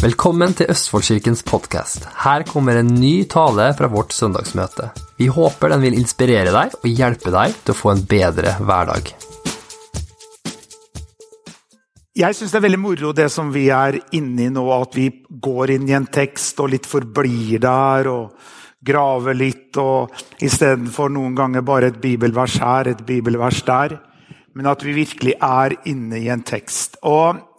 Velkommen 0.00 0.54
til 0.56 0.70
Østfoldkirkens 0.72 1.42
podkast. 1.44 2.06
Her 2.22 2.40
kommer 2.48 2.78
en 2.80 2.88
ny 2.96 3.26
tale 3.28 3.66
fra 3.76 3.88
vårt 3.92 4.14
søndagsmøte. 4.16 4.86
Vi 5.18 5.26
håper 5.28 5.74
den 5.74 5.82
vil 5.82 5.98
inspirere 5.98 6.54
deg 6.54 6.72
og 6.78 6.86
hjelpe 6.88 7.28
deg 7.34 7.58
til 7.58 7.74
å 7.74 7.76
få 7.76 7.90
en 7.92 8.00
bedre 8.08 8.54
hverdag. 8.64 9.10
Jeg 12.16 12.38
syns 12.38 12.54
det 12.54 12.58
er 12.62 12.64
veldig 12.64 12.80
moro 12.80 13.12
det 13.18 13.26
som 13.34 13.52
vi 13.52 13.66
er 13.76 13.98
inne 14.16 14.46
i 14.46 14.54
nå, 14.54 14.64
at 14.72 14.96
vi 14.96 15.10
går 15.28 15.74
inn 15.76 15.84
i 15.92 15.98
en 16.00 16.08
tekst 16.08 16.64
og 16.64 16.72
litt 16.72 16.88
forblir 16.88 17.60
der 17.60 18.08
og 18.08 18.48
graver 18.80 19.36
litt, 19.36 19.76
og 19.76 20.16
istedenfor 20.40 21.12
noen 21.12 21.36
ganger 21.36 21.60
bare 21.60 21.92
et 21.92 22.00
bibelvers 22.00 22.56
her, 22.64 22.88
et 22.88 23.04
bibelvers 23.04 23.60
der, 23.68 23.98
men 24.56 24.72
at 24.72 24.80
vi 24.80 24.96
virkelig 24.96 25.36
er 25.36 25.76
inne 25.92 26.24
i 26.24 26.32
en 26.32 26.40
tekst. 26.40 26.96
Og 27.04 27.49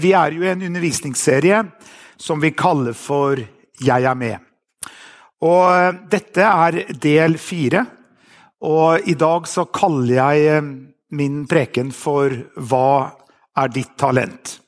vi 0.00 0.10
er 0.16 0.34
jo 0.34 0.42
i 0.44 0.50
en 0.50 0.62
undervisningsserie 0.66 1.60
som 2.16 2.40
vi 2.40 2.50
kaller 2.50 2.92
for 2.92 3.36
'Jeg 3.80 4.04
er 4.04 4.14
med'. 4.14 4.40
Og 5.42 5.64
eh, 5.74 5.92
Dette 6.10 6.42
er 6.42 6.94
del 6.94 7.38
fire. 7.38 7.84
Og 8.64 9.08
i 9.08 9.14
dag 9.14 9.48
så 9.50 9.66
kaller 9.72 10.14
jeg 10.14 10.46
eh, 10.56 10.70
min 11.10 11.46
preken 11.46 11.92
for 11.92 12.30
'Hva 12.30 13.12
er 13.56 13.68
ditt 13.68 13.96
talent'? 13.98 14.58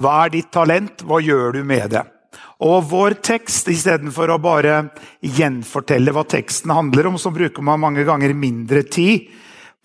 Hva 0.00 0.24
er 0.24 0.30
ditt 0.30 0.50
talent? 0.52 1.02
Hva 1.04 1.20
gjør 1.20 1.52
du 1.58 1.64
med 1.64 1.90
det? 1.90 2.04
Og 2.60 2.84
vår 2.88 3.20
tekst, 3.24 3.68
istedenfor 3.68 4.30
å 4.30 4.40
bare 4.40 4.90
gjenfortelle 5.20 6.12
hva 6.12 6.24
teksten 6.28 6.70
handler 6.70 7.08
om, 7.08 7.16
så 7.18 7.32
bruker 7.32 7.62
man 7.62 7.80
mange 7.80 8.04
ganger 8.04 8.34
mindre 8.36 8.82
tid 8.82 9.28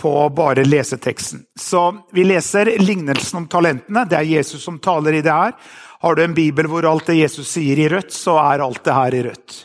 på 0.01 0.11
å 0.25 0.29
bare 0.29 0.65
lese 0.65 0.97
teksten. 0.97 1.45
Så 1.59 1.83
vi 2.11 2.23
leser 2.23 2.73
lignelsen 2.79 3.37
om 3.43 3.47
talentene. 3.47 4.05
Det 4.09 4.17
er 4.17 4.33
Jesus 4.37 4.63
som 4.63 4.79
taler 4.79 5.13
i 5.13 5.21
det 5.25 5.31
her. 5.31 5.53
Har 5.99 6.15
du 6.15 6.23
en 6.23 6.35
bibel 6.35 6.67
hvor 6.67 6.85
alt 6.85 7.07
det 7.07 7.19
Jesus 7.19 7.47
sier 7.55 7.79
i 7.79 7.87
rødt, 7.89 8.11
så 8.13 8.37
er 8.41 8.63
alt 8.65 8.83
det 8.83 8.93
her 8.93 9.15
i 9.15 9.23
rødt. 9.29 9.61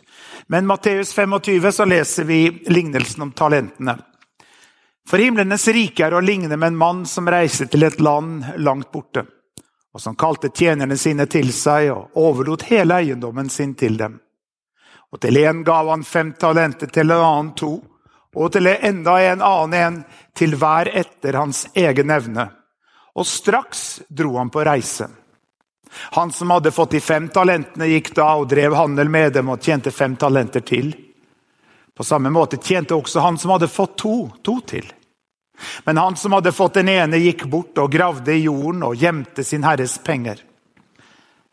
Men 0.51 0.67
Matteus 0.67 1.13
25 1.15 1.73
så 1.73 1.85
leser 1.85 2.25
vi 2.25 2.41
lignelsen 2.67 3.23
om 3.23 3.33
talentene. 3.33 3.99
For 5.11 5.19
himlenes 5.19 5.69
rike 5.69 6.07
er 6.07 6.15
å 6.15 6.23
ligne 6.23 6.57
med 6.57 6.73
en 6.73 6.79
mann 6.79 7.05
som 7.07 7.29
reiser 7.31 7.67
til 7.71 7.83
et 7.87 8.01
land 8.01 8.45
langt 8.63 8.93
borte, 8.95 9.25
og 9.95 10.03
som 10.03 10.15
kalte 10.19 10.53
tjenerne 10.55 10.97
sine 10.99 11.27
til 11.27 11.51
seg 11.55 11.91
og 11.91 12.19
overlot 12.19 12.69
hele 12.71 13.01
eiendommen 13.03 13.51
sin 13.51 13.75
til 13.75 13.99
dem. 13.99 14.21
Og 15.11 15.19
til 15.23 15.41
en 15.43 15.65
gav 15.67 15.89
han 15.91 16.05
fem 16.07 16.33
talenter, 16.39 16.87
til 16.87 17.11
en 17.11 17.25
annen 17.25 17.55
to, 17.59 17.73
og 18.37 18.53
til 18.55 18.71
enda 18.71 19.17
en 19.27 19.43
annen 19.43 19.79
en 19.81 20.03
til 20.37 20.55
hver 20.59 20.91
etter 20.95 21.39
hans 21.39 21.67
egen 21.75 22.11
evne. 22.11 22.47
Og 23.19 23.27
straks 23.27 24.03
dro 24.09 24.37
han 24.39 24.53
på 24.55 24.65
reise. 24.65 25.09
Han 26.15 26.31
som 26.33 26.51
hadde 26.55 26.71
fått 26.71 26.95
de 26.95 27.01
fem 27.03 27.27
talentene, 27.29 27.89
gikk 27.91 28.13
da 28.15 28.37
og 28.39 28.49
drev 28.53 28.77
handel 28.79 29.11
med 29.11 29.35
dem 29.35 29.51
og 29.51 29.63
tjente 29.63 29.91
fem 29.91 30.15
talenter 30.17 30.63
til. 30.63 30.93
På 31.97 32.07
samme 32.07 32.31
måte 32.31 32.61
tjente 32.63 32.95
også 32.95 33.21
han 33.21 33.39
som 33.39 33.51
hadde 33.57 33.69
fått 33.69 33.97
to, 33.99 34.31
to 34.47 34.61
til. 34.63 34.87
Men 35.85 35.99
han 36.01 36.17
som 36.17 36.33
hadde 36.33 36.55
fått 36.55 36.79
den 36.79 36.89
ene, 36.89 37.19
gikk 37.21 37.45
bort 37.51 37.79
og 37.83 37.91
gravde 37.93 38.33
i 38.33 38.47
jorden 38.47 38.87
og 38.87 38.97
gjemte 38.97 39.45
sin 39.45 39.67
herres 39.67 39.99
penger. 39.99 40.39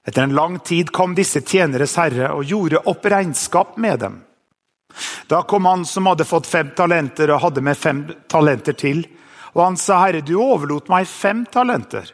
Etter 0.07 0.23
en 0.23 0.37
lang 0.37 0.59
tid 0.63 0.93
kom 0.95 1.17
disse 1.17 1.41
tjeneres 1.43 1.97
herre 1.99 2.29
og 2.37 2.45
gjorde 2.47 2.85
opp 2.87 3.09
regnskap 3.11 3.75
med 3.81 3.99
dem. 4.05 4.21
Da 5.27 5.41
kom 5.43 5.65
han 5.65 5.85
som 5.85 6.05
hadde 6.05 6.25
fått 6.25 6.47
fem 6.47 6.69
talenter 6.75 7.31
og 7.31 7.41
hadde 7.41 7.61
med 7.61 7.77
fem 7.77 8.03
talenter 8.29 8.73
til. 8.73 9.05
Og 9.53 9.63
han 9.63 9.77
sa, 9.77 9.99
'Herre, 9.99 10.21
du 10.21 10.37
overlot 10.37 10.89
meg 10.89 11.07
fem 11.07 11.45
talenter.' 11.45 12.13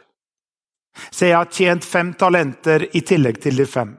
Så 1.10 1.26
jeg 1.26 1.36
har 1.36 1.50
tjent 1.50 1.84
fem 1.84 2.14
talenter 2.14 2.96
i 2.96 3.00
tillegg 3.00 3.42
til 3.42 3.56
de 3.56 3.66
fem. 3.66 3.96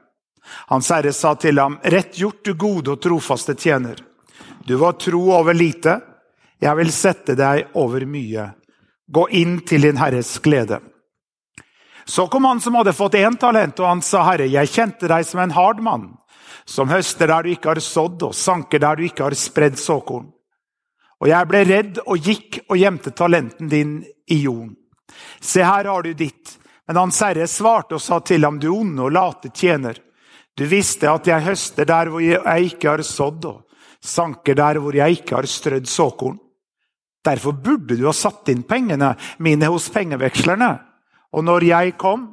Hans 0.67 0.89
herre 0.89 1.13
sa 1.13 1.35
til 1.35 1.59
ham, 1.59 1.79
'Rett 1.83 2.17
gjort, 2.17 2.43
du 2.43 2.53
gode 2.53 2.91
og 2.91 3.01
trofaste 3.01 3.55
tjener.' 3.55 4.03
Du 4.65 4.75
var 4.75 4.91
tro 4.91 5.31
over 5.31 5.53
lite. 5.53 6.01
Jeg 6.59 6.77
vil 6.77 6.91
sette 6.91 7.35
deg 7.35 7.67
over 7.73 8.05
mye. 8.05 8.53
Gå 9.11 9.27
inn 9.29 9.59
til 9.61 9.81
din 9.81 9.97
herres 9.97 10.39
glede. 10.39 10.79
Så 12.05 12.27
kom 12.27 12.45
han 12.45 12.61
som 12.61 12.73
hadde 12.73 12.93
fått 12.93 13.13
én 13.13 13.37
talent, 13.37 13.79
og 13.79 13.87
han 13.87 14.01
sa, 14.01 14.23
'Herre, 14.23 14.47
jeg 14.47 14.67
kjente 14.67 15.07
deg 15.07 15.25
som 15.25 15.39
en 15.39 15.51
hard 15.51 15.81
mann.' 15.81 16.17
Som 16.67 16.89
høster 16.89 17.29
der 17.29 17.45
du 17.45 17.51
ikke 17.53 17.73
har 17.73 17.81
sådd, 17.83 18.23
og 18.25 18.35
sanker 18.35 18.81
der 18.81 18.97
du 18.97 19.05
ikke 19.05 19.27
har 19.27 19.37
spredd 19.37 19.77
såkorn. 19.79 20.31
Og 21.21 21.29
jeg 21.29 21.47
ble 21.49 21.61
redd 21.65 21.99
og 22.03 22.19
gikk 22.19 22.59
og 22.67 22.79
gjemte 22.79 23.13
talenten 23.15 23.69
din 23.71 23.99
i 24.27 24.41
jorden. 24.43 24.75
Se, 25.39 25.63
her 25.63 25.87
har 25.87 26.03
du 26.03 26.13
ditt. 26.13 26.57
Men 26.87 26.99
Hans 26.99 27.21
Herre 27.23 27.47
svarte 27.49 27.97
og 27.97 28.03
sa 28.03 28.19
til 28.19 28.43
ham, 28.45 28.59
du 28.59 28.67
onde 28.73 29.05
og 29.05 29.13
late 29.15 29.49
tjener. 29.53 29.97
Du 30.55 30.65
visste 30.69 31.09
at 31.11 31.27
jeg 31.27 31.45
høster 31.45 31.87
der 31.87 32.11
hvor 32.11 32.23
jeg 32.23 32.71
ikke 32.71 32.93
har 32.93 33.03
sådd, 33.05 33.45
og 33.45 33.63
sanker 34.05 34.57
der 34.57 34.79
hvor 34.81 34.95
jeg 34.95 35.19
ikke 35.19 35.39
har 35.39 35.49
strødd 35.49 35.89
såkorn. 35.89 36.37
Derfor 37.25 37.57
burde 37.57 37.97
du 37.97 38.05
ha 38.05 38.13
satt 38.13 38.51
inn 38.53 38.61
pengene 38.67 39.15
mine 39.41 39.69
hos 39.71 39.89
pengevekslerne. 39.89 40.71
Og 41.33 41.43
når 41.43 41.65
jeg 41.71 41.95
kom, 41.97 42.27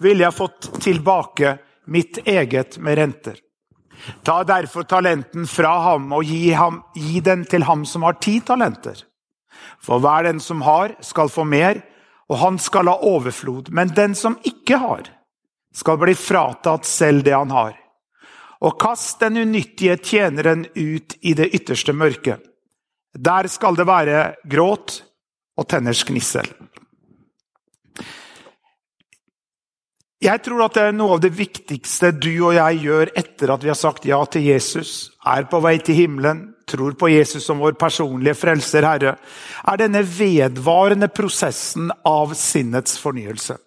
ville 0.00 0.24
jeg 0.24 0.34
fått 0.34 0.70
tilbake 0.80 1.58
mitt 1.92 2.22
eget 2.24 2.78
med 2.80 2.96
renter. 2.98 3.36
Ta 4.26 4.42
derfor 4.44 4.86
talenten 4.88 5.46
fra 5.46 5.72
ham 5.86 6.12
og 6.14 6.26
gi, 6.26 6.50
ham, 6.56 6.82
gi 6.94 7.20
den 7.24 7.44
til 7.48 7.66
ham 7.68 7.84
som 7.88 8.06
har 8.06 8.18
ti 8.22 8.40
talenter. 8.40 9.04
For 9.82 10.02
hver 10.02 10.26
den 10.26 10.40
som 10.42 10.62
har, 10.66 10.96
skal 11.04 11.30
få 11.30 11.44
mer, 11.46 11.82
og 12.30 12.38
han 12.40 12.58
skal 12.62 12.90
ha 12.90 12.96
overflod. 13.06 13.70
Men 13.70 13.92
den 13.94 14.14
som 14.18 14.38
ikke 14.46 14.78
har, 14.82 15.10
skal 15.74 16.00
bli 16.00 16.14
fratatt 16.18 16.88
selv 16.88 17.24
det 17.26 17.34
han 17.36 17.52
har. 17.54 17.76
Og 18.62 18.78
kast 18.80 19.20
den 19.22 19.40
unyttige 19.42 19.96
tjeneren 19.98 20.66
ut 20.74 21.16
i 21.20 21.34
det 21.34 21.50
ytterste 21.54 21.94
mørket. 21.96 22.42
Der 23.12 23.48
skal 23.50 23.76
det 23.76 23.86
være 23.86 24.34
gråt 24.48 25.02
og 25.58 25.68
tenners 25.68 26.04
gnissel. 26.08 26.46
Jeg 30.22 30.38
tror 30.44 30.60
at 30.68 30.76
det 30.76 30.82
er 30.86 30.92
noe 30.94 31.16
av 31.16 31.22
det 31.24 31.32
viktigste 31.34 32.12
du 32.14 32.30
og 32.44 32.52
jeg 32.54 32.76
gjør 32.84 33.10
etter 33.18 33.50
at 33.50 33.64
vi 33.64 33.70
har 33.72 33.78
sagt 33.78 34.04
ja 34.06 34.20
til 34.30 34.44
Jesus, 34.52 35.10
er 35.26 35.48
på 35.50 35.58
vei 35.64 35.80
til 35.82 35.98
himmelen, 35.98 36.44
tror 36.70 36.94
på 36.94 37.10
Jesus 37.10 37.42
som 37.48 37.58
vår 37.58 37.74
personlige 37.80 38.36
frelser 38.38 38.86
Herre, 38.86 39.16
er 39.66 39.80
denne 39.80 40.04
vedvarende 40.06 41.10
prosessen 41.10 41.90
av 42.06 42.36
sinnets 42.38 42.94
fornyelse. 43.02 43.58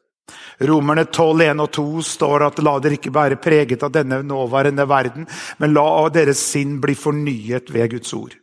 Romerne 0.63 1.03
12, 1.09 1.43
1 1.43 1.66
og 1.66 1.73
2 1.75 2.07
står 2.07 2.47
at 2.47 2.63
la 2.63 2.77
dere 2.79 2.95
ikke 3.01 3.13
være 3.13 3.41
preget 3.43 3.83
av 3.83 3.91
denne 3.91 4.22
nåværende 4.23 4.87
verden, 4.87 5.27
men 5.59 5.75
la 5.75 6.07
deres 6.07 6.39
sinn 6.39 6.79
bli 6.79 6.95
fornyet 6.95 7.73
ved 7.75 7.97
Guds 7.97 8.16
ord. 8.16 8.39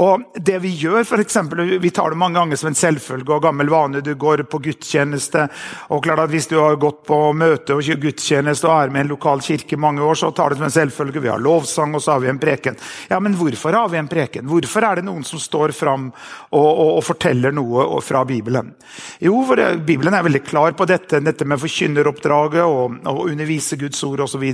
Og 0.00 0.22
det 0.34 0.58
Vi 0.60 0.70
gjør, 0.76 1.04
for 1.04 1.22
eksempel, 1.22 1.78
vi 1.80 1.90
tar 1.90 2.10
det 2.10 2.18
mange 2.20 2.38
ganger 2.38 2.56
som 2.56 2.68
en 2.70 2.78
selvfølge 2.78 3.32
og 3.34 3.42
gammel 3.42 3.70
vane. 3.72 4.02
Du 4.04 4.14
går 4.14 4.44
på 4.50 4.60
gudstjeneste. 4.62 5.48
og 5.88 6.02
klart 6.04 6.18
at 6.20 6.30
Hvis 6.30 6.48
du 6.48 6.58
har 6.60 6.76
gått 6.76 7.04
på 7.06 7.32
møte 7.32 7.74
og 7.74 7.82
gudstjeneste 7.82 8.68
og 8.68 8.82
er 8.82 8.90
med 8.90 9.00
i 9.00 9.04
en 9.08 9.14
lokal 9.14 9.40
kirke 9.40 9.74
i 9.74 9.80
mange 9.80 10.02
år, 10.02 10.14
så 10.14 10.30
tar 10.34 10.50
det 10.50 10.58
som 10.58 10.64
en 10.64 10.70
selvfølge. 10.70 11.20
Vi 11.20 11.28
har 11.28 11.38
lovsang, 11.38 11.94
og 11.94 12.02
så 12.02 12.12
har 12.12 12.20
vi 12.20 12.28
en 12.28 12.38
preken. 12.38 12.76
Ja, 13.08 13.20
Men 13.20 13.34
hvorfor 13.34 13.72
har 13.72 13.88
vi 13.88 13.98
en 13.98 14.08
preken? 14.08 14.46
Hvorfor 14.46 14.84
er 14.84 14.96
det 14.96 15.04
noen 15.04 15.24
som 15.24 15.38
står 15.38 15.72
fram 15.72 16.12
og, 16.50 16.70
og, 16.70 16.96
og 16.98 17.04
forteller 17.04 17.52
noe 17.52 18.00
fra 18.02 18.24
Bibelen? 18.24 18.74
Jo, 19.20 19.44
for 19.46 19.56
Bibelen 19.86 20.14
er 20.14 20.22
veldig 20.22 20.44
klar 20.44 20.72
på 20.72 20.86
dette, 20.86 21.20
dette 21.20 21.44
med 21.44 21.60
forkynneroppdraget 21.60 22.62
og, 22.64 23.00
og 23.06 23.24
undervise 23.26 23.76
Guds 23.80 24.02
ord 24.04 24.20
osv. 24.20 24.44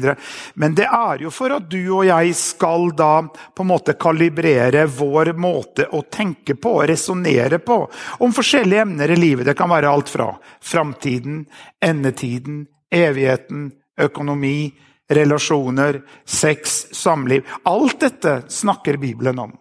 Men 0.54 0.74
det 0.74 0.86
er 0.86 1.22
jo 1.22 1.30
for 1.30 1.56
at 1.56 1.68
du 1.70 1.80
og 1.96 2.06
jeg 2.06 2.34
skal 2.36 2.90
da 2.96 3.26
på 3.26 3.64
en 3.64 3.70
måte 3.70 3.96
kalibrere 4.00 4.86
vår 4.86 5.05
måte 5.36 5.88
å 5.92 6.02
tenke 6.10 6.54
på 6.54 6.72
og 6.80 6.88
resonnere 6.90 7.58
på 7.58 7.78
om 8.18 8.32
forskjellige 8.32 8.86
emner 8.86 9.10
i 9.10 9.16
livet. 9.16 9.46
Det 9.46 9.56
kan 9.58 9.70
være 9.70 9.91
alt 9.91 10.08
fra 10.08 10.32
framtiden, 10.60 11.44
endetiden, 11.80 12.66
evigheten, 12.91 13.70
økonomi, 14.00 14.72
relasjoner, 15.08 16.03
sex, 16.24 16.86
samliv. 16.92 17.47
Alt 17.62 18.00
dette 18.00 18.42
snakker 18.48 18.97
Bibelen 18.97 19.38
om. 19.38 19.54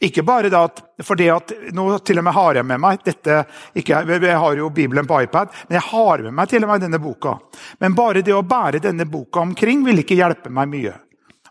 Ikke 0.00 0.22
bare 0.22 0.48
da 0.48 0.64
at, 0.68 0.82
det 1.18 1.30
at 1.30 1.52
Nå 1.74 1.86
til 2.06 2.20
og 2.20 2.24
med 2.24 2.36
har 2.36 2.58
jeg 2.60 2.66
med 2.68 2.78
meg 2.78 3.00
dette 3.02 3.40
ikke, 3.74 4.04
Jeg 4.06 4.36
har 4.38 4.56
jo 4.56 4.70
Bibelen 4.70 5.06
på 5.06 5.22
iPad, 5.24 5.50
men 5.68 5.80
jeg 5.80 5.88
har 5.90 6.22
med 6.22 6.36
meg 6.38 6.48
til 6.48 6.62
og 6.62 6.70
med 6.70 6.84
denne 6.84 7.00
boka. 7.02 7.38
Men 7.82 7.96
bare 7.98 8.22
det 8.22 8.34
å 8.34 8.44
bære 8.46 8.82
denne 8.84 9.06
boka 9.06 9.42
omkring 9.42 9.84
vil 9.84 10.04
ikke 10.04 10.18
hjelpe 10.18 10.50
meg 10.50 10.70
mye. 10.70 10.94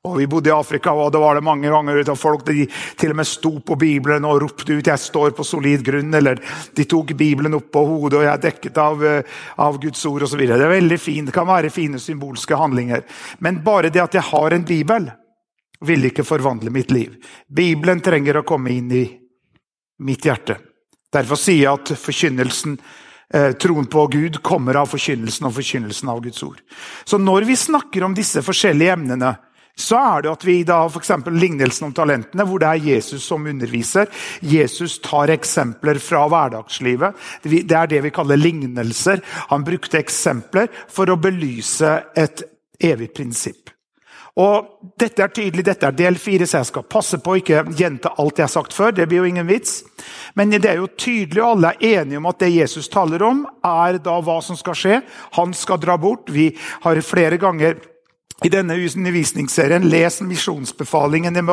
Og 0.04 0.18
Vi 0.20 0.28
bodde 0.28 0.50
i 0.50 0.54
Afrika, 0.54 0.92
og 0.92 1.14
det 1.16 1.20
var 1.24 1.38
det 1.38 1.46
mange 1.48 1.70
ganger 1.72 2.02
av 2.12 2.18
folk 2.20 2.42
de 2.46 2.66
til 3.00 3.14
og 3.14 3.20
med 3.22 3.28
sto 3.28 3.54
på 3.64 3.78
Bibelen 3.80 4.26
og 4.28 4.42
ropte 4.44 4.76
ut 4.76 4.86
'Jeg 4.88 5.00
står 5.00 5.32
på 5.32 5.46
solid 5.46 5.80
grunn', 5.80 6.16
eller 6.16 6.42
de 6.76 6.84
tok 6.84 7.14
Bibelen 7.16 7.54
opp 7.54 7.72
på 7.72 7.86
hodet, 7.88 8.20
og 8.20 8.24
'jeg 8.24 8.34
er 8.34 8.52
dekket 8.52 8.78
av, 8.78 9.04
eh, 9.04 9.24
av 9.58 9.80
Guds 9.80 10.06
ord', 10.06 10.24
osv. 10.24 10.38
Det 10.38 10.50
er 10.50 10.82
veldig 10.82 11.00
fint. 11.00 11.26
Det 11.26 11.34
kan 11.34 11.48
være 11.48 11.72
fine 11.72 12.00
symbolske 12.00 12.56
handlinger. 12.56 13.04
Men 13.40 13.64
bare 13.64 13.90
det 13.90 14.02
at 14.02 14.14
jeg 14.14 14.24
har 14.24 14.52
en 14.52 14.64
bibel, 14.64 15.12
vil 15.82 16.04
ikke 16.04 16.24
forvandle 16.24 16.70
mitt 16.70 16.92
liv. 16.92 17.16
Bibelen 17.52 18.02
trenger 18.02 18.42
å 18.42 18.46
komme 18.46 18.72
inn 18.72 18.92
i 18.92 19.20
mitt 20.00 20.22
hjerte. 20.22 20.58
Derfor 21.12 21.36
sier 21.36 21.64
jeg 21.64 21.74
at 21.74 21.98
forkynnelsen 21.98 22.78
Eh, 23.34 23.52
troen 23.52 23.86
på 23.86 24.08
Gud 24.08 24.44
kommer 24.46 24.78
av 24.78 24.92
forkynnelsen 24.92 25.48
og 25.48 25.56
forkynnelsen 25.56 26.10
av 26.12 26.20
Guds 26.22 26.44
ord. 26.46 26.60
Så 27.04 27.18
når 27.18 27.48
vi 27.50 27.56
snakker 27.58 28.06
om 28.06 28.14
disse 28.14 28.44
forskjellige 28.46 28.94
emnene, 28.94 29.32
så 29.80 29.98
er 29.98 30.22
det 30.22 30.30
at 30.30 30.46
vi 30.46 30.60
da 30.68 30.84
f.eks. 30.86 31.12
lignelsen 31.34 31.88
om 31.88 31.94
talentene, 31.98 32.46
hvor 32.46 32.62
det 32.62 32.70
er 32.70 32.88
Jesus 32.94 33.26
som 33.26 33.46
underviser. 33.50 34.10
Jesus 34.46 35.00
tar 35.02 35.34
eksempler 35.34 35.98
fra 35.98 36.28
hverdagslivet. 36.30 37.18
Det 37.44 37.66
er 37.66 37.90
det 37.90 38.04
vi 38.06 38.14
kaller 38.14 38.38
lignelser. 38.38 39.24
Han 39.50 39.66
brukte 39.66 39.98
eksempler 39.98 40.70
for 40.94 41.10
å 41.10 41.18
belyse 41.18 41.96
et 42.14 42.46
evig 42.84 43.14
prinsipp. 43.18 43.72
Og 44.42 44.70
Dette 44.98 45.22
er 45.22 45.30
tydelig, 45.30 45.64
dette 45.66 45.86
er 45.86 45.96
del 45.98 46.18
fire, 46.22 46.46
så 46.50 46.60
jeg 46.62 46.70
skal 46.70 46.86
passe 46.90 47.18
på 47.22 47.34
å 47.34 47.38
ikke 47.40 47.64
gjenta 47.78 48.16
alt 48.22 48.40
jeg 48.40 48.46
har 48.46 48.52
sagt 48.52 48.74
før. 48.74 48.94
Det 48.94 49.06
blir 49.10 49.22
jo 49.22 49.30
ingen 49.30 49.48
vits. 49.50 49.82
Men 50.38 50.54
det 50.54 50.70
er 50.70 50.82
jo 50.82 50.90
tydelig, 50.90 51.42
og 51.42 51.56
alle 51.56 51.74
er 51.74 52.02
enige 52.02 52.22
om 52.22 52.30
at 52.30 52.40
det 52.42 52.50
Jesus 52.54 52.90
taler 52.94 53.26
om, 53.26 53.44
er 53.66 53.98
da 54.04 54.20
hva 54.22 54.40
som 54.46 54.58
skal 54.58 54.78
skje. 54.78 55.00
Han 55.38 55.54
skal 55.58 55.82
dra 55.82 55.98
bort. 56.02 56.30
Vi 56.34 56.52
har 56.86 57.02
flere 57.06 57.42
ganger 57.42 57.78
i 58.44 58.50
denne 58.50 58.76
undervisningsserien 58.76 59.86
Les 59.90 60.22
misjonsbefalingen 60.22 61.38
i 61.38 61.44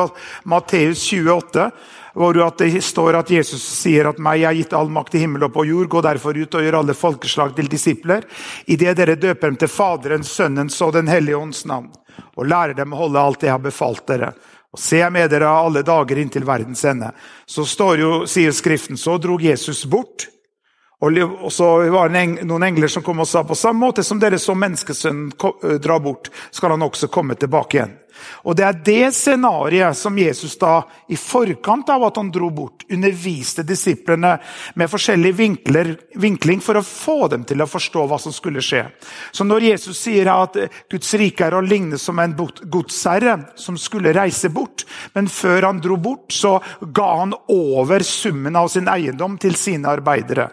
Matteus 0.43 1.05
28, 1.13 1.69
hvor 2.13 2.33
det 2.33 2.81
står 2.83 3.15
at 3.21 3.29
Jesus 3.31 3.63
sier 3.63 4.09
at 4.09 4.19
'meg 4.19 4.43
er 4.43 4.57
gitt 4.57 4.73
all 4.73 4.89
makt 4.89 5.15
i 5.15 5.19
himmel 5.23 5.43
og 5.43 5.53
på 5.53 5.65
jord'. 5.65 5.87
Gå 5.87 6.01
derfor 6.01 6.35
ut 6.35 6.55
og 6.55 6.61
gjør 6.61 6.79
alle 6.79 6.93
folkeslag 6.93 7.55
til 7.55 7.67
disipler. 7.67 8.23
Idet 8.67 8.97
dere 8.97 9.15
døper 9.15 9.47
dem 9.47 9.55
til 9.55 9.67
Faderens, 9.67 10.27
Sønnens 10.27 10.81
og 10.81 10.93
Den 10.93 11.07
hellige 11.07 11.37
ånds 11.37 11.65
navn 11.65 11.91
og 12.35 12.47
lærer 12.47 12.73
dem 12.73 12.93
å 12.93 12.97
holde 12.97 13.19
alt 13.21 13.43
jeg 13.43 13.51
har 13.51 13.59
befalt 13.63 14.05
dere. 14.07 14.33
Og 14.71 14.79
se 14.79 15.01
med 15.09 15.29
dere 15.29 15.49
alle 15.51 15.83
dager 15.83 16.17
inntil 16.17 16.45
verdens 16.47 16.83
ende. 16.87 17.11
Så 17.45 17.65
jo, 17.99 18.25
sier 18.25 18.51
Skriften, 18.51 18.97
så 18.97 19.17
drog 19.19 19.41
Jesus 19.43 19.85
bort. 19.85 20.27
Og 21.01 21.49
så 21.49 21.67
var 21.89 22.11
det 22.13 22.45
noen 22.45 22.67
engler 22.67 22.91
som 22.91 23.01
kom 23.01 23.23
og 23.23 23.29
sa 23.29 23.41
på 23.41 23.57
samme 23.57 23.87
måte 23.87 24.03
som 24.05 24.19
dere 24.21 24.37
som 24.37 24.59
menneskesønnen 24.61 25.31
drar 25.81 25.99
bort, 26.03 26.29
skal 26.53 26.75
han 26.75 26.85
også 26.85 27.09
komme 27.09 27.33
tilbake 27.39 27.79
igjen. 27.79 27.97
Og 28.45 28.55
Det 28.55 28.65
er 28.67 28.79
det 28.85 29.13
scenarioet 29.17 29.97
som 29.97 30.17
Jesus 30.19 30.53
da, 30.61 30.83
i 31.09 31.17
forkant 31.17 31.89
av 31.89 32.03
at 32.05 32.19
han 32.19 32.29
dro 32.29 32.51
bort, 32.53 32.85
underviste 32.91 33.65
disiplene 33.65 34.35
med 34.77 34.91
forskjellig 34.91 35.31
vinkling 36.21 36.61
for 36.61 36.77
å 36.77 36.85
få 36.85 37.31
dem 37.33 37.47
til 37.49 37.65
å 37.65 37.69
forstå 37.71 38.05
hva 38.05 38.21
som 38.21 38.35
skulle 38.35 38.61
skje. 38.61 38.83
Så 39.33 39.47
når 39.47 39.71
Jesus 39.71 40.03
sier 40.05 40.29
at 40.35 40.59
Guds 40.91 41.13
rike 41.17 41.49
er 41.49 41.57
å 41.57 41.65
ligne 41.65 41.97
som 41.97 42.21
en 42.21 42.37
godsherre 42.37 43.39
som 43.57 43.79
skulle 43.79 44.13
reise 44.13 44.53
bort, 44.53 44.85
men 45.17 45.31
før 45.31 45.71
han 45.71 45.81
dro 45.81 45.97
bort, 45.97 46.29
så 46.29 46.59
ga 46.81 47.11
han 47.23 47.33
over 47.49 48.05
summen 48.05 48.59
av 48.59 48.69
sin 48.69 48.91
eiendom 48.91 49.41
til 49.41 49.57
sine 49.57 49.89
arbeidere. 49.89 50.51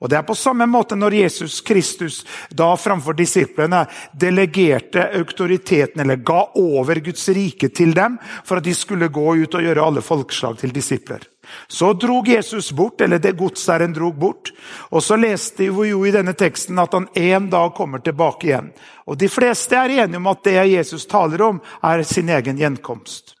Og 0.00 0.08
Det 0.10 0.18
er 0.18 0.26
på 0.26 0.34
samme 0.34 0.66
måte 0.66 0.96
når 0.96 1.14
Jesus 1.22 1.60
Kristus 1.60 2.24
da 2.50 2.72
framfor 2.76 3.16
disiplene 3.16 3.84
delegerte 4.12 5.08
autoriteten, 5.18 6.00
eller 6.00 6.16
ga 6.16 6.42
over 6.54 7.00
Guds 7.00 7.28
rike 7.28 7.68
til 7.68 7.94
dem, 7.94 8.18
for 8.44 8.58
at 8.58 8.64
de 8.64 8.74
skulle 8.74 9.08
gå 9.08 9.36
ut 9.36 9.54
og 9.54 9.62
gjøre 9.62 9.86
alle 9.86 10.04
folkeslag 10.04 10.58
til 10.60 10.74
disipler. 10.74 11.24
Så 11.68 11.92
drog 11.92 12.28
Jesus 12.28 12.72
bort, 12.72 13.00
eller 13.00 13.18
det 13.18 13.36
godsherren 13.38 13.92
drog 13.92 14.18
bort. 14.18 14.52
Og 14.90 15.02
så 15.02 15.16
leste 15.16 15.70
vi 15.70 15.90
jo 15.92 16.02
i 16.06 16.12
denne 16.14 16.34
teksten 16.34 16.78
at 16.82 16.94
han 16.96 17.08
en 17.14 17.48
dag 17.50 17.74
kommer 17.76 18.02
tilbake 18.02 18.50
igjen. 18.50 18.72
Og 19.06 19.18
De 19.18 19.28
fleste 19.30 19.78
er 19.78 20.02
enige 20.02 20.18
om 20.18 20.26
at 20.26 20.44
det 20.44 20.58
Jesus 20.72 21.06
taler 21.06 21.42
om, 21.42 21.60
er 21.82 22.02
sin 22.02 22.28
egen 22.28 22.58
gjenkomst. 22.58 23.35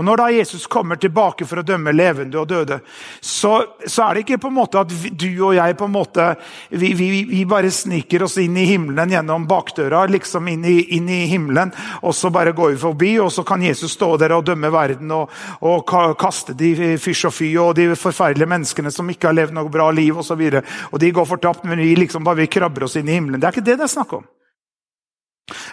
Og 0.00 0.04
Når 0.04 0.16
da 0.16 0.26
Jesus 0.32 0.62
kommer 0.66 0.96
tilbake 0.96 1.44
for 1.44 1.60
å 1.60 1.64
dømme 1.66 1.92
levende 1.92 2.38
og 2.40 2.48
døde, 2.48 2.78
så, 3.20 3.52
så 3.84 4.06
er 4.06 4.16
det 4.16 4.22
ikke 4.24 4.38
på 4.40 4.48
en 4.48 4.56
måte 4.56 4.80
at 4.80 4.94
du 5.12 5.28
og 5.28 5.52
jeg 5.58 5.76
på 5.76 5.88
en 5.90 5.92
måte, 5.92 6.28
vi, 6.72 6.94
vi, 6.96 7.08
vi 7.28 7.42
bare 7.48 7.68
sniker 7.68 8.24
oss 8.24 8.38
inn 8.40 8.56
i 8.56 8.64
himmelen 8.70 9.12
gjennom 9.12 9.44
bakdøra, 9.50 10.06
liksom 10.08 10.48
inn 10.48 10.64
i, 10.64 10.78
inn 10.96 11.12
i, 11.12 11.20
himmelen, 11.28 11.74
og 12.00 12.16
så 12.16 12.32
bare 12.32 12.56
går 12.56 12.72
vi 12.72 12.80
forbi, 12.80 13.12
og 13.20 13.28
så 13.34 13.44
kan 13.44 13.60
Jesus 13.60 13.92
stå 13.98 14.14
der 14.24 14.38
og 14.38 14.48
dømme 14.48 14.72
verden 14.72 15.12
og, 15.12 15.36
og 15.68 15.84
kaste 16.16 16.56
de 16.56 16.96
fysj 16.96 17.28
og 17.28 17.36
fy 17.36 17.52
og 17.60 17.76
de 17.76 17.90
forferdelige 17.92 18.48
menneskene 18.56 18.94
som 18.94 19.12
ikke 19.12 19.28
har 19.28 19.36
levd 19.36 19.58
noe 19.58 19.68
bra 19.68 19.92
liv 19.92 20.16
osv. 20.16 20.40
Og, 20.48 20.60
så 20.64 20.92
og 20.94 21.04
de 21.04 21.12
går 21.12 21.28
fortapt, 21.36 21.68
men 21.68 21.84
vi 21.84 21.92
liksom 21.98 22.24
bare 22.24 22.40
vi 22.40 22.52
krabber 22.56 22.88
oss 22.88 22.96
inn 22.96 23.12
i 23.12 23.20
himmelen. 23.20 23.36
Det 23.36 23.50
er 23.50 23.58
ikke 23.58 23.68
det 23.68 23.82
det 23.82 23.90
er 23.90 23.98
snakk 24.00 24.22
om. 24.22 24.24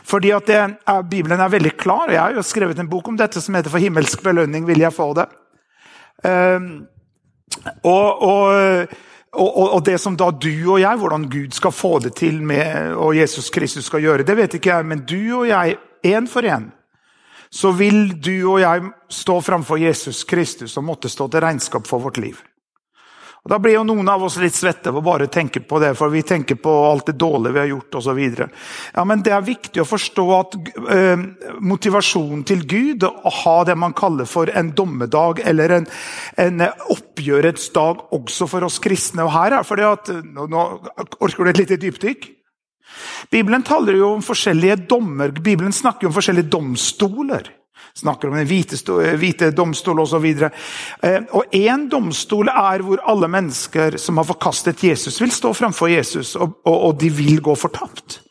Fordi 0.03 0.31
at 0.35 0.49
er, 0.49 1.01
Bibelen 1.09 1.39
er 1.39 1.49
veldig 1.49 1.73
klar. 1.77 2.07
og 2.07 2.13
Jeg 2.13 2.21
har 2.21 2.35
jo 2.35 2.45
skrevet 2.45 2.79
en 2.79 2.89
bok 2.89 3.07
om 3.07 3.17
dette 3.17 3.41
som 3.41 3.55
heter 3.55 3.69
'For 3.69 3.83
himmelsk 3.83 4.23
belønning 4.23 4.67
vil 4.67 4.79
jeg 4.79 4.93
få 4.93 5.13
det'. 5.13 5.33
Um, 6.23 6.87
og, 7.83 8.21
og, 8.21 8.87
og, 9.33 9.73
og, 9.73 9.85
det 9.85 9.99
som 9.99 10.17
da 10.17 10.31
du 10.31 10.71
og 10.71 10.81
jeg, 10.81 10.97
hvordan 10.97 11.29
Gud 11.29 11.51
skal 11.51 11.71
få 11.71 11.99
det 11.99 12.15
til 12.15 12.43
med, 12.43 12.93
og 12.95 13.17
Jesus 13.17 13.49
Kristus 13.49 13.85
skal 13.85 14.01
gjøre, 14.01 14.23
det 14.23 14.37
vet 14.37 14.53
ikke 14.53 14.75
jeg. 14.75 14.85
Men 14.85 15.05
du 15.05 15.39
og 15.39 15.47
jeg, 15.47 15.77
én 16.05 16.27
for 16.27 16.41
én, 16.41 16.71
så 17.51 17.71
vil 17.71 18.11
du 18.25 18.51
og 18.51 18.59
jeg 18.61 18.81
stå 19.09 19.39
framfor 19.41 19.77
Jesus 19.77 20.23
Kristus 20.23 20.77
og 20.77 20.83
måtte 20.83 21.09
stå 21.09 21.27
til 21.27 21.41
regnskap 21.41 21.87
for 21.87 21.99
vårt 21.99 22.17
liv. 22.17 22.35
Og 23.43 23.51
Da 23.51 23.59
blir 23.63 23.77
jo 23.77 23.83
noen 23.87 24.09
av 24.11 24.23
oss 24.27 24.35
litt 24.41 24.55
svette 24.57 24.91
av 24.91 24.97
å 24.99 25.03
bare 25.05 25.29
tenke 25.31 25.61
på 25.63 25.79
det, 25.79 25.93
for 25.95 26.11
vi 26.11 26.23
tenker 26.27 26.57
på 26.59 26.71
alt 26.89 27.07
det 27.07 27.17
dårlige 27.21 27.55
vi 27.55 27.61
har 27.61 27.69
gjort 27.71 27.97
osv. 27.99 28.19
Ja, 28.93 29.05
men 29.07 29.21
det 29.23 29.31
er 29.31 29.45
viktig 29.45 29.83
å 29.83 29.87
forstå 29.87 30.25
at 30.35 30.57
eh, 30.91 31.23
motivasjonen 31.63 32.43
til 32.47 32.65
Gud 32.67 33.05
å 33.07 33.33
ha 33.43 33.57
det 33.67 33.77
man 33.79 33.95
kaller 33.97 34.27
for 34.27 34.51
en 34.51 34.73
dommedag, 34.75 35.39
eller 35.47 35.77
en, 35.77 35.87
en 36.43 36.65
oppgjørets 36.91 37.69
dag 37.75 38.01
også 38.17 38.49
for 38.51 38.67
oss 38.67 38.81
kristne. 38.83 39.23
Og 39.23 39.31
her 39.35 39.59
er 39.59 39.67
fordi 39.67 39.87
at, 39.87 40.11
nå, 40.25 40.49
nå 40.51 40.65
orker 41.23 41.47
du 41.47 41.53
et 41.53 41.61
lite 41.63 41.79
dypdykk? 41.79 42.33
Bibelen 43.31 43.63
taler 43.67 43.95
jo 43.99 44.11
om 44.15 44.25
forskjellige 44.25 44.81
dommer. 44.89 45.31
Bibelen 45.31 45.75
snakker 45.75 46.07
jo 46.07 46.11
om 46.11 46.17
forskjellige 46.17 46.51
domstoler 46.51 47.51
snakker 47.97 48.29
om 48.29 48.37
den 48.37 48.47
hvite, 48.49 48.77
hvite 49.17 49.51
domstol 49.55 50.03
osv. 50.03 50.27
Eh, 50.27 51.17
og 51.33 51.55
én 51.55 51.87
domstol 51.91 52.51
er 52.51 52.85
hvor 52.85 53.01
alle 53.09 53.29
mennesker 53.31 53.97
som 54.01 54.21
har 54.21 54.27
forkastet 54.29 54.83
Jesus, 54.85 55.19
vil 55.21 55.33
stå 55.33 55.53
framfor 55.57 55.91
Jesus, 55.91 56.35
og, 56.35 56.59
og, 56.65 56.77
og, 56.77 56.95
de 57.01 57.09
vil 57.13 57.41
gå 57.43 57.57
fortapt. 57.57 58.21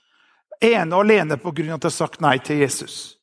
Ene 0.62 0.94
og 0.94 1.04
alene 1.04 1.36
av 1.36 1.52
at 1.52 1.60
de 1.60 1.70
har 1.74 1.92
sagt 1.92 2.22
nei 2.24 2.38
til 2.44 2.62
Jesus. 2.62 3.16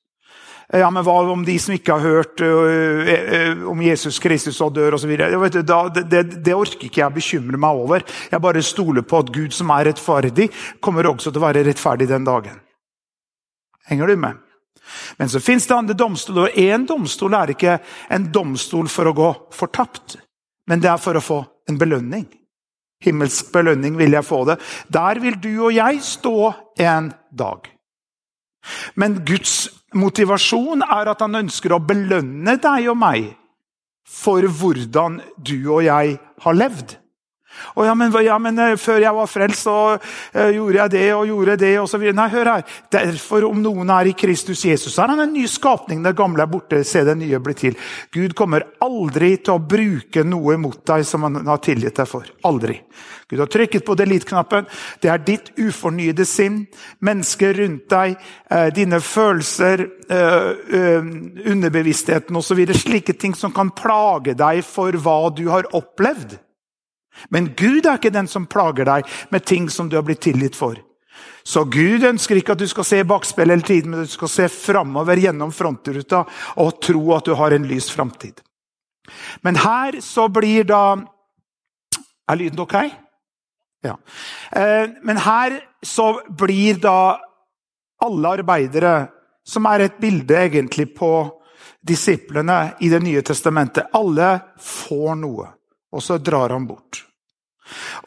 Eh, 0.70 0.82
ja, 0.84 0.90
men 0.94 1.06
Hva 1.06 1.16
om 1.32 1.46
de 1.48 1.56
som 1.62 1.76
ikke 1.76 1.96
har 1.98 2.04
hørt 2.04 2.44
uh, 2.44 3.64
om 3.70 3.82
Jesus 3.84 4.20
Kristus 4.22 4.62
og 4.62 4.76
dør 4.76 5.00
osv.? 5.00 5.16
Det, 5.16 5.64
det, 6.12 6.24
det 6.44 6.56
orker 6.58 6.90
ikke 6.90 7.06
jeg 7.06 7.18
bekymre 7.18 7.60
meg 7.62 7.84
over. 7.86 8.06
Jeg 8.32 8.44
bare 8.44 8.66
stoler 8.66 9.08
på 9.08 9.24
at 9.24 9.32
Gud, 9.34 9.56
som 9.56 9.72
er 9.74 9.90
rettferdig, 9.92 10.52
kommer 10.84 11.10
også 11.10 11.32
til 11.32 11.42
å 11.42 11.48
være 11.48 11.66
rettferdig 11.70 12.12
den 12.12 12.28
dagen. 12.28 12.60
Henger 13.90 14.12
du 14.12 14.20
med? 14.28 14.43
Men 15.18 15.30
så 15.30 15.42
fins 15.44 15.68
det 15.68 15.76
andre 15.76 15.98
domstoler, 15.98 16.50
og 16.50 16.60
én 16.60 16.86
domstol 16.88 17.36
er 17.38 17.54
ikke 17.54 17.78
en 18.14 18.30
domstol 18.34 18.90
for 18.92 19.10
å 19.10 19.18
gå 19.18 19.30
fortapt, 19.56 20.18
men 20.70 20.84
det 20.84 20.92
er 20.92 21.02
for 21.02 21.18
å 21.18 21.24
få 21.24 21.40
en 21.70 21.80
belønning. 21.80 22.26
Himmelsk 23.04 23.52
belønning 23.52 23.98
vil 24.00 24.16
jeg 24.16 24.26
få 24.28 24.44
det. 24.48 24.58
Der 24.88 25.20
vil 25.20 25.36
du 25.42 25.52
og 25.68 25.74
jeg 25.76 26.00
stå 26.04 26.54
en 26.80 27.12
dag. 27.36 27.68
Men 28.96 29.20
Guds 29.28 29.68
motivasjon 29.94 30.86
er 30.86 31.12
at 31.12 31.24
han 31.24 31.42
ønsker 31.44 31.76
å 31.76 31.84
belønne 31.84 32.56
deg 32.64 32.88
og 32.94 33.00
meg 33.02 33.34
for 34.08 34.46
hvordan 34.48 35.20
du 35.36 35.58
og 35.66 35.84
jeg 35.84 36.18
har 36.46 36.58
levd. 36.58 36.96
Og 37.76 37.88
ja, 37.88 37.94
men, 37.98 38.14
ja, 38.24 38.38
men 38.42 38.60
uh, 38.60 38.76
Før 38.80 39.00
jeg 39.02 39.16
var 39.16 39.28
frelst, 39.30 39.64
så 39.66 39.98
uh, 39.98 40.50
gjorde 40.54 40.78
jeg 40.78 40.92
det 40.94 41.14
og 41.16 41.28
gjorde 41.30 41.58
det. 41.62 41.80
og 41.80 42.00
videre. 42.00 42.18
Nei, 42.18 42.30
hør 42.34 42.46
her. 42.52 42.64
Derfor, 42.94 43.44
om 43.50 43.62
noen 43.64 43.90
er 43.94 44.06
i 44.10 44.18
Kristus 44.18 44.66
Jesus, 44.66 44.98
er 45.00 45.08
han 45.14 45.24
en 45.24 45.34
ny 45.34 45.46
skapning. 45.50 46.04
Det 46.04 46.16
gamle 46.18 46.44
er 46.44 46.52
borte, 46.52 46.84
se 46.88 47.00
det 47.06 47.18
nye 47.20 47.40
blir 47.44 47.58
til. 47.58 47.76
Gud 48.14 48.34
kommer 48.38 48.62
aldri 48.84 49.38
til 49.40 49.54
å 49.56 49.64
bruke 49.64 50.24
noe 50.28 50.58
mot 50.62 50.88
deg 50.88 51.06
som 51.08 51.24
han 51.28 51.36
har 51.48 51.60
tilgitt 51.64 51.98
deg 52.00 52.08
for. 52.10 52.24
Aldri. 52.48 52.76
Gud 53.30 53.40
har 53.42 53.50
trykket 53.50 53.86
på 53.88 53.98
delete-knappen. 53.98 54.64
Det 55.02 55.10
er 55.10 55.26
ditt 55.26 55.48
ufornyede 55.58 56.26
sinn, 56.30 56.68
mennesker 57.02 57.54
rundt 57.64 57.86
deg, 57.94 58.10
uh, 58.52 58.70
dine 58.76 59.00
følelser, 59.02 59.88
underbevisstheten 60.14 62.36
osv. 62.38 62.60
Slike 62.78 63.14
ting 63.18 63.34
som 63.38 63.52
kan 63.56 63.70
plage 63.74 64.34
deg 64.38 64.64
for 64.68 64.92
hva 65.02 65.30
du 65.34 65.50
har 65.50 65.64
opplevd. 65.74 66.43
Men 67.30 67.52
Gud 67.58 67.86
er 67.86 68.00
ikke 68.00 68.14
den 68.14 68.28
som 68.28 68.48
plager 68.50 68.88
deg 68.90 69.08
med 69.32 69.46
ting 69.46 69.70
som 69.70 69.90
du 69.90 69.98
har 70.00 70.06
blitt 70.08 70.24
tilgitt 70.26 70.58
for. 70.58 70.80
Så 71.44 71.66
Gud 71.68 72.06
ønsker 72.08 72.40
ikke 72.40 72.56
at 72.56 72.62
du 72.62 72.68
skal 72.72 72.88
se 72.88 73.02
i 73.04 73.08
bakspillet 73.08 73.58
hele 73.58 73.68
tiden, 73.68 73.92
men 73.92 74.06
du 74.08 74.12
skal 74.12 74.32
se 74.32 74.48
framover 74.52 75.20
gjennom 75.20 75.52
frontruta 75.52 76.24
og 76.64 76.78
tro 76.84 77.04
at 77.18 77.28
du 77.28 77.36
har 77.36 77.56
en 77.56 77.68
lys 77.68 77.90
framtid. 77.92 78.40
Men 79.44 79.60
her 79.60 80.00
så 80.02 80.30
blir 80.32 80.64
da 80.68 80.84
Er 82.32 82.38
lyden 82.40 82.60
ok? 82.64 82.74
Ja. 83.84 83.98
Eh, 84.56 84.90
men 85.04 85.18
her 85.20 85.58
så 85.84 86.22
blir 86.32 86.78
da 86.80 87.20
alle 88.00 88.30
arbeidere, 88.40 89.10
som 89.44 89.68
er 89.68 89.84
et 89.84 89.98
bilde 90.00 90.38
egentlig 90.40 90.86
på 90.96 91.10
disiplene 91.84 92.78
i 92.80 92.88
Det 92.90 93.02
nye 93.04 93.22
testamentet, 93.22 93.92
alle 93.92 94.40
får 94.56 95.20
noe 95.20 95.50
og 95.94 96.04
så 96.04 96.18
drar 96.18 96.54
han 96.56 96.66
bort. 96.68 97.04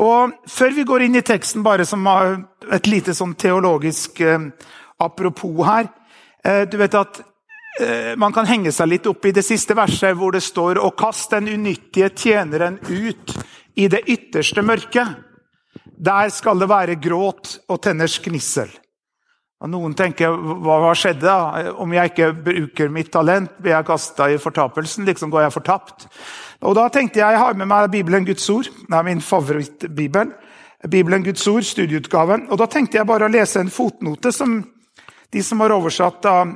Og 0.05 0.35
Før 0.51 0.75
vi 0.77 0.85
går 0.85 1.07
inn 1.07 1.17
i 1.17 1.25
teksten, 1.25 1.65
bare 1.65 1.87
som 1.89 2.05
et 2.07 2.91
lite 2.91 3.15
sånn 3.17 3.35
teologisk 3.39 4.21
eh, 4.21 4.51
apropos 5.01 5.65
her 5.65 5.89
eh, 6.45 6.65
Du 6.69 6.77
vet 6.77 6.95
at 6.95 7.21
eh, 7.81 8.13
man 8.21 8.35
kan 8.37 8.49
henge 8.49 8.73
seg 8.73 8.91
litt 8.91 9.09
opp 9.09 9.25
i 9.25 9.33
det 9.37 9.45
siste 9.47 9.77
verset 9.79 10.17
hvor 10.19 10.37
det 10.37 10.45
står 10.45 10.83
«Og 10.83 10.97
kast 10.99 11.33
den 11.33 11.49
unyttige 11.49 12.11
tjeneren 12.13 12.79
ut 12.91 13.37
i 13.77 13.89
det 13.93 14.05
ytterste 14.09 14.65
mørket. 14.65 15.25
Der 15.97 16.29
skal 16.33 16.61
det 16.61 16.69
være 16.69 17.01
gråt 17.01 17.59
og 17.69 17.81
tenners 17.85 18.19
gnissel. 18.25 18.69
Og 19.67 19.73
Noen 19.73 19.97
tenker 19.99 20.31
hva, 20.31 20.77
hva 20.79 20.93
skjedde 20.95 21.27
da? 21.27 21.73
Om 21.83 21.95
jeg 21.97 22.13
ikke 22.13 22.29
bruker 22.47 22.93
mitt 22.95 23.09
talent, 23.11 23.57
blir 23.59 23.75
jeg 23.75 23.89
kasta 23.89 24.29
i 24.31 24.39
fortapelsen. 24.39 25.03
liksom 25.09 25.33
går 25.33 25.43
jeg 25.43 25.57
fortapt. 25.57 26.07
Og 26.63 26.77
Da 26.79 26.87
tenkte 26.89 27.19
jeg 27.19 27.35
jeg 27.35 27.41
har 27.43 27.55
med 27.59 27.67
meg 27.67 27.91
Bibelen 27.91 28.25
Guds 28.25 28.47
ord. 28.51 28.71
Det 28.71 28.95
er 28.95 29.03
min 29.03 29.21
favorittbibel. 29.21 30.31
Bibelen 30.87 31.25
Guds 31.25 31.47
ord, 31.51 31.67
studieutgaven. 31.67 32.47
Og 32.51 32.59
Da 32.59 32.67
tenkte 32.71 32.99
jeg 32.99 33.07
bare 33.07 33.27
å 33.27 33.33
lese 33.33 33.59
en 33.59 33.73
fotnote 33.75 34.31
som 34.33 34.63
de 35.35 35.43
som 35.43 35.61
har 35.61 35.75
oversatt 35.75 36.23
da, 36.23 36.47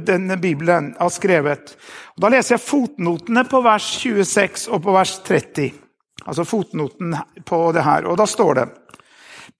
denne 0.00 0.38
bibelen, 0.40 0.94
har 0.98 1.12
skrevet. 1.12 1.76
Og 2.16 2.24
da 2.24 2.32
leser 2.32 2.56
jeg 2.56 2.64
fotnotene 2.64 3.44
på 3.44 3.60
vers 3.62 3.84
26 4.00 4.70
og 4.72 4.80
på 4.82 4.96
vers 4.96 5.18
30. 5.28 5.74
Altså 6.24 6.48
fotnoten 6.48 7.12
på 7.44 7.72
det 7.76 7.84
her. 7.84 8.08
Og 8.08 8.16
da 8.16 8.24
står 8.24 8.54
det 8.54 8.66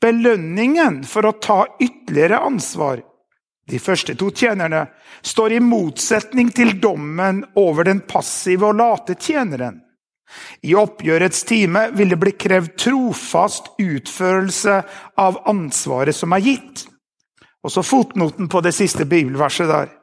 Belønningen 0.01 1.03
for 1.09 1.27
å 1.27 1.35
ta 1.43 1.65
ytterligere 1.81 2.39
ansvar, 2.47 3.03
de 3.69 3.81
første 3.83 4.15
to 4.17 4.31
tjenerne, 4.31 4.87
står 5.23 5.57
i 5.57 5.61
motsetning 5.61 6.53
til 6.55 6.77
dommen 6.81 7.43
over 7.59 7.89
den 7.89 8.01
passive 8.07 8.71
og 8.71 8.79
late 8.79 9.19
tjeneren. 9.19 9.83
I 10.63 10.75
oppgjørets 10.77 11.43
time 11.49 11.89
vil 11.97 12.13
det 12.13 12.21
bli 12.21 12.33
krevd 12.37 12.77
trofast 12.81 13.73
utførelse 13.81 14.81
av 15.19 15.41
ansvaret 15.49 16.17
som 16.17 16.35
er 16.37 16.45
gitt. 16.45 16.85
Og 17.65 17.73
så 17.75 17.83
fotnoten 17.83 18.49
på 18.49 18.63
det 18.65 18.75
siste 18.77 19.09
bibelverset 19.09 19.69
der. 19.69 19.98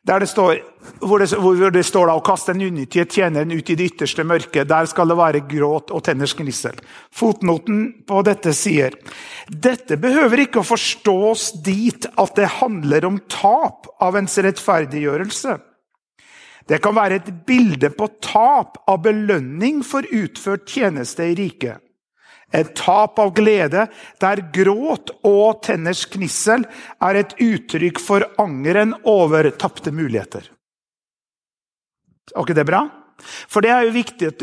Det 0.00 0.26
står, 0.26 0.62
hvor, 1.04 1.20
det, 1.20 1.36
hvor 1.36 1.70
det 1.70 1.82
står 1.84 2.08
da, 2.08 2.14
å 2.16 2.24
kaste 2.24 2.54
den 2.56 2.70
unyttige 2.72 3.04
tjeneren 3.04 3.50
ut 3.52 3.68
i 3.68 3.76
det 3.76 3.90
ytterste 3.90 4.24
mørket. 4.24 4.68
Der 4.70 4.88
skal 4.88 5.12
det 5.12 5.16
være 5.18 5.42
gråt 5.44 5.92
og 5.92 6.00
tenners 6.06 6.32
gnissel. 6.38 6.78
Fotnoten 7.12 7.82
på 8.08 8.22
dette 8.24 8.54
sier 8.56 8.96
dette 9.50 9.98
behøver 10.00 10.46
ikke 10.46 10.62
å 10.62 10.70
forstås 10.70 11.50
dit 11.66 12.08
at 12.16 12.32
det 12.38 12.48
handler 12.62 13.10
om 13.10 13.20
tap 13.28 13.90
av 14.00 14.16
ens 14.16 14.38
rettferdiggjørelse. 14.40 15.58
Det 16.70 16.80
kan 16.80 16.96
være 16.96 17.20
et 17.20 17.30
bilde 17.44 17.92
på 17.92 18.08
tap 18.24 18.80
av 18.88 19.02
belønning 19.04 19.82
for 19.84 20.06
utført 20.06 20.68
tjeneste 20.70 21.28
i 21.28 21.36
riket. 21.36 21.84
Et 22.52 22.70
tap 22.74 23.18
av 23.22 23.34
glede 23.36 23.86
der 24.22 24.42
gråt 24.54 25.12
og 25.26 25.60
tenners 25.66 26.04
knissel 26.10 26.64
er 27.02 27.20
et 27.20 27.36
uttrykk 27.38 28.00
for 28.02 28.26
angeren 28.42 28.96
over 29.08 29.52
tapte 29.54 29.92
muligheter. 29.94 30.48
Er 32.34 32.42
ikke 32.42 32.58
det 32.58 32.66
bra? 32.66 32.84
For 33.20 33.62
det 33.62 33.70
er 33.74 33.86
jo 33.86 33.94
viktig 33.94 34.32
at, 34.32 34.42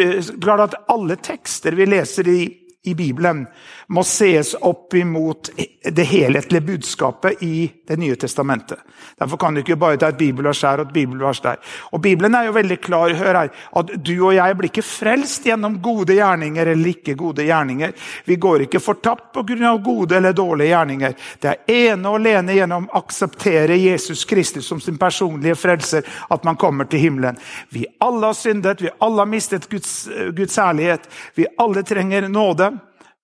at 0.67 0.79
alle 0.93 1.17
tekster 1.19 1.75
vi 1.75 1.89
leser 1.89 2.29
i 2.29 2.39
i 2.87 2.93
Bibelen 2.95 3.45
må 3.91 4.03
ses 4.07 4.53
opp 4.65 4.95
imot 4.97 5.49
det 5.57 6.05
helhetlige 6.07 6.65
budskapet 6.71 7.43
i 7.43 7.67
Det 7.87 7.95
nye 7.95 8.15
testamentet. 8.19 8.79
Derfor 9.15 9.37
kan 9.39 9.55
du 9.55 9.61
ikke 9.61 9.77
bare 9.79 9.97
ta 9.97 10.09
et 10.11 10.17
bibelvers 10.19 10.59
her 10.65 10.81
og 10.81 10.89
et 10.89 10.93
bibelvers 10.93 11.39
der. 11.39 11.55
Og 11.95 12.01
Bibelen 12.03 12.35
er 12.35 12.49
jo 12.49 12.55
veldig 12.57 12.77
klar 12.83 13.13
hør 13.15 13.39
her, 13.39 13.51
at 13.79 13.93
du 14.03 14.11
og 14.17 14.33
jeg 14.35 14.57
blir 14.59 14.67
ikke 14.67 14.83
frelst 14.83 15.47
gjennom 15.47 15.77
gode 15.83 16.17
gjerninger 16.17 16.67
eller 16.73 16.91
ikke 16.91 17.15
gode 17.15 17.45
gjerninger. 17.47 17.95
Vi 18.27 18.35
går 18.35 18.65
ikke 18.65 18.83
fortapt 18.83 19.31
pga. 19.33 19.77
gode 19.77 20.17
eller 20.17 20.33
dårlige 20.33 20.73
gjerninger. 20.73 21.15
Det 21.39 21.53
er 21.53 21.73
ene 21.93 22.09
og 22.09 22.19
alene 22.19 22.59
gjennom 22.59 22.89
å 22.91 22.99
akseptere 22.99 23.79
Jesus 23.79 24.25
Kristus 24.25 24.67
som 24.67 24.81
sin 24.83 24.97
personlige 24.97 25.55
frelser 25.55 26.03
at 26.29 26.43
man 26.43 26.59
kommer 26.59 26.85
til 26.85 26.99
himmelen. 26.99 27.37
Vi 27.69 27.85
alle 28.03 28.25
har 28.25 28.33
syndet, 28.35 28.81
vi 28.81 28.91
alle 28.99 29.23
har 29.23 29.31
mistet 29.31 29.69
Guds, 29.69 30.09
Guds 30.35 30.57
ærlighet. 30.57 31.07
Vi 31.35 31.47
alle 31.57 31.83
trenger 31.83 32.27
nåde. 32.27 32.73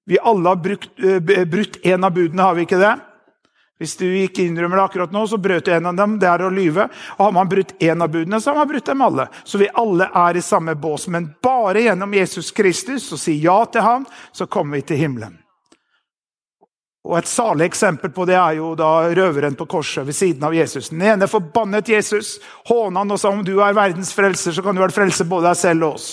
Vi 0.05 0.17
alle 0.20 0.50
har 0.50 0.55
brukt, 0.55 0.89
uh, 1.03 1.20
brutt 1.46 1.77
en 1.84 2.03
av 2.03 2.12
budene, 2.12 2.41
har 2.41 2.55
vi 2.55 2.65
ikke 2.67 2.79
det? 2.79 3.00
Hvis 3.83 3.97
du 3.99 4.05
ikke 4.07 4.45
innrømmer 4.47 4.79
det 4.79 4.83
akkurat 4.87 5.11
nå, 5.11 5.25
så 5.27 5.35
brøt 5.37 5.65
du 5.67 5.73
en 5.75 5.89
av 5.91 5.95
dem. 5.97 6.15
Det 6.21 6.29
er 6.29 6.45
å 6.45 6.51
lyve. 6.53 6.85
Og 7.17 7.25
har 7.25 7.33
man 7.35 7.49
brutt 7.51 7.73
en 7.83 8.05
av 8.05 8.11
budene, 8.13 8.39
så 8.39 8.53
har 8.53 8.61
man 8.61 8.69
brutt 8.69 8.87
dem 8.87 9.03
alle. 9.03 9.27
Så 9.43 9.59
vi 9.59 9.67
alle 9.67 10.07
er 10.07 10.39
i 10.39 10.43
samme 10.45 10.77
bås. 10.79 11.09
Men 11.11 11.33
bare 11.43 11.83
gjennom 11.83 12.15
Jesus 12.15 12.53
Kristus 12.55 13.11
og 13.11 13.19
si 13.19 13.35
ja 13.43 13.57
til 13.67 13.83
ham, 13.83 14.05
så 14.31 14.47
kommer 14.47 14.79
vi 14.79 14.85
til 14.93 15.03
himmelen. 15.03 15.35
Og 17.03 17.17
Et 17.17 17.27
salig 17.27 17.67
eksempel 17.67 18.13
på 18.15 18.23
det 18.23 18.39
er 18.39 18.61
jo 18.61 18.71
da 18.79 19.09
røveren 19.11 19.59
på 19.59 19.67
korset 19.67 20.07
ved 20.07 20.15
siden 20.15 20.47
av 20.47 20.55
Jesus. 20.55 20.87
Den 20.93 21.03
ene 21.03 21.27
forbannet 21.27 21.91
Jesus, 21.91 22.37
håna 22.71 23.03
han 23.03 23.11
og 23.11 23.19
sa 23.19 23.35
om 23.35 23.43
du 23.43 23.57
er 23.59 23.75
verdens 23.75 24.13
frelser, 24.15 24.55
så 24.55 24.63
kan 24.63 24.75
du 24.75 24.79
vel 24.79 24.95
frelse 24.95 25.27
både 25.27 25.49
deg 25.49 25.59
selv 25.59 25.89
og 25.89 25.99
oss. 25.99 26.09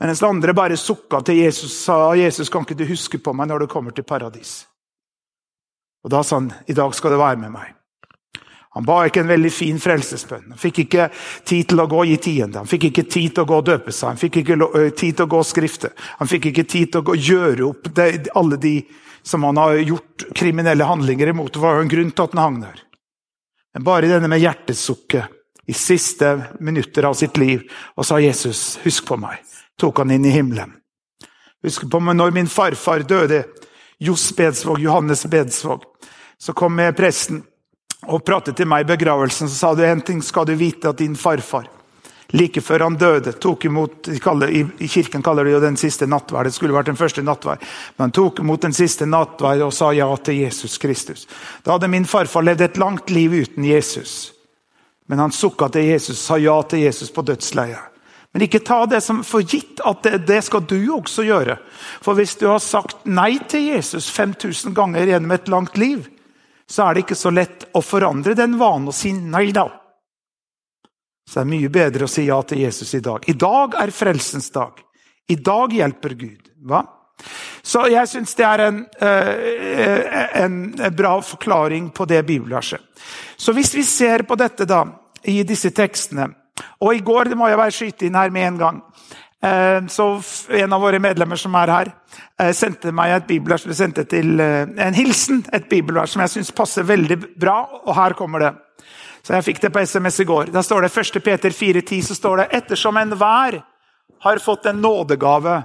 Mens 0.00 0.24
den 0.24 0.32
andre 0.32 0.56
bare 0.56 0.80
sukka 0.80 1.20
til 1.20 1.44
Jesus 1.44 1.68
og 1.68 1.78
sa 1.84 2.02
Jesus, 2.16 2.48
kan 2.48 2.64
ikke 2.64 2.80
du 2.80 2.88
huske 2.88 3.20
på 3.20 3.36
meg 3.36 3.52
når 3.52 3.66
du 3.66 3.72
kommer 3.76 3.92
til 3.92 4.08
paradis? 4.08 4.62
Og 6.02 6.10
Da 6.10 6.22
sa 6.22 6.40
han 6.40 6.52
i 6.66 6.74
dag 6.74 6.94
skal 6.94 7.14
du 7.14 7.20
være 7.20 7.40
med 7.44 7.52
meg. 7.54 7.70
Han 8.72 8.86
ba 8.88 9.02
ikke 9.04 9.20
en 9.20 9.28
veldig 9.28 9.50
fin 9.52 9.78
frelsesbønn. 9.78 10.54
Han 10.54 10.58
fikk 10.60 10.78
ikke 10.86 11.10
tid 11.44 11.68
til 11.68 11.82
å 11.82 11.86
gå 11.86 11.98
og 12.02 12.08
gi 12.08 12.16
tiende. 12.24 12.62
Han 12.62 12.70
fikk 12.70 12.88
ikke 12.88 13.04
tid 13.04 13.34
til 13.34 13.44
å 13.44 13.50
gå 13.50 13.58
og 13.60 13.66
døpe 13.68 13.92
seg. 13.92 14.14
Han 14.14 14.20
fikk 14.20 14.38
ikke 14.40 14.56
tid 14.96 15.18
til 15.18 15.26
å 15.26 15.32
gå 15.34 15.40
og 15.42 15.46
skrifte. 15.46 15.90
Han 16.22 16.30
fikk 16.30 16.48
ikke 16.50 16.64
tid 16.64 16.94
til 16.94 17.04
å 17.04 17.18
gjøre 17.18 17.66
opp 17.68 17.90
det, 17.92 18.32
alle 18.32 18.56
de 18.56 18.78
som 19.22 19.44
han 19.44 19.60
har 19.60 19.76
gjort 19.76 20.24
kriminelle 20.34 20.88
handlinger 20.88 21.34
imot. 21.34 21.52
Det 21.52 21.60
var 21.60 21.76
jo 21.76 21.84
en 21.84 21.92
grunn 21.92 22.14
til 22.16 22.24
at 22.24 22.34
han 22.34 22.42
hang 22.42 22.58
der. 22.64 22.80
Men 23.76 23.86
bare 23.86 24.08
denne 24.08 24.32
med 24.32 24.40
hjertesukket 24.40 25.68
i 25.68 25.76
siste 25.76 26.32
minutter 26.64 27.06
av 27.06 27.14
sitt 27.14 27.36
liv 27.36 27.68
og 27.94 28.08
sa 28.08 28.18
Jesus, 28.24 28.80
husk 28.82 29.04
på 29.06 29.20
meg 29.20 29.44
tok 29.80 29.98
han 30.02 30.10
inn 30.14 30.24
i 30.24 30.34
himmelen. 30.34 30.74
Husk 31.62 31.86
på 31.90 32.00
meg 32.02 32.18
når 32.18 32.34
min 32.34 32.50
farfar 32.50 33.04
døde, 33.06 33.44
Johs 34.02 34.24
Bedsvåg, 34.36 34.80
Johannes 34.82 35.24
Bedsvåg, 35.30 35.84
så 36.42 36.54
kom 36.58 36.80
presten 36.96 37.42
og 38.10 38.24
pratet 38.26 38.58
til 38.58 38.66
meg 38.66 38.82
i 38.82 38.90
begravelsen. 38.90 39.46
Så 39.46 39.54
sa 39.54 39.74
du 39.78 39.84
en 39.86 40.02
ting 40.02 40.18
skal 40.26 40.48
du 40.48 40.56
vite, 40.58 40.90
at 40.90 40.98
din 40.98 41.14
farfar 41.14 41.68
like 42.32 42.60
før 42.60 42.86
han 42.86 42.96
døde, 42.96 43.32
tok 43.32 43.64
imot 43.68 44.08
I 44.08 44.88
kirken 44.88 45.22
kaller 45.22 45.44
det 45.44 45.52
jo 45.52 45.60
den 45.60 45.76
siste 45.76 46.08
nattverd. 46.08 46.48
Det 46.48 46.56
skulle 46.56 46.74
vært 46.74 46.88
den 46.88 46.98
første 46.98 47.22
nattverd. 47.24 47.60
Men 47.96 48.06
han 48.06 48.14
tok 48.16 48.40
imot 48.40 48.64
den 48.64 48.76
siste 48.76 49.06
nattverd 49.06 49.66
og 49.66 49.74
sa 49.76 49.92
ja 49.92 50.08
til 50.16 50.40
Jesus 50.40 50.78
Kristus. 50.80 51.26
Da 51.62 51.76
hadde 51.76 51.92
min 51.92 52.08
farfar 52.08 52.44
levd 52.46 52.64
et 52.64 52.80
langt 52.80 53.12
liv 53.12 53.36
uten 53.36 53.66
Jesus. 53.68 54.32
Men 55.06 55.20
han 55.20 55.34
sukka 55.34 55.68
til 55.68 55.90
Jesus, 55.90 56.22
sa 56.24 56.38
ja 56.40 56.56
til 56.64 56.86
Jesus 56.86 57.12
på 57.12 57.24
dødsleiet. 57.26 57.90
Men 58.32 58.46
ikke 58.46 58.62
ta 58.64 58.86
det 58.88 59.02
som 59.04 59.20
for 59.28 59.44
gitt 59.44 59.82
at 59.84 60.06
det, 60.06 60.22
det, 60.24 60.38
skal 60.46 60.64
du 60.64 60.78
også 60.94 61.26
gjøre. 61.26 61.58
For 62.00 62.16
hvis 62.16 62.38
du 62.40 62.46
har 62.48 62.62
sagt 62.64 63.04
nei 63.04 63.36
til 63.44 63.74
Jesus 63.74 64.08
5000 64.08 64.72
ganger 64.72 65.10
gjennom 65.10 65.34
et 65.36 65.52
langt 65.52 65.76
liv, 65.76 66.08
så 66.72 66.86
er 66.86 66.94
det 66.94 67.04
ikke 67.04 67.18
så 67.18 67.30
lett 67.34 67.66
å 67.76 67.82
forandre 67.84 68.32
den 68.38 68.56
vanen 68.60 68.88
og 68.88 68.96
si 68.96 69.12
nei 69.12 69.50
da. 69.52 69.66
Så 71.28 71.38
det 71.38 71.44
er 71.44 71.50
mye 71.52 71.70
bedre 71.72 72.06
å 72.08 72.10
si 72.10 72.24
ja 72.26 72.38
til 72.48 72.62
Jesus 72.64 72.94
i 72.96 73.02
dag. 73.04 73.28
I 73.28 73.36
dag 73.36 73.76
er 73.82 73.92
frelsens 73.92 74.48
dag. 74.54 74.80
I 75.28 75.36
dag 75.36 75.72
hjelper 75.76 76.16
Gud. 76.16 76.48
Hva? 76.64 76.82
Så 77.62 77.84
jeg 77.92 78.08
syns 78.10 78.32
det 78.34 78.46
er 78.48 78.64
en, 78.64 78.80
eh, 79.04 80.42
en, 80.42 80.56
bra 80.96 81.12
forklaring 81.22 81.90
på 81.94 82.08
det 82.08 82.22
bibelverset. 82.26 82.80
Så 83.36 83.52
hvis 83.52 83.74
vi 83.76 83.84
ser 83.86 84.24
på 84.26 84.36
dette 84.40 84.66
da, 84.66 84.82
i 85.22 85.42
disse 85.46 85.70
tekstene 85.70 86.26
og 86.82 86.96
i 86.96 87.04
går 87.04 87.30
det 87.30 87.38
må 87.38 87.46
jeg 87.48 87.60
bare 87.60 87.74
skyte 87.74 88.08
inn 88.08 88.18
her 88.18 88.32
med 88.34 88.48
en 88.48 88.58
gang. 88.58 88.80
Eh, 89.42 89.86
så 89.86 90.22
En 90.48 90.72
av 90.72 90.80
våre 90.80 90.98
medlemmer 90.98 91.36
som 91.36 91.54
er 91.54 91.66
her, 91.66 91.92
eh, 92.38 92.52
sendte 92.52 92.92
meg 92.92 93.10
et 93.10 93.26
bibelvers, 93.26 93.66
sendte 93.74 94.04
til 94.04 94.40
eh, 94.40 94.66
en 94.78 94.94
hilsen, 94.94 95.44
et 95.52 95.68
bibelvers 95.68 96.12
som 96.12 96.22
jeg 96.22 96.30
syns 96.30 96.54
passer 96.54 96.86
veldig 96.86 97.18
bra. 97.38 97.82
Og 97.86 97.94
her 97.96 98.14
kommer 98.14 98.38
det. 98.38 98.52
Så 99.22 99.34
Jeg 99.34 99.44
fikk 99.44 99.60
det 99.60 99.72
på 99.72 99.80
SMS 99.80 100.20
i 100.20 100.24
går. 100.24 100.52
Da 100.52 100.62
står 100.62 100.82
det 100.82 100.96
1. 100.98 101.22
Peter 101.22 101.50
4,10 101.50 102.02
så 102.02 102.14
står 102.14 102.36
det 102.36 102.48
ettersom 102.52 102.96
enhver 102.96 103.62
har 104.22 104.38
fått 104.38 104.66
en 104.66 104.80
nådegave, 104.80 105.62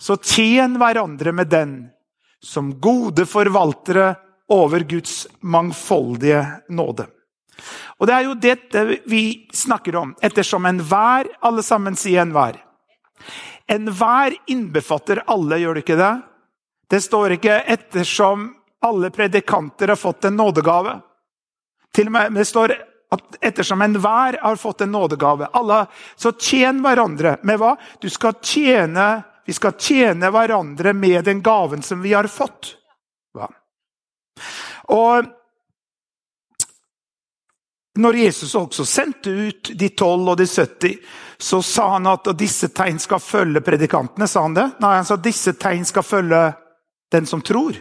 så 0.00 0.16
tjen 0.16 0.76
hverandre 0.78 1.32
med 1.32 1.48
den 1.48 1.90
som 2.42 2.80
gode 2.80 3.26
forvaltere 3.26 4.14
over 4.48 4.80
Guds 4.80 5.26
mangfoldige 5.40 6.46
nåde. 6.68 7.06
Og 7.98 8.06
Det 8.06 8.14
er 8.14 8.24
jo 8.26 8.34
dette 8.34 8.84
vi 9.06 9.48
snakker 9.52 9.96
om. 9.96 10.14
Ettersom 10.22 10.66
enhver 10.66 11.26
Alle 11.40 11.62
sammen 11.62 11.96
sier 11.96 12.22
enhver. 12.22 12.65
Enhver 13.66 14.36
innbefatter 14.46 15.22
alle, 15.26 15.58
gjør 15.58 15.74
det 15.74 15.84
ikke 15.84 15.98
det? 16.00 16.14
Det 16.90 17.00
står 17.02 17.36
ikke 17.36 17.62
'ettersom 17.66 18.54
alle 18.86 19.10
predikanter 19.10 19.88
har 19.88 19.98
fått 19.98 20.24
en 20.24 20.36
nådegave'. 20.38 21.00
Til 21.92 22.06
og 22.06 22.12
med 22.12 22.34
Det 22.34 22.46
står 22.46 22.76
at 23.12 23.38
ettersom 23.40 23.82
enhver 23.82 24.38
har 24.42 24.56
fått 24.56 24.80
en 24.80 24.92
nådegave. 24.92 25.48
Alle, 25.52 25.86
så 26.16 26.32
tjen 26.32 26.82
hverandre 26.82 27.36
med 27.42 27.58
hva? 27.58 27.76
Du 28.00 28.10
skal 28.10 28.38
tjene 28.42 29.24
Vi 29.46 29.52
skal 29.54 29.76
tjene 29.78 30.26
hverandre 30.34 30.90
med 30.92 31.24
den 31.24 31.38
gaven 31.38 31.82
som 31.82 32.00
vi 32.02 32.10
har 32.12 32.26
fått. 32.26 32.72
Hva? 33.30 33.46
Og 34.90 35.28
når 38.02 38.18
Jesus 38.24 38.56
også 38.58 38.82
sendte 38.84 39.30
ut 39.30 39.70
de 39.78 39.88
tolv 39.94 40.32
og 40.32 40.40
de 40.40 40.48
70, 40.50 40.98
så 41.38 41.62
sa 41.62 41.90
han 41.92 42.08
at 42.10 42.28
disse 42.38 42.68
tegn 42.74 42.98
skal 43.02 43.20
følge 43.20 43.60
predikantene. 43.60 44.28
sa 44.28 44.42
han 44.42 44.54
det? 44.54 44.70
Nei, 44.80 44.94
han 44.96 45.04
sa 45.04 45.16
disse 45.16 45.52
tegn 45.52 45.84
skal 45.84 46.02
følge 46.02 46.42
den 47.12 47.26
som 47.26 47.42
tror. 47.44 47.76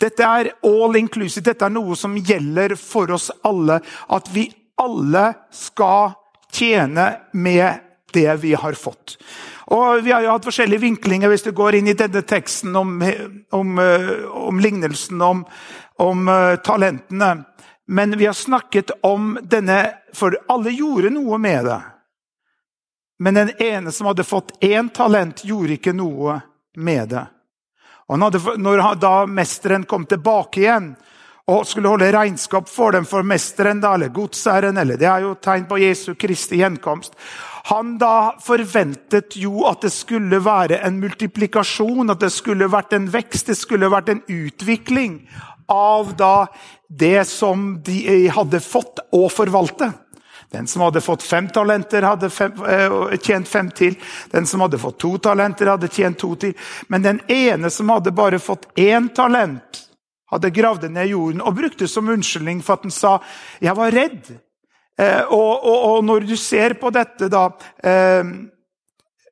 Dette 0.00 0.24
er 0.26 0.50
all 0.66 0.96
inclusive. 0.98 1.44
Dette 1.44 1.64
er 1.66 1.72
noe 1.72 1.96
som 1.96 2.16
gjelder 2.16 2.74
for 2.76 3.10
oss 3.14 3.30
alle. 3.46 3.80
At 4.08 4.28
vi 4.34 4.48
alle 4.82 5.32
skal 5.54 6.12
tjene 6.52 7.08
med 7.32 7.80
det 8.12 8.34
vi 8.42 8.54
har 8.54 8.76
fått. 8.76 9.16
Og 9.72 10.02
Vi 10.04 10.12
har 10.12 10.20
jo 10.22 10.34
hatt 10.34 10.44
forskjellige 10.44 10.82
vinklinger 10.82 11.30
hvis 11.32 11.46
du 11.46 11.52
går 11.56 11.78
inn 11.78 11.88
i 11.88 11.96
denne 11.96 12.20
teksten 12.28 12.76
om, 12.76 12.98
om, 13.56 13.78
eh, 13.78 14.10
om 14.28 14.60
lignelsen 14.60 15.22
om, 15.22 15.46
om 16.02 16.28
uh, 16.28 16.58
talentene. 16.60 17.46
Men 17.88 18.18
vi 18.18 18.26
har 18.26 18.36
snakket 18.36 18.90
om 19.02 19.38
denne 19.42 19.94
For 20.12 20.36
alle 20.52 20.70
gjorde 20.76 21.08
noe 21.14 21.38
med 21.40 21.64
det. 21.64 21.80
Men 23.22 23.38
den 23.38 23.52
ene 23.62 23.92
som 23.94 24.08
hadde 24.10 24.26
fått 24.26 24.56
én 24.64 24.88
talent, 24.90 25.44
gjorde 25.46 25.76
ikke 25.76 25.94
noe 25.94 26.40
med 26.74 27.12
det. 27.14 27.22
Hadde, 28.10 28.40
når 28.58 28.82
da 29.00 29.12
mesteren 29.30 29.86
kom 29.88 30.08
tilbake 30.10 30.64
igjen 30.64 30.88
og 31.52 31.62
skulle 31.66 31.90
holde 31.92 32.10
regnskap 32.14 32.66
for 32.70 32.94
dem, 32.94 33.06
for 33.06 33.26
mesteren 33.26 33.80
da, 33.82 33.94
eller 33.94 34.12
godsherren 34.14 34.78
eller 34.78 34.98
Det 34.98 35.06
er 35.06 35.24
jo 35.24 35.36
tegn 35.38 35.68
på 35.70 35.78
Jesu 35.82 36.14
Kristi 36.18 36.58
gjenkomst. 36.60 37.14
Han 37.70 37.94
da 37.98 38.34
forventet 38.42 39.36
jo 39.38 39.68
at 39.70 39.86
det 39.86 39.92
skulle 39.94 40.42
være 40.42 40.82
en 40.82 40.98
multiplikasjon, 41.02 42.10
at 42.10 42.22
det 42.22 42.32
skulle 42.34 42.70
vært 42.70 42.94
en 42.98 43.06
vekst, 43.10 43.46
det 43.46 43.58
skulle 43.58 43.90
vært 43.90 44.10
en 44.10 44.22
utvikling 44.26 45.20
av 45.70 46.14
da 46.18 46.48
det 46.90 47.22
som 47.30 47.76
de 47.86 48.26
hadde 48.34 48.60
fått 48.60 49.06
å 49.14 49.28
forvalte. 49.30 49.92
Den 50.52 50.66
som 50.66 50.82
hadde 50.82 51.00
fått 51.00 51.22
fem 51.22 51.48
talenter, 51.48 52.02
hadde 52.02 52.28
fem, 52.30 52.52
eh, 52.68 53.16
tjent 53.18 53.48
fem 53.48 53.70
til. 53.70 53.96
Den 54.30 54.46
som 54.46 54.60
hadde 54.60 54.78
fått 54.78 54.98
to 54.98 55.16
talenter, 55.18 55.66
hadde 55.66 55.88
tjent 55.88 56.18
to 56.18 56.34
til. 56.36 56.52
Men 56.88 57.02
den 57.02 57.20
ene 57.28 57.70
som 57.70 57.88
hadde 57.88 58.12
bare 58.12 58.38
fått 58.38 58.68
én 58.76 59.08
talent, 59.14 59.80
hadde 60.30 60.50
gravd 60.50 60.90
ned 60.90 61.08
jorden 61.08 61.40
og 61.40 61.56
brukte 61.56 61.88
som 61.88 62.08
unnskyldning 62.08 62.62
for 62.62 62.72
at 62.74 62.82
han 62.82 62.90
sa 62.90 63.20
'jeg 63.60 63.76
var 63.76 63.90
redd'. 63.90 64.38
Eh, 64.98 65.22
og, 65.22 65.64
og, 65.64 65.84
og, 65.84 66.04
når 66.04 66.26
du 66.28 66.36
ser 66.36 66.74
på 66.74 66.90
dette, 66.92 67.28
da 67.28 67.48
eh, 67.82 68.24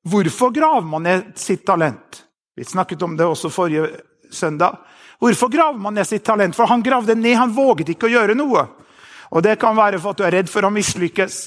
Hvorfor 0.09 0.51
graver 0.51 0.87
man 0.89 1.03
ned 1.03 1.23
sitt 1.37 1.67
talent? 1.67 2.25
Vi 2.57 2.65
snakket 2.65 3.03
om 3.03 3.17
det 3.17 3.27
også 3.27 3.51
forrige 3.51 4.01
søndag. 4.33 4.79
Hvorfor 5.21 5.49
graver 5.53 5.79
man 5.79 5.95
ned 5.95 6.07
sitt 6.07 6.25
talent? 6.25 6.57
For 6.57 6.67
han 6.67 6.83
gravde 6.83 7.15
ned, 7.15 7.37
han 7.37 7.53
våget 7.53 7.93
ikke 7.93 8.09
å 8.09 8.15
gjøre 8.15 8.35
noe. 8.35 8.65
Og 9.31 9.43
Det 9.43 9.59
kan 9.61 9.77
være 9.77 10.01
for 10.01 10.11
at 10.11 10.19
du 10.19 10.25
er 10.27 10.37
redd 10.41 10.51
for 10.51 10.67
å 10.67 10.73
mislykkes. 10.75 11.39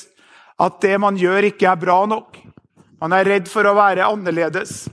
At 0.60 0.80
det 0.82 0.96
man 1.02 1.18
gjør, 1.20 1.50
ikke 1.50 1.68
er 1.72 1.80
bra 1.80 2.06
nok. 2.06 2.38
Man 3.02 3.13
er 3.13 3.28
redd 3.28 3.50
for 3.52 3.68
å 3.68 3.75
være 3.75 4.08
annerledes. 4.08 4.88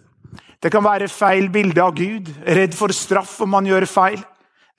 Det 0.60 0.72
kan 0.72 0.84
være 0.84 1.08
feil 1.08 1.48
bilde 1.52 1.80
av 1.80 1.94
Gud, 1.96 2.28
redd 2.44 2.74
for 2.76 2.92
straff 2.92 3.38
om 3.44 3.54
man 3.54 3.68
gjør 3.68 3.86
feil. 3.88 4.18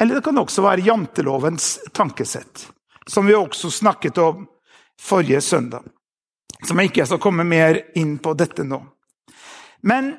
Eller 0.02 0.18
det 0.18 0.26
kan 0.26 0.38
også 0.38 0.66
være 0.66 0.86
jantelovens 0.86 1.78
tankesett, 1.94 2.68
som 3.08 3.26
vi 3.26 3.38
også 3.38 3.70
snakket 3.72 4.18
om 4.22 4.46
forrige 5.00 5.42
søndag. 5.42 5.86
Som 6.66 6.78
jeg 6.78 6.92
ikke 6.92 7.08
skal 7.10 7.22
komme 7.22 7.46
mer 7.48 7.80
inn 7.98 8.18
på 8.22 8.34
dette 8.38 8.66
nå. 8.68 8.82
Men 9.82 10.14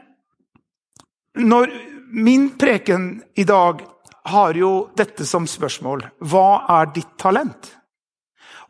når 1.39 1.71
Min 2.15 2.59
preken 2.59 3.23
i 3.35 3.45
dag 3.45 3.81
har 4.25 4.55
jo 4.55 4.91
dette 4.97 5.25
som 5.25 5.47
spørsmål. 5.49 6.03
Hva 6.21 6.67
er 6.69 6.91
ditt 6.93 7.15
talent? 7.17 7.71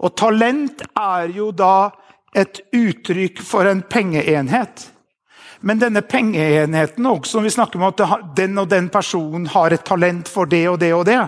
Og 0.03 0.17
talent 0.19 0.83
er 0.99 1.31
jo 1.35 1.51
da 1.55 1.91
et 2.35 2.63
uttrykk 2.75 3.43
for 3.45 3.69
en 3.69 3.83
pengeenhet. 3.83 4.89
Men 5.63 5.79
denne 5.79 6.03
pengeenheten 6.03 7.07
også, 7.07 7.43
vi 7.45 7.53
snakker 7.55 7.79
om 7.79 7.87
at 7.93 8.03
den 8.37 8.59
og 8.59 8.71
den 8.71 8.89
personen 8.91 9.47
har 9.53 9.71
et 9.71 9.85
talent 9.87 10.31
for 10.31 10.51
det 10.51 10.65
og 10.71 10.81
det 10.83 10.91
og 10.97 11.07
det, 11.07 11.21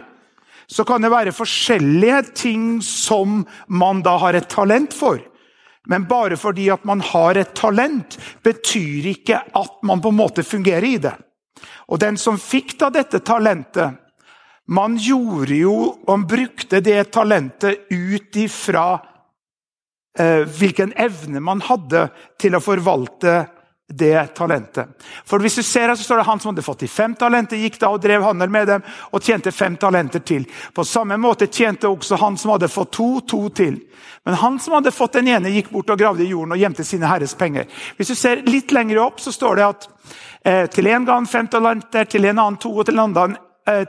så 0.66 0.84
kan 0.88 1.04
det 1.04 1.12
være 1.12 1.34
forskjellige 1.36 2.22
ting 2.34 2.64
som 2.82 3.44
man 3.68 4.02
da 4.02 4.16
har 4.18 4.34
et 4.34 4.48
talent 4.50 4.96
for. 4.96 5.20
Men 5.86 6.06
bare 6.08 6.38
fordi 6.40 6.70
at 6.72 6.84
man 6.88 7.02
har 7.04 7.36
et 7.36 7.52
talent, 7.54 8.16
betyr 8.42 9.10
ikke 9.12 9.42
at 9.54 9.82
man 9.84 10.00
på 10.00 10.10
en 10.10 10.18
måte 10.18 10.42
fungerer 10.42 10.88
i 10.88 10.96
det. 10.98 11.12
Og 11.92 12.00
den 12.00 12.16
som 12.18 12.40
fikk 12.40 12.78
da 12.80 12.88
dette 12.90 13.20
talentet 13.20 14.00
Man 14.66 14.96
gjorde 14.96 15.54
jo 15.54 15.98
Man 16.06 16.26
brukte 16.26 16.80
det 16.80 17.04
talentet 17.04 17.86
ut 17.90 18.36
ifra 18.36 19.00
eh, 20.18 20.46
hvilken 20.48 20.92
evne 20.96 21.40
man 21.40 21.60
hadde 21.60 22.08
til 22.40 22.56
å 22.56 22.62
forvalte 22.64 23.42
det 23.88 24.26
talentet. 24.34 24.88
For 25.28 25.42
hvis 25.44 25.58
du 25.58 25.62
ser 25.62 25.90
her, 25.90 25.96
så 25.96 26.06
står 26.06 26.22
det 26.22 26.26
Han 26.28 26.40
som 26.40 26.50
hadde 26.50 26.64
fått 26.64 26.80
de 26.80 26.88
fem 26.88 27.14
talenter, 27.14 27.60
gikk 27.60 27.76
da 27.80 27.90
og 27.92 28.00
drev 28.02 28.24
handel 28.24 28.50
med 28.50 28.68
dem 28.68 28.84
og 29.12 29.22
tjente 29.22 29.52
fem 29.52 29.76
talenter 29.76 30.24
til. 30.24 30.46
På 30.74 30.86
samme 30.88 31.18
måte 31.20 31.50
tjente 31.52 31.88
også 31.88 32.16
han 32.16 32.38
som 32.40 32.54
hadde 32.54 32.72
fått 32.72 32.94
to, 32.96 33.20
to 33.28 33.48
til. 33.54 33.78
Men 34.24 34.38
han 34.40 34.58
som 34.58 34.78
hadde 34.78 34.94
fått 34.94 35.18
den 35.18 35.28
ene, 35.28 35.52
gikk 35.52 35.70
bort 35.70 35.92
og 35.92 36.00
gravde 36.00 36.24
i 36.24 36.30
jorden 36.32 36.56
og 36.56 36.62
gjemte 36.64 36.84
sine 36.84 37.10
herres 37.10 37.36
penger. 37.36 37.68
Hvis 37.98 38.14
du 38.14 38.16
ser 38.16 38.42
litt 38.48 38.72
lenger 38.72 39.02
opp, 39.04 39.20
så 39.20 39.34
står 39.34 39.60
det 39.60 39.66
at 39.68 39.88
eh, 40.44 40.64
til 40.72 40.88
en 40.88 41.04
gang 41.04 41.28
fem 41.28 41.50
talenter, 41.52 42.08
til 42.08 42.24
en 42.24 42.40
annen 42.40 42.60
to 42.60 42.72
og 42.72 42.88
til 42.88 42.96
en 42.96 43.04
annen 43.04 43.36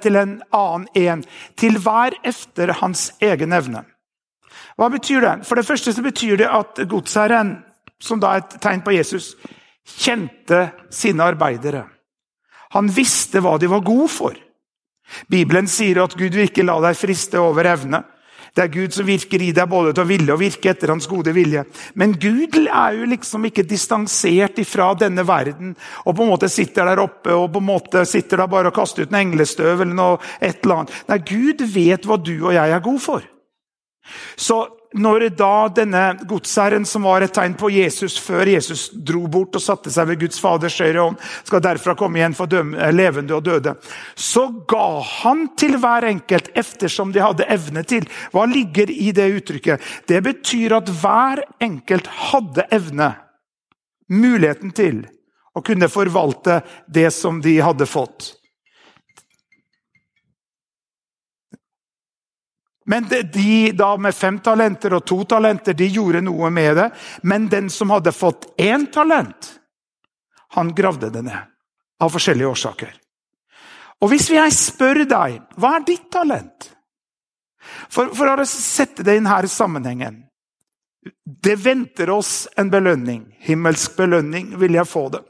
til 0.02 0.16
en 0.16 0.38
annen 0.56 0.88
en. 0.96 1.24
Til 1.58 1.80
hver 1.84 2.16
efter 2.24 2.74
hans 2.82 3.10
egen 3.22 3.54
evne. 3.54 3.84
Hva 4.76 4.90
betyr 4.92 5.24
det? 5.24 5.36
For 5.48 5.56
det 5.56 5.68
første 5.68 5.94
så 5.94 6.04
betyr 6.04 6.40
det 6.40 6.50
at 6.52 6.82
godsherren, 6.90 7.58
som 8.00 8.20
da 8.20 8.34
er 8.36 8.44
et 8.44 8.58
tegn 8.64 8.84
på 8.84 8.96
Jesus, 8.96 9.34
kjente 9.86 10.70
sine 10.92 11.24
arbeidere. 11.24 11.86
Han 12.76 12.90
visste 12.92 13.40
hva 13.44 13.56
de 13.60 13.70
var 13.72 13.86
gode 13.86 14.10
for. 14.12 14.36
Bibelen 15.32 15.68
sier 15.70 16.02
at 16.04 16.16
Gud 16.18 16.34
vil 16.34 16.50
ikke 16.50 16.66
la 16.66 16.80
deg 16.88 16.98
friste 16.98 17.40
over 17.40 17.68
evne. 17.70 18.02
Det 18.56 18.64
er 18.64 18.72
Gud 18.72 18.94
som 18.96 19.08
virker 19.08 19.42
i 19.44 19.52
deg 19.56 19.68
både 19.68 19.92
til 19.92 20.06
å 20.06 20.08
ville 20.08 20.32
og 20.32 20.40
virke 20.40 20.72
etter 20.72 20.94
hans 20.94 21.10
gode 21.12 21.34
vilje. 21.36 21.66
Men 22.00 22.16
Gud 22.16 22.56
er 22.64 22.96
jo 22.96 23.10
liksom 23.12 23.50
ikke 23.50 23.66
distansert 23.68 24.62
ifra 24.64 24.94
denne 25.00 25.26
verden 25.28 25.74
og 26.06 26.16
på 26.16 26.24
en 26.24 26.32
måte 26.32 26.50
sitter 26.52 26.88
der 26.88 27.04
oppe 27.04 27.36
og 27.36 27.50
på 27.52 27.60
en 27.60 27.68
måte 27.68 28.06
sitter 28.08 28.40
der 28.40 28.52
bare 28.52 28.72
og 28.72 28.78
kaster 28.78 29.04
ut 29.04 29.12
en 29.12 29.20
englestøv 29.26 29.84
eller 29.84 29.98
noe 29.98 30.20
et 30.40 30.64
eller 30.64 30.86
annet. 30.86 30.96
Nei, 31.12 31.20
Gud 31.28 31.66
vet 31.74 32.08
hva 32.08 32.20
du 32.22 32.36
og 32.38 32.56
jeg 32.56 32.76
er 32.78 32.88
god 32.88 33.04
for. 33.04 33.28
Så 34.40 34.62
når 34.96 35.28
da 35.36 35.68
denne 35.76 36.04
godsherren, 36.28 36.86
som 36.88 37.06
var 37.08 37.26
et 37.26 37.34
tegn 37.36 37.56
på 37.60 37.70
Jesus 37.74 38.18
før 38.22 38.48
Jesus 38.48 38.88
dro 38.94 39.26
bort 39.32 39.58
og 39.58 39.64
satte 39.64 39.92
seg 39.94 40.08
ved 40.10 40.22
Guds 40.24 40.40
Faders 40.42 40.78
høyre 40.80 41.04
hånd, 41.04 41.18
skal 41.48 41.64
derfra 41.64 41.96
komme 42.00 42.22
igjen 42.22 42.38
for 42.38 42.52
døme, 42.52 42.78
eh, 42.80 42.94
levende 42.96 43.36
og 43.36 43.44
døde, 43.46 43.76
så 44.16 44.48
ga 44.70 45.02
han 45.22 45.50
til 45.60 45.78
hver 45.82 46.08
enkelt 46.08 46.52
eftersom 46.56 47.12
de 47.16 47.24
hadde 47.24 47.50
evne 47.52 47.84
til. 47.88 48.08
Hva 48.32 48.46
ligger 48.50 48.92
i 48.92 49.12
det 49.16 49.28
uttrykket? 49.42 49.84
Det 50.08 50.22
betyr 50.24 50.78
at 50.80 50.90
hver 51.02 51.44
enkelt 51.64 52.08
hadde 52.32 52.68
evne, 52.76 53.12
muligheten 54.10 54.72
til, 54.76 55.04
å 55.56 55.64
kunne 55.64 55.88
forvalte 55.90 56.60
det 56.92 57.10
som 57.16 57.40
de 57.42 57.58
hadde 57.64 57.88
fått. 57.88 58.36
Men 62.86 63.08
de 63.10 63.72
da 63.72 63.96
med 63.98 64.16
fem 64.16 64.38
talenter 64.40 64.94
og 64.94 65.06
to 65.10 65.24
talenter 65.26 65.74
de 65.74 65.88
gjorde 65.90 66.22
noe 66.26 66.52
med 66.54 66.76
det. 66.78 66.90
Men 67.24 67.48
den 67.50 67.70
som 67.74 67.90
hadde 67.90 68.14
fått 68.14 68.52
én 68.62 68.86
talent, 68.94 69.56
han 70.54 70.74
gravde 70.76 71.10
det 71.10 71.26
ned. 71.26 71.52
Av 72.04 72.12
forskjellige 72.12 72.52
årsaker. 72.52 72.94
Og 74.04 74.12
hvis 74.12 74.28
jeg 74.34 74.54
spør 74.54 75.06
deg 75.08 75.40
hva 75.56 75.78
er 75.78 75.86
ditt 75.88 76.10
talent? 76.12 76.72
For, 77.90 78.12
for 78.14 78.30
å 78.30 78.46
sette 78.46 79.02
det 79.02 79.16
i 79.18 79.48
sammenhengen 79.50 80.20
Det 81.26 81.56
venter 81.56 82.10
oss 82.10 82.48
en 82.58 82.70
belønning. 82.70 83.26
Himmelsk 83.40 83.96
belønning 83.98 84.54
vil 84.60 84.76
jeg 84.76 84.86
få 84.86 85.08
det. 85.10 85.24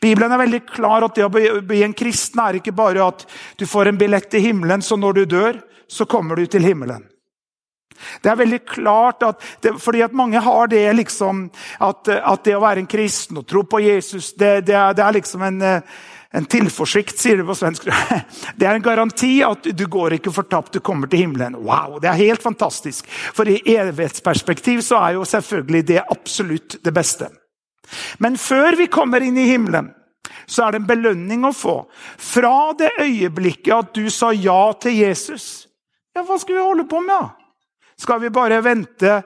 Bibelen 0.00 0.32
er 0.32 0.40
veldig 0.40 0.62
klar 0.68 1.04
at 1.04 1.14
det 1.16 1.26
å 1.26 1.32
bli 1.32 1.82
en 1.82 1.96
kristen 1.96 2.40
er 2.40 2.60
ikke 2.60 2.72
bare 2.72 3.04
at 3.04 3.26
du 3.58 3.66
får 3.66 3.88
en 3.88 3.98
billett 4.00 4.30
til 4.30 4.44
himmelen, 4.44 4.82
så 4.84 4.96
når 4.96 5.12
du 5.12 5.24
dør, 5.24 5.60
så 5.94 6.06
kommer 6.10 6.36
du 6.36 6.46
til 6.50 6.66
himmelen. 6.66 7.06
Det 8.22 8.30
er 8.30 8.40
veldig 8.40 8.58
klart 8.66 9.22
at 9.22 9.44
det, 9.62 9.76
fordi 9.78 10.02
at 10.02 10.16
Mange 10.16 10.40
har 10.42 10.66
det 10.66 10.82
liksom 10.96 11.46
at, 11.78 12.08
at, 12.08 12.42
det 12.44 12.56
å 12.56 12.64
være 12.64 12.82
en 12.82 12.90
kristen 12.90 13.38
og 13.38 13.46
tro 13.46 13.62
på 13.68 13.80
Jesus, 13.84 14.32
det, 14.34 14.66
det, 14.66 14.74
er, 14.74 14.96
det 14.96 15.04
er, 15.04 15.14
liksom 15.14 15.44
en, 15.46 15.62
en 16.34 16.48
tilforsikt, 16.50 17.18
sier 17.20 17.38
det 17.38 17.46
på 17.46 17.54
svensk. 17.54 17.86
Det 18.58 18.66
er 18.66 18.74
en 18.74 18.84
garanti 18.84 19.36
at 19.46 19.70
du 19.70 19.86
går 19.90 20.18
ikke 20.18 20.34
fortapt, 20.34 20.74
du 20.74 20.82
kommer 20.82 21.10
til 21.10 21.24
himmelen. 21.24 21.56
Wow, 21.62 22.00
Det 22.02 22.10
er 22.10 22.20
helt 22.24 22.42
fantastisk. 22.42 23.06
For 23.08 23.48
i 23.48 23.60
evighetsperspektiv 23.76 24.82
så 24.82 24.98
er 25.04 25.18
jo 25.18 25.26
selvfølgelig 25.28 25.86
det 25.92 26.02
absolutt 26.02 26.80
det 26.84 26.94
beste. 26.94 27.30
Men 28.18 28.38
før 28.40 28.78
vi 28.80 28.90
kommer 28.90 29.22
inn 29.22 29.38
i 29.38 29.50
himmelen, 29.50 29.92
så 30.46 30.64
er 30.64 30.74
det 30.74 30.82
en 30.82 30.88
belønning 30.88 31.44
å 31.46 31.52
få. 31.56 31.76
Fra 32.18 32.72
det 32.78 32.90
øyeblikket 33.00 33.74
at 33.76 33.94
du 33.96 34.08
sa 34.12 34.32
ja 34.32 34.72
til 34.80 34.98
Jesus, 35.04 35.63
ja, 36.14 36.22
hva 36.22 36.38
skal 36.38 36.54
vi 36.54 36.62
holde 36.62 36.86
på 36.90 37.00
med? 37.00 37.14
da? 37.14 37.30
Skal 37.96 38.20
vi 38.20 38.30
bare 38.34 38.60
vente, 38.64 39.22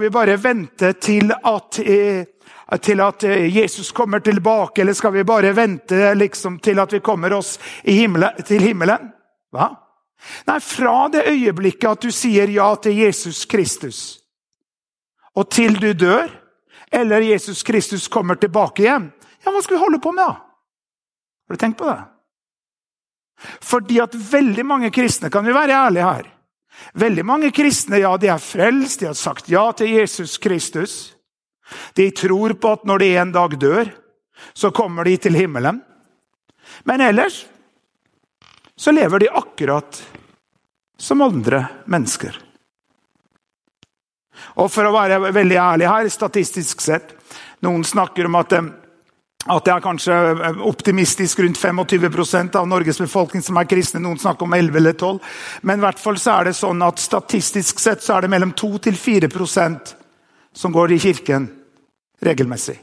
vi 0.00 0.10
bare 0.10 0.36
vente 0.36 0.92
til 0.92 1.32
at 1.32 1.78
eh, 1.82 2.24
til 2.80 3.00
at 3.00 3.24
eh, 3.24 3.56
Jesus 3.56 3.92
kommer 3.92 4.18
tilbake, 4.18 4.80
eller 4.80 4.92
skal 4.92 5.12
vi 5.12 5.24
bare 5.24 5.52
vente 5.56 6.14
liksom, 6.14 6.58
til 6.58 6.78
at 6.78 6.92
vi 6.92 7.00
kommer 7.00 7.32
oss 7.32 7.58
himmelen, 7.84 8.42
til 8.46 8.62
himmelen? 8.62 9.10
Hva? 9.52 9.68
Nei, 10.46 10.60
fra 10.60 11.08
det 11.12 11.26
øyeblikket 11.28 11.88
at 11.90 12.04
du 12.06 12.12
sier 12.14 12.48
ja 12.48 12.70
til 12.80 12.96
Jesus 12.96 13.44
Kristus, 13.44 14.22
og 15.34 15.50
til 15.50 15.80
du 15.80 15.92
dør, 15.92 16.30
eller 16.92 17.24
Jesus 17.26 17.62
Kristus 17.62 18.08
kommer 18.08 18.34
tilbake 18.34 18.84
igjen, 18.84 19.10
ja, 19.42 19.50
hva 19.50 19.62
skal 19.62 19.76
vi 19.76 19.82
holde 19.82 20.00
på 20.00 20.12
med 20.14 20.24
da? 20.24 20.38
Har 21.48 21.56
du 21.56 21.60
tenkt 21.60 21.80
på 21.80 21.88
det? 21.90 21.98
Fordi 23.60 24.00
at 24.02 24.14
veldig 24.14 24.64
mange 24.66 24.90
kristne, 24.94 25.30
kan 25.30 25.44
vi 25.46 25.54
være 25.54 25.78
ærlige 25.86 26.08
her 26.08 26.30
Veldig 26.98 27.24
mange 27.26 27.50
kristne 27.54 28.00
ja, 28.00 28.10
de 28.16 28.30
er 28.32 28.40
frelst, 28.42 29.00
de 29.00 29.10
har 29.10 29.16
sagt 29.18 29.48
ja 29.52 29.64
til 29.76 29.92
Jesus 29.92 30.38
Kristus. 30.40 31.14
De 31.94 32.10
tror 32.10 32.56
på 32.58 32.72
at 32.72 32.86
når 32.88 33.02
de 33.02 33.10
en 33.16 33.32
dag 33.32 33.56
dør, 33.60 33.90
så 34.52 34.72
kommer 34.74 35.04
de 35.04 35.16
til 35.16 35.36
himmelen. 35.36 35.82
Men 36.88 37.04
ellers 37.04 37.44
så 38.76 38.92
lever 38.92 39.22
de 39.22 39.30
akkurat 39.30 40.00
som 40.98 41.22
andre 41.22 41.66
mennesker. 41.86 42.34
Og 44.58 44.68
for 44.72 44.88
å 44.88 44.94
være 44.94 45.32
veldig 45.32 45.58
ærlig 45.60 45.88
her, 45.88 46.08
statistisk 46.10 46.82
sett 46.82 47.14
Noen 47.62 47.84
snakker 47.86 48.26
om 48.26 48.34
at 48.40 48.50
det, 48.50 48.60
at 49.42 49.64
det 49.66 49.72
er 49.74 49.82
kanskje 49.82 50.16
optimistisk 50.62 51.40
rundt 51.42 51.58
25% 51.58 52.58
av 52.60 52.68
Norges 52.70 53.00
befolkning 53.02 53.42
som 53.42 53.58
er 53.58 53.66
kristne. 53.66 54.02
Noen 54.02 54.20
snakker 54.22 54.46
om 54.46 54.54
11 54.54 54.78
eller 54.78 54.94
12. 54.94 55.18
Men 55.66 55.80
i 55.80 55.84
hvert 55.86 55.98
fall 55.98 56.20
så 56.22 56.36
er 56.36 56.50
det 56.50 56.54
sånn 56.58 56.84
at 56.86 57.02
statistisk 57.02 57.82
sett 57.82 58.04
så 58.04 58.16
er 58.16 58.26
det 58.26 58.30
mellom 58.30 58.54
2 58.54 58.70
til 58.86 58.98
4% 58.98 59.94
som 60.54 60.74
går 60.74 60.94
i 60.94 61.00
kirken 61.02 61.48
regelmessig. 62.22 62.78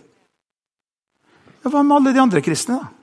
Hva 1.63 1.83
med 1.83 1.95
alle 1.95 2.15
de 2.15 2.23
andre 2.23 2.43
kristne, 2.43 2.79
da? 2.79 2.95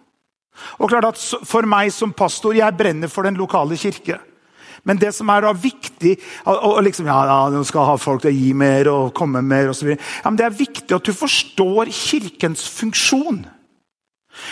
Og 0.81 0.89
klart 0.89 1.11
at 1.11 1.21
For 1.45 1.69
meg 1.69 1.91
som 1.93 2.15
pastor, 2.17 2.55
jeg 2.57 2.77
brenner 2.77 3.11
for 3.13 3.29
den 3.29 3.37
lokale 3.37 3.77
kirke. 3.77 4.19
Men 4.87 5.01
det 5.03 5.13
som 5.17 5.31
er 5.35 5.43
da 5.43 5.51
viktig 5.53 6.15
og 6.47 6.79
liksom, 6.87 7.09
ja, 7.11 7.19
ja, 7.27 7.41
Nå 7.51 7.65
skal 7.67 7.89
ha 7.89 7.97
folk 7.99 8.23
til 8.23 8.31
å 8.31 8.37
gi 8.39 8.53
mer 8.55 8.89
og 8.93 9.13
komme 9.19 9.43
mer 9.43 9.73
osv. 9.73 9.97
Ja, 9.97 10.31
men 10.31 10.39
det 10.39 10.47
er 10.47 10.59
viktig 10.63 10.95
at 10.95 11.07
du 11.07 11.15
forstår 11.17 11.91
kirkens 11.91 12.65
funksjon. 12.71 13.45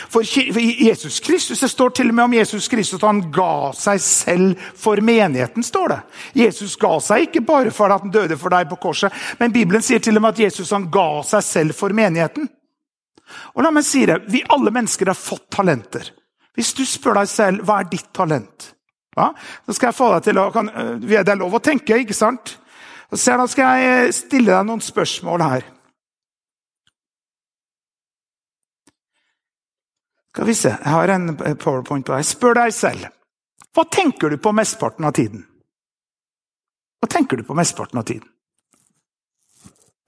For 0.08 0.24
Jesus 0.24 1.20
Kristus, 1.20 1.60
Det 1.60 1.68
står 1.68 1.88
til 1.88 2.08
og 2.08 2.14
med 2.14 2.24
om 2.24 2.34
Jesus 2.34 2.68
Kristus 2.68 3.02
at 3.02 3.08
han 3.08 3.30
ga 3.32 3.72
seg 3.76 4.00
selv 4.00 4.60
for 4.74 4.96
menigheten. 4.96 5.62
står 5.62 5.88
det. 5.88 6.00
Jesus 6.34 6.76
ga 6.76 6.98
seg 7.00 7.28
ikke 7.28 7.44
bare 7.44 7.70
for 7.70 7.92
at 7.92 8.00
han 8.00 8.10
døde 8.10 8.36
for 8.36 8.48
deg 8.48 8.68
på 8.68 8.80
korset, 8.80 9.12
men 9.38 9.52
Bibelen 9.52 9.82
sier 9.82 9.98
til 9.98 10.16
og 10.16 10.22
med 10.22 10.34
at 10.34 10.38
Jesus 10.38 10.70
han 10.70 10.90
ga 10.90 11.22
seg 11.22 11.42
selv 11.42 11.74
for 11.74 11.92
menigheten. 11.92 12.48
Og 13.54 13.62
la 13.62 13.70
meg 13.70 13.84
si 13.84 14.06
det, 14.06 14.22
Vi 14.28 14.42
alle 14.48 14.70
mennesker 14.70 15.06
har 15.06 15.14
fått 15.14 15.50
talenter. 15.50 16.10
Hvis 16.54 16.74
du 16.74 16.84
spør 16.86 17.14
deg 17.14 17.28
selv 17.28 17.64
hva 17.64 17.80
er 17.80 17.90
ditt 17.90 18.12
talent, 18.14 18.74
ja, 19.14 19.30
så 19.66 19.76
skal 19.76 19.90
jeg 19.90 19.98
få 19.98 20.10
deg 20.14 20.26
til 20.26 20.40
å, 20.42 20.48
kan, 20.54 20.68
øh, 20.68 20.94
Det 20.98 21.28
er 21.28 21.38
lov 21.38 21.54
å 21.54 21.62
tenke, 21.62 21.98
ikke 22.02 22.16
sant? 22.16 22.56
Så 23.14 23.36
da 23.38 23.46
skal 23.46 23.78
jeg 23.78 24.14
stille 24.16 24.50
deg 24.50 24.66
noen 24.66 24.82
spørsmål 24.82 25.44
her. 25.44 25.66
Skal 30.34 30.46
vi 30.48 30.54
se, 30.58 30.68
Jeg 30.68 30.90
har 30.90 31.08
en 31.14 31.36
powerpoint 31.36 32.06
på 32.06 32.16
deg. 32.16 32.26
Spør 32.26 32.58
deg 32.58 32.72
selv. 32.74 33.06
Hva 33.74 33.84
tenker 33.86 34.30
du 34.30 34.38
på 34.38 34.52
mesteparten 34.54 35.06
av 35.06 35.12
tiden? 35.14 35.44
Hva 36.98 37.08
tenker 37.10 37.36
du 37.36 37.44
på 37.46 37.54
mesteparten 37.54 37.98
av 37.98 38.06
tiden? 38.08 38.26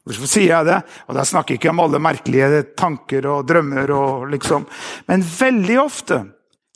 Hvorfor 0.07 0.31
sier 0.31 0.51
jeg 0.51 0.67
det? 0.67 0.81
Og 1.07 1.15
Da 1.15 1.25
snakker 1.27 1.55
jeg 1.55 1.61
ikke 1.61 1.71
om 1.71 1.83
alle 1.83 1.99
merkelige 2.03 2.63
tanker 2.75 3.27
og 3.27 3.47
drømmer. 3.47 3.91
og 3.91 4.31
liksom. 4.31 4.67
Men 5.07 5.23
veldig 5.23 5.79
ofte 5.83 6.25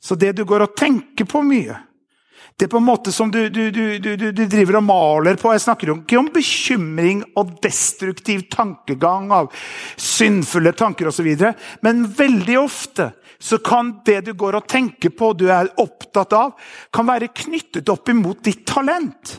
så 0.00 0.14
det 0.14 0.32
du 0.32 0.44
går 0.44 0.64
og 0.64 0.76
tenker 0.76 1.24
på 1.28 1.42
mye, 1.44 1.76
det 2.60 2.66
er 2.66 2.72
på 2.74 2.76
en 2.76 2.84
måte 2.84 3.12
som 3.12 3.30
du, 3.32 3.38
du, 3.48 3.70
du, 3.72 4.16
du, 4.20 4.42
driver 4.44 4.76
og 4.82 4.84
maler 4.84 5.38
på. 5.40 5.48
Jeg 5.54 5.62
snakker 5.64 5.94
ikke 5.94 6.18
om 6.20 6.26
bekymring 6.34 7.22
og 7.40 7.54
destruktiv 7.64 8.42
tankegang 8.52 9.30
av 9.32 9.48
syndfulle 9.96 10.74
tanker 10.76 11.08
osv. 11.08 11.30
Men 11.80 12.02
veldig 12.18 12.58
ofte 12.60 13.06
så 13.40 13.56
kan 13.64 13.94
det 14.04 14.18
du 14.26 14.34
går 14.36 14.58
og 14.58 14.68
tenker 14.68 15.14
på, 15.16 15.32
du 15.32 15.46
er 15.48 15.72
opptatt 15.80 16.36
av, 16.36 16.52
kan 16.92 17.08
være 17.08 17.30
knyttet 17.32 17.88
opp 17.88 18.12
imot 18.12 18.44
ditt 18.44 18.66
talent. 18.68 19.38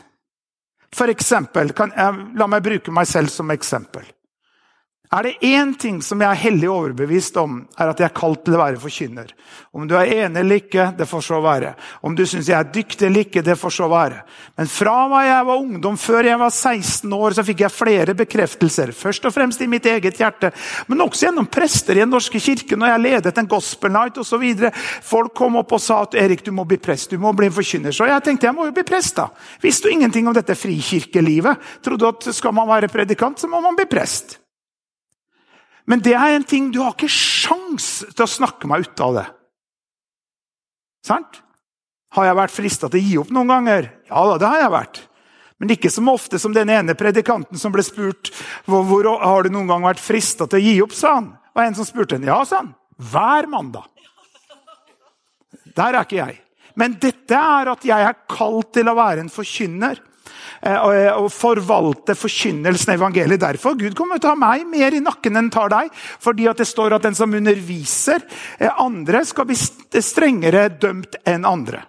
For 0.92 1.14
eksempel, 1.14 1.70
kan, 1.78 1.94
La 2.34 2.50
meg 2.50 2.66
bruke 2.66 2.90
meg 2.90 3.06
selv 3.06 3.30
som 3.30 3.54
eksempel. 3.54 4.02
Er 5.12 5.26
det 5.26 5.44
én 5.44 5.74
ting 5.76 5.98
som 6.00 6.22
jeg 6.24 6.32
er 6.32 6.40
hellig 6.40 6.68
overbevist 6.72 7.36
om, 7.36 7.58
er 7.76 7.90
at 7.92 7.98
jeg 8.00 8.06
er 8.06 8.14
kalt 8.16 8.46
til 8.46 8.54
å 8.56 8.60
være 8.62 8.80
forkynner. 8.80 9.34
Om 9.76 9.84
du 9.84 9.92
er 9.98 10.08
enig 10.08 10.40
eller 10.40 10.60
ikke, 10.62 10.86
det 10.96 11.04
får 11.10 11.26
så 11.26 11.40
være. 11.44 11.74
Om 12.00 12.14
du 12.16 12.22
syns 12.24 12.48
jeg 12.48 12.56
er 12.56 12.70
dyktig 12.72 13.10
eller 13.10 13.26
ikke, 13.26 13.42
det 13.44 13.58
får 13.60 13.74
så 13.76 13.90
være. 13.92 14.22
Men 14.56 14.70
fra 14.72 14.94
jeg 15.26 15.46
var 15.50 15.60
ungdom, 15.60 15.98
før 16.00 16.30
jeg 16.30 16.40
var 16.40 16.48
16 16.48 17.12
år, 17.12 17.36
så 17.36 17.44
fikk 17.44 17.60
jeg 17.60 17.74
flere 17.76 18.16
bekreftelser. 18.16 18.94
Først 18.96 19.28
og 19.28 19.36
fremst 19.36 19.60
i 19.60 19.68
mitt 19.68 19.84
eget 19.84 20.16
hjerte, 20.16 20.54
men 20.88 21.04
også 21.04 21.28
gjennom 21.28 21.50
prester 21.52 22.00
i 22.00 22.06
Den 22.06 22.14
norske 22.16 22.40
kirke 22.40 22.80
når 22.80 22.94
jeg 22.94 23.04
ledet 23.04 23.36
en 23.36 23.52
gospel 23.52 23.92
night 23.92 24.16
osv. 24.16 24.48
Folk 25.04 25.36
kom 25.36 25.60
opp 25.60 25.76
og 25.76 25.84
sa 25.84 26.02
at 26.06 26.16
Erik, 26.24 26.40
du 26.40 26.54
må 26.56 26.64
bli 26.64 26.80
prest, 26.80 27.12
du 27.12 27.20
må 27.20 27.36
bli 27.36 27.52
forkynner. 27.52 27.92
Så 27.92 28.08
jeg 28.08 28.24
tenkte 28.24 28.48
jeg 28.48 28.56
må 28.56 28.70
jo 28.70 28.78
bli 28.80 28.88
prest, 28.88 29.20
da. 29.20 29.28
Visste 29.60 29.90
du 29.90 29.92
ingenting 29.92 30.24
om 30.24 30.40
dette 30.40 30.56
frikirkelivet? 30.56 31.74
Trodde 31.84 32.14
at 32.16 32.32
skal 32.32 32.56
man 32.56 32.72
være 32.72 32.88
predikant, 32.88 33.44
så 33.44 33.52
må 33.52 33.60
man 33.60 33.76
bli 33.76 33.84
prest. 33.84 34.38
Men 35.90 36.02
det 36.04 36.14
er 36.14 36.36
en 36.36 36.44
ting 36.46 36.70
du 36.72 36.80
har 36.82 36.94
ikke 36.94 37.10
sjans 37.10 38.02
til 38.12 38.24
å 38.24 38.30
snakke 38.30 38.68
meg 38.70 38.86
ut 38.86 39.02
av 39.02 39.16
det. 39.18 39.24
Sant? 41.06 41.40
Har 42.12 42.28
jeg 42.28 42.38
vært 42.38 42.54
frista 42.54 42.90
til 42.90 43.00
å 43.00 43.06
gi 43.06 43.16
opp 43.22 43.32
noen 43.34 43.50
ganger? 43.50 43.88
Ja 44.10 44.22
da, 44.28 44.36
det 44.38 44.50
har 44.52 44.62
jeg 44.62 44.74
vært. 44.76 45.00
Men 45.62 45.72
ikke 45.76 45.90
så 45.94 46.02
ofte 46.10 46.38
som 46.42 46.54
den 46.54 46.70
ene 46.74 46.94
predikanten 46.98 47.58
som 47.58 47.72
ble 47.74 47.84
spurt 47.86 48.32
hvor, 48.66 48.82
hvor 48.86 49.06
har 49.22 49.46
du 49.46 49.52
noen 49.54 49.70
gang 49.70 49.84
vært 49.86 50.02
frista 50.02 50.48
til 50.50 50.58
å 50.58 50.62
gi 50.62 50.76
opp. 50.84 50.94
sa 50.96 51.16
han. 51.20 51.32
Og 51.54 51.62
en 51.62 51.76
som 51.78 51.86
spurte 51.86 52.18
en, 52.18 52.26
ja, 52.26 52.40
sa 52.46 52.62
han. 52.62 52.72
Hver 52.98 53.48
mandag. 53.50 53.86
Der 55.72 55.94
er 55.94 56.02
ikke 56.04 56.18
jeg. 56.18 56.40
Men 56.78 56.96
dette 57.00 57.36
er 57.36 57.70
at 57.72 57.84
jeg 57.84 58.08
er 58.08 58.18
kalt 58.30 58.72
til 58.76 58.88
å 58.88 58.96
være 58.96 59.24
en 59.24 59.32
forkynner. 59.32 60.00
Eh, 60.62 61.08
og 61.18 61.26
forvalte 61.34 62.14
forkynnelsen 62.14 62.92
av 62.92 63.00
evangeliet. 63.00 63.40
Derfor 63.42 63.74
Gud 63.74 63.96
kommer 63.98 64.20
til 64.20 64.28
å 64.28 64.30
ta 64.30 64.38
meg 64.38 64.62
mer 64.70 64.94
i 64.94 65.02
nakken 65.02 65.40
enn 65.40 65.50
tar 65.50 65.72
deg. 65.72 65.90
Fordi 66.22 66.46
det 66.58 66.68
står 66.70 66.94
at 66.94 67.08
den 67.08 67.18
som 67.18 67.34
underviser 67.34 68.22
eh, 68.60 68.70
andre, 68.70 69.24
skal 69.26 69.48
bli 69.48 69.58
strengere 69.58 70.68
dømt 70.70 71.18
enn 71.26 71.48
andre. 71.48 71.82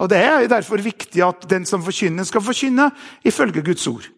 Og 0.00 0.08
Det 0.10 0.18
er 0.18 0.48
derfor 0.50 0.80
viktig 0.82 1.20
at 1.22 1.44
den 1.48 1.68
som 1.68 1.84
forkynner, 1.84 2.24
skal 2.26 2.42
forkynne 2.42 2.88
ifølge 3.22 3.62
Guds 3.62 3.86
ord. 3.86 4.08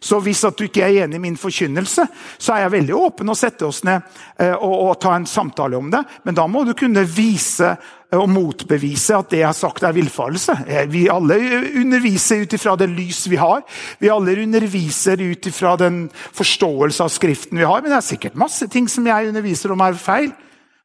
Så 0.00 0.16
hvis 0.24 0.40
du 0.56 0.64
ikke 0.64 0.86
er 0.86 1.02
enig 1.04 1.18
i 1.18 1.22
min 1.22 1.36
forkynnelse, 1.36 2.06
så 2.40 2.54
er 2.54 2.62
jeg 2.64 2.72
veldig 2.72 2.94
åpen 2.96 3.28
å 3.28 3.36
sette 3.36 3.66
oss 3.66 3.82
ned 3.84 4.00
eh, 4.40 4.54
og, 4.54 4.72
og, 4.72 4.94
ta 5.02 5.12
en 5.12 5.26
samtale 5.28 5.76
om 5.76 5.90
det. 5.92 6.00
Men 6.24 6.38
da 6.38 6.46
må 6.48 6.62
du 6.64 6.72
kunne 6.78 7.04
vise 7.04 7.74
og 8.16 8.30
motbevise 8.32 9.18
at 9.20 9.28
det 9.30 9.42
jeg 9.42 9.46
har 9.50 9.58
sagt, 9.58 9.84
er 9.84 9.94
villfarelse. 9.94 10.56
Eh, 10.64 10.88
vi 10.88 11.04
alle 11.12 11.36
underviser 11.82 12.46
ut 12.46 12.56
ifra 12.56 12.78
det 12.80 12.88
lys 12.94 13.26
vi 13.28 13.38
har. 13.40 13.60
Vi 14.00 14.08
alle 14.08 14.38
underviser 14.40 15.20
ut 15.20 15.52
ifra 15.52 15.76
den 15.84 16.06
forståelse 16.16 17.04
av 17.04 17.12
Skriften 17.12 17.60
vi 17.60 17.68
har. 17.68 17.84
Men 17.84 17.92
det 17.92 18.00
er 18.00 18.08
sikkert 18.08 18.40
masse 18.40 18.72
ting 18.72 18.88
som 18.88 19.04
jeg 19.06 19.30
underviser 19.34 19.76
om 19.76 19.84
er 19.84 20.00
feil. 20.00 20.32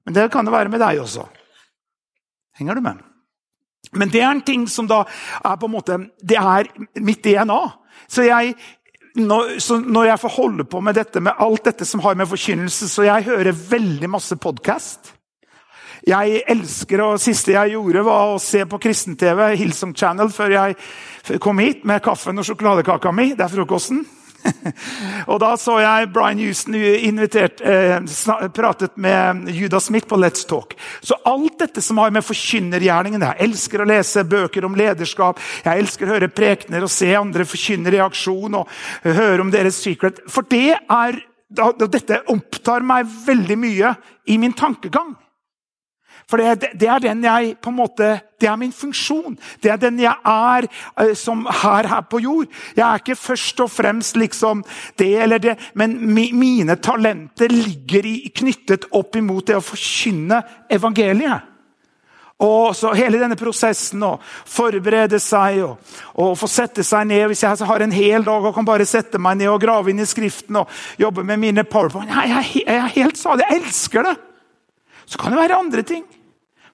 Men 0.05 0.19
det 0.19 0.29
kan 0.35 0.45
det 0.45 0.59
være 0.59 0.75
med 0.75 0.83
deg 0.83 0.99
også. 1.07 1.23
Henger 2.59 2.75
du 2.75 2.83
med? 2.83 2.99
Men 3.95 4.11
det 4.11 4.21
er 4.21 4.31
en 4.33 4.43
ting 4.43 4.67
som 4.67 4.91
da 4.91 5.05
er 5.39 5.59
på 5.61 5.69
en 5.69 5.77
måte 5.77 5.97
Det 6.19 6.35
er 6.35 6.67
mitt 6.99 7.23
DNA. 7.23 7.61
Så 8.11 8.27
jeg 8.27 8.57
når, 9.15 9.55
når 9.87 10.09
jeg 10.09 10.21
får 10.21 10.33
holde 10.35 10.65
på 10.67 10.81
med 10.83 10.97
dette, 10.97 11.21
med 11.23 11.39
alt 11.39 11.67
dette 11.69 11.85
som 11.87 12.01
har 12.03 12.17
med 12.19 12.27
forkynnelse 12.27 12.89
Så 12.91 13.05
jeg 13.07 13.27
hører 13.29 13.55
veldig 13.55 14.09
masse 14.11 14.35
podkast. 14.35 15.13
Jeg 16.05 16.41
elsker, 16.51 17.01
og 17.01 17.21
siste 17.21 17.55
jeg 17.55 17.73
gjorde, 17.73 18.03
var 18.05 18.35
å 18.35 18.41
se 18.41 18.61
på 18.69 18.77
kristen-TV, 18.77 19.55
Hillsong 19.57 19.95
Channel, 19.97 20.29
før 20.29 20.53
jeg 20.53 21.39
kom 21.41 21.57
hit 21.63 21.81
med 21.87 22.03
kaffen 22.05 22.37
og 22.37 22.45
sjokoladekaka 22.45 23.13
mi. 23.15 23.31
Det 23.33 23.41
er 23.41 23.53
frokosten. 23.55 24.03
og 25.31 25.39
Da 25.43 25.51
så 25.59 25.77
jeg 25.81 26.09
Brian 26.13 26.41
Houston 26.41 26.77
eh, 26.77 28.49
pratet 28.55 28.95
med 29.01 29.49
Judah 29.55 29.81
Smith 29.83 30.07
på 30.09 30.19
Let's 30.19 30.45
Talk. 30.47 30.75
Så 31.01 31.17
alt 31.25 31.59
dette 31.59 31.83
som 31.83 31.99
har 32.01 32.13
med 32.13 32.25
forkynnergjerningen 32.25 33.21
Jeg 33.25 33.49
elsker 33.49 33.81
å 33.81 33.89
lese 33.89 34.25
bøker 34.27 34.65
om 34.67 34.77
lederskap. 34.77 35.41
Jeg 35.65 35.85
elsker 35.85 36.07
å 36.07 36.15
høre 36.15 36.31
prekener 36.31 36.85
og 36.85 36.93
se 36.93 37.11
andre 37.15 37.47
forkynnere 37.47 37.99
i 37.99 38.05
aksjon 38.05 38.61
og 38.61 38.79
høre 39.03 39.41
om 39.43 39.51
deres 39.53 39.79
secret. 39.81 40.21
For 40.31 40.47
det 40.49 40.77
er, 40.77 41.19
dette 41.85 42.23
opptar 42.33 42.85
meg 42.85 43.09
veldig 43.25 43.59
mye 43.59 43.95
i 44.31 44.39
min 44.41 44.55
tankegang. 44.57 45.15
For 46.29 46.41
det, 46.41 46.71
det, 46.73 46.87
er 46.89 47.03
den 47.03 47.23
jeg 47.23 47.55
på 47.61 47.69
en 47.69 47.77
måte, 47.77 48.09
det 48.41 48.49
er 48.49 48.57
min 48.57 48.73
funksjon. 48.73 49.37
Det 49.61 49.71
er 49.71 49.81
den 49.81 49.99
jeg 50.01 50.15
er 50.25 50.67
uh, 50.67 51.13
som 51.17 51.45
her, 51.45 51.87
her 51.91 52.05
på 52.09 52.21
jord. 52.23 52.49
Jeg 52.75 52.85
er 52.85 53.01
ikke 53.01 53.17
først 53.19 53.61
og 53.61 53.71
fremst 53.71 54.17
liksom 54.17 54.63
det 54.99 55.11
eller 55.21 55.41
det, 55.41 55.57
men 55.77 55.97
mi, 56.01 56.31
mine 56.33 56.75
talenter 56.81 57.53
ligger 57.53 58.07
i, 58.09 58.15
knyttet 58.35 58.89
opp 58.91 59.15
imot 59.15 59.51
det 59.51 59.59
å 59.59 59.65
forkynne 59.65 60.41
evangeliet. 60.73 61.51
Og 62.43 62.73
så 62.75 62.91
Hele 62.97 63.19
denne 63.21 63.37
prosessen 63.39 64.01
å 64.03 64.17
forberede 64.19 65.21
seg 65.23 65.61
og, 65.63 65.93
og, 66.19 66.33
få 66.35 66.49
sette 66.51 66.83
seg 66.83 67.07
ned. 67.07 67.29
Hvis 67.31 67.45
jeg 67.45 67.69
har 67.69 67.85
en 67.85 67.95
hel 67.95 68.25
dag 68.27 68.43
og 68.49 68.55
kan 68.57 68.67
bare 68.67 68.87
sette 68.89 69.21
meg 69.21 69.39
ned 69.39 69.53
og 69.53 69.61
grave 69.63 69.93
inn 69.93 70.03
i 70.03 70.09
Skriften 70.09 70.59
og 70.59 70.99
jobbe 70.99 71.23
med 71.23 71.39
mine 71.39 71.63
powerpoint 71.63 72.11
Jeg, 72.11 72.33
jeg, 72.33 72.65
jeg 72.65 72.81
er 72.81 72.91
helt 72.97 73.21
salig. 73.21 73.47
Jeg 73.47 73.61
elsker 73.61 74.09
det. 74.09 74.15
Så 75.05 75.21
kan 75.21 75.31
det 75.31 75.39
være 75.39 75.61
andre 75.61 75.85
ting. 75.87 76.03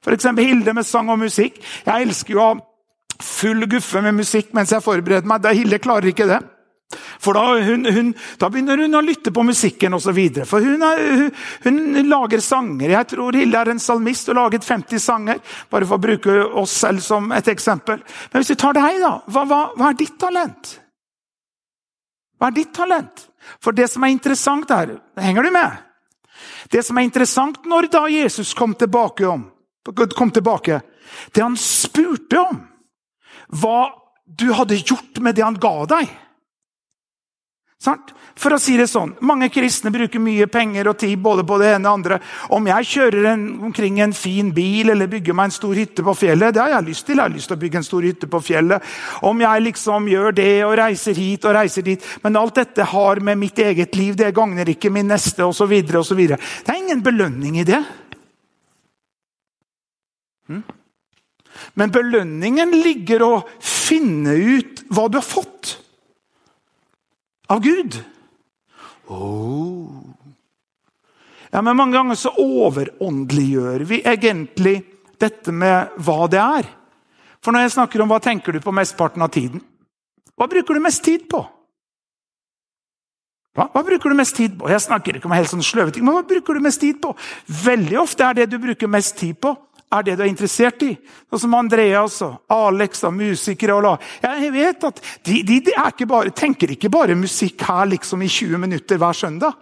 F.eks. 0.01 0.31
Hilde 0.37 0.73
med 0.73 0.87
sang 0.87 1.11
og 1.13 1.19
musikk. 1.21 1.59
Jeg 1.85 2.07
elsker 2.07 2.35
jo 2.35 2.41
å 2.41 2.49
ha 2.53 3.21
full 3.21 3.67
guffe 3.69 4.01
med 4.01 4.17
musikk 4.17 4.49
mens 4.57 4.73
jeg 4.73 4.83
forbereder 4.83 5.29
meg. 5.29 5.43
Da 5.43 5.53
Hilde 5.53 5.81
klarer 5.81 6.09
ikke 6.11 6.29
det. 6.29 6.41
For 7.21 7.37
da, 7.37 7.43
hun, 7.63 7.85
hun, 7.85 8.09
da, 8.41 8.49
begynner 8.51 8.81
hun 8.81 8.97
å 8.97 9.03
lytte 9.05 9.31
på 9.31 9.43
musikken 9.47 9.93
osv. 9.95 10.17
For 10.49 10.63
hun, 10.65 10.81
er, 10.83 11.01
hun, 11.63 11.77
hun, 11.95 12.09
lager 12.09 12.41
sanger. 12.43 12.95
Jeg 12.97 13.09
tror 13.13 13.37
Hilde 13.37 13.61
er 13.61 13.71
en 13.71 13.81
salmist 13.81 14.31
og 14.31 14.39
laget 14.39 14.65
50 14.67 15.03
sanger. 15.03 15.41
Bare 15.71 15.87
for 15.87 15.99
å 15.99 16.03
bruke 16.03 16.37
oss 16.61 16.73
selv 16.83 17.03
som 17.05 17.31
et 17.35 17.47
eksempel. 17.51 18.01
Men 18.31 18.41
hvis 18.41 18.53
vi 18.55 18.59
tar 18.59 18.75
deg, 18.77 18.99
da. 19.03 19.13
Hva, 19.31 19.45
hva, 19.47 19.61
hva 19.77 19.91
er 19.91 19.99
ditt 20.01 20.17
talent? 20.19 20.73
Hva 22.41 22.49
er 22.49 22.57
ditt 22.57 22.73
talent? 22.75 23.27
For 23.61 23.77
det 23.77 23.87
som 23.89 24.03
er 24.05 24.13
interessant 24.13 24.69
her 24.69 24.91
Henger 25.17 25.45
du 25.45 25.51
med? 25.53 25.79
Det 26.73 26.83
som 26.85 26.97
er 26.97 27.05
interessant 27.05 27.65
når 27.69 27.87
da 27.93 28.03
Jesus 28.09 28.53
kom 28.57 28.73
tilbake, 28.77 29.25
om, 29.27 29.43
kom 30.15 30.31
tilbake 30.31 30.81
Det 31.33 31.41
han 31.41 31.57
spurte 31.57 32.39
om, 32.39 32.59
hva 33.61 33.91
du 34.25 34.51
hadde 34.55 34.79
gjort 34.79 35.19
med 35.19 35.35
det 35.35 35.43
han 35.43 35.59
ga 35.59 35.73
deg. 35.89 36.11
For 37.81 38.53
å 38.53 38.59
si 38.61 38.75
det 38.77 38.85
sånn, 38.89 39.15
Mange 39.25 39.49
kristne 39.53 39.91
bruker 39.93 40.21
mye 40.21 40.45
penger 40.51 40.91
og 40.91 40.99
tid 41.01 41.17
både 41.21 41.43
på 41.47 41.57
det 41.61 41.71
ene 41.75 41.89
og 41.89 41.97
andre. 41.97 42.19
Om 42.53 42.67
jeg 42.69 42.89
kjører 42.91 43.27
en, 43.33 43.45
omkring 43.67 43.97
en 44.03 44.13
fin 44.13 44.51
bil 44.53 44.93
eller 44.93 45.09
bygger 45.09 45.35
meg 45.37 45.49
en 45.49 45.55
stor 45.55 45.73
hytte 45.77 46.05
på 46.05 46.15
fjellet, 46.17 46.53
det 46.53 46.61
har 46.61 46.75
jeg 46.75 46.87
lyst 46.91 47.07
til. 47.07 47.17
Jeg 47.17 47.25
har 47.25 47.33
lyst 47.33 47.49
til 47.49 47.57
å 47.57 47.61
bygge 47.63 47.81
en 47.81 47.87
stor 47.87 48.05
hytte 48.05 48.29
på 48.31 48.43
fjellet. 48.45 48.91
Om 49.27 49.41
jeg 49.41 49.65
liksom 49.65 50.11
gjør 50.13 50.37
det 50.37 50.53
og 50.67 50.75
reiser 50.77 51.17
hit 51.17 51.47
og 51.49 51.57
reiser 51.57 51.87
dit. 51.87 52.05
Men 52.23 52.37
alt 52.39 52.61
dette 52.61 52.85
har 52.93 53.23
med 53.25 53.41
mitt 53.41 53.59
eget 53.59 53.97
liv. 53.97 54.13
Det 54.15 54.29
gagner 54.37 54.69
ikke 54.69 54.93
min 54.93 55.09
neste 55.09 55.45
osv. 55.49 55.73
Det 55.81 56.37
er 56.37 56.77
ingen 56.77 57.01
belønning 57.05 57.59
i 57.61 57.67
det. 57.67 57.81
Hm? 60.51 60.61
Men 61.79 61.91
belønningen 61.93 62.73
ligger 62.83 63.23
å 63.25 63.33
finne 63.59 64.35
ut 64.35 64.83
hva 64.91 65.07
du 65.11 65.19
har 65.19 65.25
fått 65.25 65.75
av 67.51 67.59
Gud. 67.63 67.97
Oh. 69.11 69.91
Ja, 71.51 71.61
men 71.61 71.75
Mange 71.75 71.97
ganger 71.97 72.15
så 72.15 72.31
overåndeliggjør 72.39 73.83
vi 73.89 74.03
egentlig 74.07 74.77
dette 75.19 75.51
med 75.51 75.97
hva 76.01 76.27
det 76.31 76.39
er. 76.39 76.69
For 77.43 77.53
når 77.53 77.65
jeg 77.65 77.75
snakker 77.75 78.03
om 78.03 78.11
hva 78.11 78.21
tenker 78.23 78.55
du 78.55 78.61
på 78.63 78.73
mesteparten 78.75 79.23
av 79.25 79.33
tiden, 79.33 79.63
hva 80.37 80.47
bruker 80.49 80.77
du 80.77 80.83
mest 80.83 81.03
tid 81.03 81.27
på? 81.29 81.41
Hva, 83.51 83.65
hva, 83.73 83.81
bruker 83.83 84.13
du 84.13 84.15
mest 84.15 84.37
tid 84.37 84.53
på? 84.55 84.69
Jeg 84.71 84.83
snakker 84.85 85.17
ikke 85.17 85.27
om 85.27 85.35
helt 85.35 85.51
sånn 85.51 85.65
sløve 85.65 85.91
ting, 85.91 86.05
men 86.07 86.15
hva 86.15 86.23
bruker 86.23 86.55
du 86.55 86.63
mest 86.63 86.79
tid 86.79 87.01
på? 87.03 87.11
Veldig 87.65 87.97
ofte 87.99 88.23
er 88.23 88.37
det 88.39 88.47
du 88.53 88.55
bruker 88.63 88.87
mest 88.87 89.17
tid 89.19 89.35
på, 89.43 89.51
er 89.91 90.05
det 90.05 90.15
du 90.17 90.23
er 90.23 90.29
interessert 90.31 90.83
i. 90.85 90.91
Sånn 91.29 91.43
som 91.45 91.57
Andreas 91.57 92.21
og 92.25 92.53
Alex 92.53 93.03
og 93.07 93.15
musikere. 93.17 93.75
og 93.75 93.83
la. 93.83 93.95
Jeg 94.23 94.51
vet 94.53 94.87
at 94.87 95.01
De, 95.23 95.41
de, 95.43 95.59
de 95.59 95.73
ikke 95.75 96.07
bare, 96.07 96.31
tenker 96.31 96.71
ikke 96.71 96.89
bare 96.89 97.15
musikk 97.15 97.65
her 97.67 97.85
liksom 97.91 98.21
i 98.21 98.29
20 98.29 98.57
minutter 98.57 98.97
hver 98.97 99.13
søndag. 99.17 99.57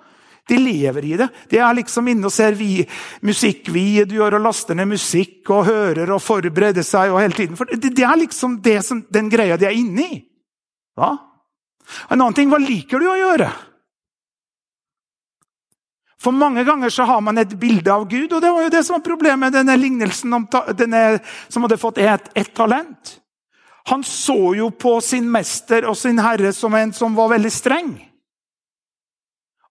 De 0.49 0.57
lever 0.57 1.05
i 1.05 1.15
det. 1.17 1.27
De 1.49 1.59
er 1.61 1.77
liksom 1.77 2.07
inne 2.09 2.25
og 2.25 2.33
ser 2.33 2.55
vi, 2.57 2.81
musikkvideoer 3.21 4.37
og 4.39 4.45
laster 4.47 4.77
ned 4.77 4.89
musikk 4.89 5.49
og 5.53 5.67
hører 5.67 6.09
og 6.15 6.21
forbereder 6.25 6.85
seg. 6.85 7.13
og 7.13 7.21
hele 7.21 7.37
tiden. 7.37 7.57
For 7.57 7.69
Det, 7.69 7.93
det 7.95 8.05
er 8.05 8.17
liksom 8.17 8.59
det 8.65 8.79
som, 8.85 9.03
den 9.09 9.29
greia 9.29 9.57
de 9.57 9.65
er 9.69 9.77
inne 9.77 10.07
i. 10.07 10.21
Hva? 10.97 11.15
En 12.09 12.19
annen 12.19 12.33
ting, 12.37 12.49
hva 12.49 12.57
liker 12.61 13.01
du 13.01 13.09
å 13.09 13.17
gjøre? 13.17 13.49
For 16.19 16.35
mange 16.35 16.65
ganger 16.67 16.91
så 16.91 17.05
har 17.07 17.21
man 17.23 17.39
et 17.39 17.53
bilde 17.59 17.93
av 17.93 18.03
Gud, 18.09 18.33
og 18.33 18.41
det 18.43 18.51
var 18.51 18.65
jo 18.65 18.73
det 18.73 18.83
som 18.83 18.97
var 18.97 19.05
problemet 19.05 19.39
med 19.39 19.55
denne 19.55 19.77
lignelsen 19.79 20.35
om 20.35 20.47
denne 20.75 21.03
som 21.47 21.63
hadde 21.63 21.79
fått 21.79 22.01
ett 22.03 22.27
et 22.35 22.51
talent. 22.55 23.15
Han 23.89 24.03
så 24.03 24.53
jo 24.57 24.67
på 24.69 24.99
sin 25.01 25.29
mester 25.31 25.87
og 25.87 25.97
sin 25.97 26.19
herre 26.19 26.51
som 26.53 26.75
en 26.75 26.91
som 26.93 27.15
var 27.15 27.31
veldig 27.31 27.51
streng. 27.53 27.93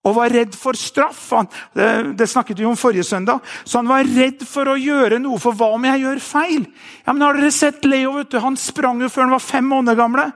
Og 0.07 0.15
var 0.15 0.31
redd 0.33 0.55
for 0.55 0.79
straff. 0.79 1.21
Han, 1.35 1.47
det, 1.75 1.87
det, 2.17 2.27
snakket 2.27 2.59
vi 2.59 2.65
om 2.65 2.77
forrige 2.79 3.03
søndag. 3.03 3.39
Så 3.63 3.77
han 3.77 3.89
var 3.91 4.07
redd 4.07 4.41
for 4.47 4.71
å 4.71 4.77
gjøre 4.79 5.19
noe, 5.21 5.37
for 5.39 5.55
hva 5.55 5.73
om 5.75 5.85
jeg 5.85 6.01
gjør 6.05 6.21
feil? 6.23 6.65
Ja, 7.05 7.13
men 7.13 7.23
Har 7.27 7.37
dere 7.37 7.51
sett 7.53 7.85
Leo? 7.85 8.15
vet 8.17 8.31
du? 8.31 8.39
Han 8.41 8.57
sprang 8.57 9.03
jo 9.03 9.11
før 9.11 9.27
han 9.27 9.35
var 9.35 9.43
fem 9.43 9.67
måneder 9.69 9.99
gamle. 9.99 10.29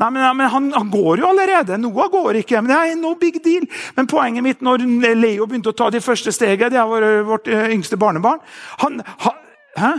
Nei, 0.00 0.08
men, 0.08 0.24
men 0.36 0.48
han, 0.48 0.70
han, 0.72 0.90
går 0.90 1.20
jo 1.20 1.26
allerede. 1.28 1.76
Noah 1.78 2.08
går 2.10 2.40
ikke. 2.40 2.62
men 2.62 2.72
det 2.72 2.78
er 2.78 2.94
no 3.00 3.12
big 3.20 3.42
deal. 3.44 3.66
Men 3.96 4.08
poenget 4.10 4.44
mitt 4.44 4.64
når 4.64 4.86
Leo 5.18 5.46
begynte 5.46 5.74
å 5.74 5.76
ta 5.76 5.90
de 5.92 6.00
første 6.00 6.32
stegene, 6.32 6.72
det 6.72 6.86
var 6.88 7.06
vårt 7.28 7.50
eh, 7.52 7.68
yngste 7.76 8.00
barnebarn 8.00 8.40
han, 8.80 9.02
han, 9.26 9.38
Hæ? 9.76 9.92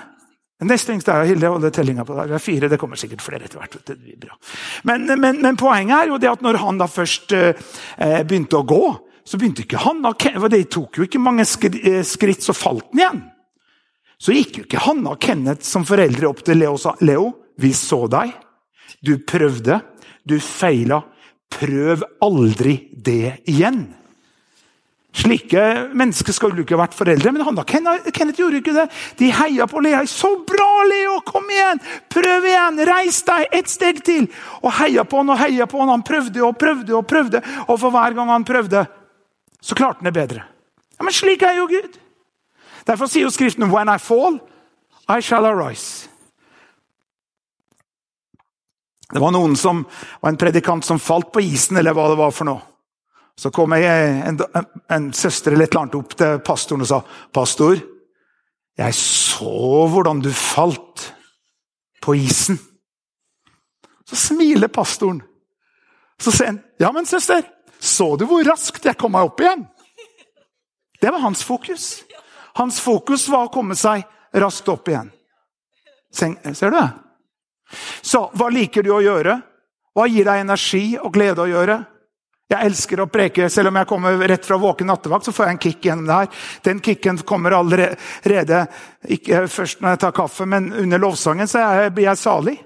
Neste 0.64 0.94
yngste 0.94 1.12
er 1.12 1.28
Hilde. 1.28 1.50
holder 1.50 1.74
tellinga 1.74 2.06
på 2.06 2.16
det. 2.16 2.28
Det 2.32 2.36
er 2.38 2.44
fire, 2.44 2.70
det 2.72 2.80
kommer 2.80 3.00
sikkert 3.00 3.24
flere 3.24 3.48
etter 3.48 3.60
hvert. 3.60 3.78
Det 3.86 3.98
blir 4.00 4.20
bra. 4.22 4.38
Men, 4.88 5.06
men, 5.20 5.42
men, 5.42 5.58
poenget 5.60 5.98
er 5.98 6.14
jo 6.14 6.20
det 6.22 6.30
at 6.32 6.46
når 6.46 6.62
han 6.62 6.80
da 6.80 6.88
først 6.88 7.36
eh, 7.36 7.66
eh 7.98 8.22
begynte 8.24 8.62
å 8.62 8.68
gå, 8.68 8.84
så 9.24 9.40
begynte 9.40 9.64
ikke 9.64 9.80
han 9.86 10.04
Det 10.04 10.64
tok 10.70 10.98
jo 10.98 11.04
ikke 11.08 11.20
mange 11.20 11.44
eh, 11.44 12.04
skritt, 12.04 12.44
så 12.44 12.54
falt 12.54 12.90
han 12.92 13.00
igjen. 13.00 13.22
Så 14.18 14.32
gikk 14.32 14.58
jo 14.58 14.64
ikke 14.64 14.86
Hanna 14.86 15.18
og 15.18 15.20
Kenneth 15.20 15.68
som 15.68 15.86
foreldre 15.86 16.30
opp 16.30 16.44
til 16.46 16.62
Leo 16.62 16.78
og 16.78 16.80
sa 16.80 16.96
Leo, 17.02 17.34
vi 17.60 17.74
så 17.76 18.06
deg. 18.08 18.32
Du 19.04 19.18
prøvde. 19.20 19.82
Du 20.24 20.39
feila. 20.39 21.02
Prøv 21.54 22.06
aldri 22.24 22.78
det 22.96 23.44
igjen. 23.50 23.86
Slike 25.13 25.62
mennesker 25.94 26.34
skulle 26.34 26.63
ikke 26.63 26.78
vært 26.80 26.96
foreldre, 26.98 27.30
men 27.36 27.44
han 27.46 27.58
da, 27.58 27.62
Kenneth, 27.70 28.39
gjorde 28.39 28.58
ikke 28.63 28.74
det. 28.74 28.88
De 29.20 29.28
heia 29.30 29.68
på 29.70 29.82
Lea. 29.86 30.00
'Så 30.10 30.32
bra, 30.48 30.70
Leo! 30.89 31.20
Kom 31.22 31.46
igjen! 31.54 31.82
Prøv 32.10 32.48
igjen! 32.50 32.82
Reis 32.89 33.22
deg 33.28 33.54
ett 33.54 33.70
steg 33.70 34.02
til!' 34.02 34.26
Og 34.63 34.74
heia 34.80 35.06
på 35.06 35.22
han 35.22 35.30
og 35.30 35.38
heia 35.38 35.68
på 35.70 35.84
han. 35.84 35.92
Han 35.94 36.02
prøvde 36.02 36.42
og 36.42 36.58
prøvde 36.58 36.96
og 36.98 37.06
prøvde, 37.06 37.44
og 37.68 37.78
for 37.80 37.94
hver 37.94 38.18
gang 38.18 38.32
han 38.34 38.48
prøvde, 38.48 38.88
så 39.62 39.78
klarte 39.78 40.02
han 40.02 40.10
det 40.10 40.18
bedre. 40.18 40.48
Ja, 40.98 41.04
Men 41.04 41.13
slik 41.13 41.46
er 41.46 41.62
jo 41.62 41.68
Gud. 41.70 42.00
Derfor 42.88 43.06
sier 43.06 43.30
jo 43.30 43.30
Skriften 43.30 43.70
'When 43.70 43.94
I 43.94 44.00
fall, 44.00 44.42
I 45.08 45.22
shall 45.22 45.46
arise'. 45.46 46.10
Det 49.12 49.20
var 49.20 49.34
noen 49.36 49.56
som 49.60 49.84
var 50.22 50.32
en 50.32 50.39
predikant 50.39 50.86
som 50.86 51.00
falt 51.00 51.32
på 51.34 51.42
isen, 51.44 51.78
eller 51.78 51.96
hva 51.96 52.08
det 52.12 52.20
var 52.20 52.32
for 52.34 52.50
noe. 52.50 52.62
Så 53.36 53.50
kom 53.54 53.74
jeg, 53.74 53.89
en, 54.28 54.38
en, 54.54 54.66
en 54.94 55.10
søster 55.13 55.54
eller 55.54 55.66
et 55.66 55.74
eller 55.74 55.88
annet 55.88 55.98
opp 55.98 56.13
til 56.18 56.39
pastoren 56.46 56.86
og 56.86 56.89
sa, 56.89 57.02
'Pastor, 57.34 57.82
jeg 58.78 58.94
så 58.98 59.88
hvordan 59.89 60.22
du 60.22 60.30
falt 60.34 61.13
på 62.02 62.16
isen.' 62.16 62.62
Så 64.06 64.20
smiler 64.20 64.68
pastoren. 64.68 65.22
Så 66.22 66.32
sier 66.32 66.54
han, 66.54 66.62
'Ja, 66.80 66.92
men 66.92 67.10
søster, 67.10 67.42
så 67.80 68.16
du 68.18 68.26
hvor 68.30 68.46
raskt 68.46 68.86
jeg 68.86 68.98
kom 68.98 69.12
meg 69.18 69.26
opp 69.26 69.42
igjen?' 69.42 69.68
Det 71.02 71.12
var 71.12 71.20
hans 71.20 71.44
fokus. 71.44 72.04
Hans 72.56 72.80
fokus 72.80 73.28
var 73.28 73.50
å 73.50 73.52
komme 73.52 73.76
seg 73.76 74.06
raskt 74.34 74.70
opp 74.72 74.88
igjen. 74.88 75.10
Ser 76.13 76.70
du 76.70 76.78
det? 76.78 76.89
Så 78.02 78.28
hva 78.38 78.50
liker 78.54 78.86
du 78.86 78.94
å 78.96 79.02
gjøre? 79.04 79.40
Hva 79.94 80.08
gir 80.10 80.26
deg 80.26 80.44
energi 80.44 80.86
og 80.98 81.14
glede 81.14 81.44
å 81.44 81.50
gjøre? 81.50 81.80
Jeg 82.54 82.70
elsker 82.70 83.02
å 83.02 83.10
preke. 83.10 83.48
Selv 83.50 83.72
om 83.72 83.78
jeg 83.80 83.90
kommer 83.90 84.20
rett 84.30 84.46
fra 84.46 84.60
våken 84.62 84.90
nattevakt, 84.92 85.26
så 85.26 85.34
får 85.34 85.48
jeg 85.48 85.56
en 85.56 85.62
kick 85.64 85.88
gjennom 85.88 86.10
det 86.10 86.18
her. 86.20 86.44
Den 86.68 86.82
kicken 86.86 87.18
kommer 87.26 87.56
allerede, 87.58 88.66
ikke 89.16 89.46
først 89.50 89.82
når 89.82 89.96
jeg 89.96 90.02
tar 90.04 90.16
kaffe, 90.18 90.46
men 90.50 90.70
under 90.84 91.02
lovsangen 91.02 91.50
så 91.50 91.64
blir 91.94 92.10
jeg 92.10 92.22
salig. 92.22 92.58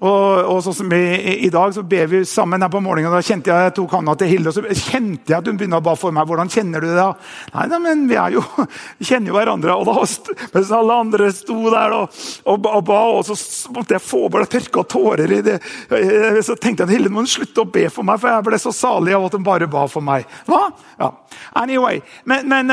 Og, 0.00 0.46
og 0.48 0.62
sånn 0.64 0.74
som 0.74 0.92
i, 0.96 1.44
i, 1.44 1.50
dag 1.52 1.74
så 1.76 1.82
ber 1.84 2.06
vi 2.08 2.22
sammen 2.24 2.64
her 2.64 2.70
på 2.72 2.80
morgenen. 2.80 3.12
Da 3.12 3.20
kjente 3.20 3.50
jeg, 3.52 3.66
jeg 3.68 3.74
tok 3.76 3.92
handa 3.92 4.14
til 4.16 4.30
Hilde, 4.30 4.48
og 4.48 4.56
så 4.56 4.88
kjente 4.88 5.28
jeg 5.28 5.36
at 5.36 5.50
hun 5.50 5.58
begynte 5.60 5.82
å 5.82 5.84
ba 5.84 5.92
for 6.00 6.16
meg. 6.16 6.24
Hvordan 6.30 6.48
kjenner 6.50 6.80
du 6.80 6.88
det? 6.88 6.96
da? 6.96 7.10
Nei, 7.52 7.66
nei 7.68 7.80
men 7.84 8.06
vi 8.08 8.16
jo, 8.32 8.40
vi 8.98 9.08
kjenner 9.10 9.30
jo 9.30 9.36
hverandre. 9.36 9.76
Og 9.76 9.90
da, 9.90 10.38
mens 10.56 10.72
alle 10.78 10.96
andre 11.04 11.28
sto 11.36 11.58
der 11.74 11.96
og, 11.98 12.22
og, 12.48 12.70
og 12.72 12.86
ba, 12.88 13.02
og 13.18 13.28
så 13.28 13.36
måtte 13.76 13.98
jeg 13.98 14.06
få 14.06 14.22
bare 14.32 14.48
tørka 14.56 14.86
tårer 14.96 15.36
i 15.36 15.42
det. 15.50 15.58
Så 16.40 16.56
tenkte 16.56 16.86
jeg 16.86 16.88
at 16.88 16.94
Hilde 16.96 17.12
må 17.12 17.26
slutte 17.28 17.66
å 17.66 17.70
be 17.76 17.84
for 17.92 18.08
meg, 18.08 18.22
for 18.22 18.32
jeg 18.32 18.48
ble 18.48 18.62
så 18.64 18.72
salig 18.74 19.12
av 19.18 19.28
at 19.28 19.36
hun 19.36 19.46
bare 19.46 19.68
ba 19.70 19.84
for 19.92 20.08
meg. 20.08 20.24
Hva? 20.48 20.64
Ja. 21.02 21.12
Anyway. 21.60 22.00
Men, 22.24 22.48
men 22.48 22.72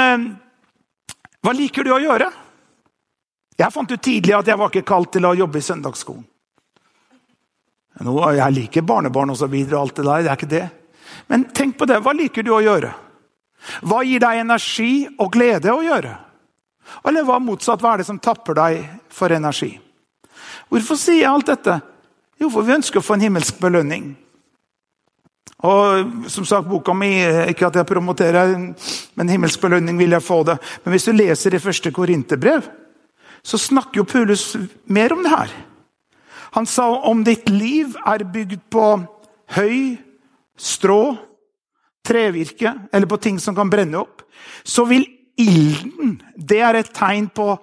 hva 1.44 1.52
liker 1.56 1.84
du 1.84 1.92
å 1.96 2.02
gjøre? 2.02 2.32
Jeg 3.60 3.76
fant 3.76 3.92
ut 3.92 4.02
tidlig 4.04 4.40
at 4.40 4.48
jeg 4.48 4.60
var 4.60 4.72
ikke 4.72 4.88
kalt 4.88 5.12
til 5.12 5.28
å 5.28 5.36
jobbe 5.36 5.60
i 5.60 5.68
søndagsskolen. 5.68 6.29
Jeg 8.00 8.56
liker 8.56 8.86
barnebarn 8.88 9.36
videre, 9.50 9.80
alt 9.80 9.96
det 9.96 10.06
der, 10.06 10.24
det 10.24 10.32
er 10.32 10.40
ikke 10.40 10.54
det. 10.54 10.68
Men 11.28 11.44
tenk 11.52 11.78
på 11.78 11.86
det. 11.86 12.00
Hva 12.00 12.14
liker 12.16 12.44
du 12.44 12.54
å 12.56 12.64
gjøre? 12.64 12.94
Hva 13.84 14.04
gir 14.08 14.22
deg 14.24 14.40
energi 14.40 15.08
og 15.20 15.32
glede 15.34 15.74
å 15.74 15.84
gjøre? 15.84 16.16
Eller 17.06 17.28
hva 17.28 17.40
motsatt? 17.44 17.82
Hva 17.84 17.94
er 17.94 18.02
det 18.02 18.08
som 18.08 18.22
tapper 18.24 18.56
deg 18.58 18.82
for 19.14 19.36
energi? 19.36 19.74
Hvorfor 20.70 20.98
sier 21.00 21.24
jeg 21.24 21.32
alt 21.32 21.52
dette? 21.52 21.80
Jo, 22.40 22.50
for 22.54 22.64
vi 22.64 22.78
ønsker 22.78 23.02
å 23.02 23.06
få 23.06 23.18
en 23.18 23.26
himmelsk 23.28 23.60
belønning. 23.60 24.14
Og 25.68 26.30
som 26.32 26.46
sagt, 26.48 26.70
boka 26.70 26.94
mi, 26.96 27.20
Ikke 27.52 27.68
at 27.68 27.76
jeg 27.76 27.86
promoterer, 27.86 28.54
men 29.16 29.30
himmelsk 29.30 29.60
belønning 29.60 29.98
vil 30.00 30.16
jeg 30.16 30.24
få 30.24 30.44
det. 30.48 30.56
Men 30.84 30.96
hvis 30.96 31.10
du 31.10 31.12
leser 31.12 31.56
i 31.56 31.60
første 31.60 31.92
Korinterbrev, 31.92 32.70
så 33.44 33.58
snakker 33.60 34.00
jo 34.00 34.08
Paulus 34.08 34.56
mer 34.88 35.14
om 35.14 35.24
det 35.24 35.34
her. 35.36 35.52
Han 36.56 36.66
sa 36.66 36.88
om 37.10 37.24
ditt 37.24 37.50
liv 37.50 37.96
er 38.08 38.26
bygd 38.34 38.62
på 38.74 38.86
høy, 39.56 39.98
strå, 40.60 41.18
trevirke 42.06 42.74
eller 42.94 43.10
på 43.10 43.20
ting 43.22 43.40
som 43.42 43.56
kan 43.58 43.70
brenne 43.70 44.00
opp, 44.02 44.24
så 44.64 44.86
vil 44.90 45.06
ilden 45.40 46.18
Det 46.36 46.60
er 46.60 46.76
et 46.76 46.90
tegn 46.96 47.30
på 47.32 47.54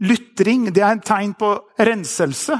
lytring, 0.00 0.70
det 0.72 0.82
er 0.82 0.96
et 0.96 1.04
tegn 1.04 1.34
på 1.36 1.50
renselse. 1.76 2.56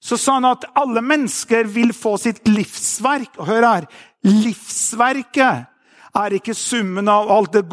Så 0.00 0.16
sa 0.16 0.38
han 0.38 0.46
at 0.48 0.64
alle 0.78 1.02
mennesker 1.02 1.66
vil 1.68 1.92
få 1.96 2.14
sitt 2.22 2.46
livsverk. 2.48 3.40
Hør 3.42 3.66
her 3.66 3.88
livsverket 4.24 5.66
er 6.18 6.36
ikke 6.38 6.54
summen 6.56 7.08
av 7.10 7.30
alt 7.30 7.56
det 7.56 7.64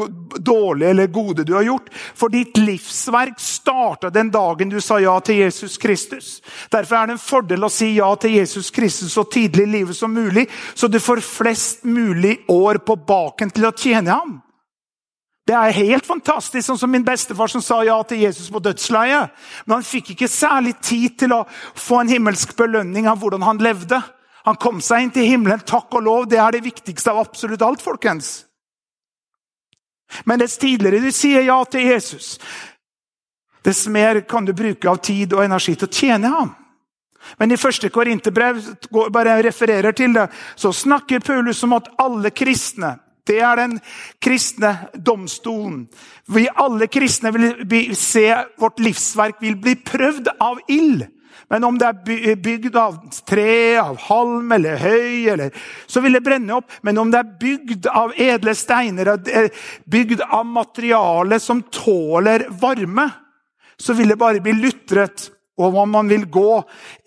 dårlige 0.46 0.90
eller 0.90 1.12
gode 1.14 1.46
du 1.48 1.54
har 1.56 1.66
gjort. 1.66 1.90
For 2.16 2.34
ditt 2.34 2.58
livsverk 2.58 3.40
starta 3.42 4.12
den 4.14 4.32
dagen 4.34 4.72
du 4.72 4.80
sa 4.84 5.00
ja 5.02 5.18
til 5.26 5.42
Jesus 5.44 5.78
Kristus. 5.82 6.40
Derfor 6.72 7.00
er 7.00 7.10
det 7.10 7.18
en 7.18 7.26
fordel 7.26 7.68
å 7.68 7.74
si 7.74 7.94
ja 7.98 8.10
til 8.20 8.38
Jesus 8.38 8.72
Kristus 8.76 9.14
så 9.16 9.26
tidlig 9.28 9.68
i 9.68 9.74
livet 9.80 9.98
som 9.98 10.14
mulig, 10.14 10.48
så 10.74 10.88
du 10.88 11.00
får 11.00 11.24
flest 11.26 11.86
mulig 11.86 12.40
år 12.52 12.82
på 12.86 12.98
baken 13.08 13.54
til 13.56 13.70
å 13.70 13.76
tjene 13.76 14.12
ham. 14.16 14.42
Det 15.46 15.54
er 15.54 15.76
helt 15.78 16.08
fantastisk, 16.08 16.64
sånn 16.66 16.80
som 16.82 16.90
min 16.90 17.04
bestefar 17.06 17.52
som 17.52 17.62
sa 17.62 17.84
ja 17.86 18.00
til 18.10 18.24
Jesus 18.24 18.48
på 18.50 18.64
dødsleiet. 18.66 19.34
Men 19.68 19.78
han 19.78 19.86
fikk 19.86 20.16
ikke 20.16 20.30
særlig 20.32 20.74
tid 20.82 21.20
til 21.22 21.36
å 21.36 21.44
få 21.78 22.02
en 22.02 22.10
himmelsk 22.10 22.56
belønning 22.58 23.06
av 23.06 23.20
hvordan 23.22 23.46
han 23.46 23.62
levde. 23.62 24.00
Han 24.46 24.58
kom 24.62 24.82
seg 24.84 25.06
inn 25.06 25.14
til 25.14 25.28
himmelen. 25.30 25.64
Takk 25.66 25.94
og 25.98 26.06
lov, 26.06 26.28
det 26.30 26.40
er 26.42 26.56
det 26.56 26.66
viktigste 26.66 27.14
av 27.14 27.24
absolutt 27.24 27.64
alt, 27.66 27.82
folkens. 27.82 28.46
Men 30.26 30.40
dess 30.40 30.60
tidligere 30.62 31.02
du 31.02 31.12
sier 31.14 31.48
ja 31.48 31.58
til 31.66 31.88
Jesus, 31.90 32.36
dess 33.66 33.88
mer 33.90 34.22
kan 34.30 34.46
du 34.46 34.54
bruke 34.54 34.90
av 34.90 35.02
tid 35.04 35.34
og 35.34 35.42
energi 35.44 35.74
til 35.74 35.90
å 35.90 35.96
tjene 35.98 36.30
ham. 36.30 36.54
Men 37.42 37.52
i 37.52 37.58
første 37.58 37.90
Korinterbrev 37.90 38.62
bare 39.12 39.40
refererer 39.48 39.96
til 39.98 40.14
det, 40.14 40.28
så 40.56 40.70
snakker 40.70 41.26
Paulus 41.26 41.64
om 41.66 41.74
at 41.74 41.90
alle 42.02 42.30
kristne 42.30 43.00
det 43.26 43.40
er 43.42 43.56
den 43.58 43.80
kristne 44.22 44.76
domstolen. 44.94 45.88
Vi 46.30 46.46
alle 46.62 46.86
kristne 46.88 47.32
vil 47.34 47.96
se 47.98 48.28
vårt 48.62 48.80
livsverk 48.80 49.42
vil 49.42 49.58
bli 49.58 49.74
prøvd 49.82 50.30
av 50.38 50.62
ild. 50.70 51.08
Men 51.50 51.64
om 51.68 51.78
det 51.80 51.88
er 51.88 52.36
bygd 52.42 52.76
av 52.80 52.98
tre, 53.28 53.78
av 53.82 54.00
halm 54.08 54.52
eller 54.56 54.80
høy, 54.82 55.28
eller, 55.34 55.54
så 55.88 56.02
vil 56.04 56.18
det 56.18 56.24
brenne 56.26 56.58
opp. 56.58 56.72
Men 56.86 56.98
om 57.02 57.12
det 57.14 57.22
er 57.22 57.36
bygd 57.42 57.90
av 57.92 58.16
edle 58.18 58.56
steiner, 58.58 59.14
bygd 59.86 60.24
av 60.26 60.46
materiale 60.50 61.40
som 61.44 61.64
tåler 61.74 62.48
varme, 62.62 63.10
så 63.78 63.94
vil 63.94 64.14
det 64.14 64.20
bare 64.20 64.44
bli 64.44 64.56
lutret. 64.58 65.30
Og 65.56 65.76
om 65.80 65.94
man 65.96 66.10
vil 66.12 66.26
gå 66.28 66.62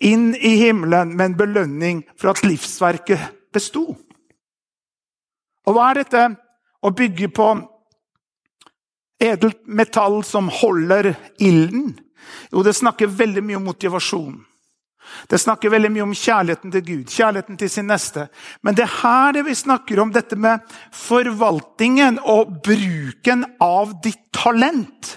inn 0.09 0.31
i 0.35 0.55
himmelen 0.63 1.13
med 1.15 1.25
en 1.31 1.37
belønning 1.37 2.03
for 2.17 2.31
at 2.31 2.41
livsverket 2.45 3.27
besto. 3.53 3.91
Og 5.67 5.75
hva 5.75 5.91
er 5.91 6.01
dette 6.01 6.23
å 6.81 6.89
bygge 6.95 7.29
på 7.35 7.49
edelt 9.21 9.59
metall 9.67 10.21
som 10.25 10.49
holder 10.61 11.11
ilden? 11.37 11.91
Jo, 12.51 12.63
det 12.63 12.75
snakker 12.77 13.11
veldig 13.11 13.43
mye 13.45 13.59
om 13.59 13.67
motivasjon. 13.69 14.37
Det 15.29 15.39
snakker 15.41 15.71
veldig 15.73 15.89
mye 15.93 16.05
om 16.05 16.15
kjærligheten 16.15 16.73
til 16.73 16.83
Gud, 16.85 17.05
kjærligheten 17.09 17.57
til 17.57 17.69
sin 17.71 17.87
neste. 17.89 18.27
Men 18.61 18.77
det 18.77 18.85
er 18.85 18.97
her 19.01 19.33
det 19.37 19.45
vi 19.47 19.55
snakker 19.57 20.01
om 20.01 20.11
dette 20.13 20.37
med 20.37 20.61
forvaltningen 20.95 22.19
og 22.21 22.59
bruken 22.65 23.45
av 23.63 23.95
ditt 24.03 24.21
talent. 24.35 25.15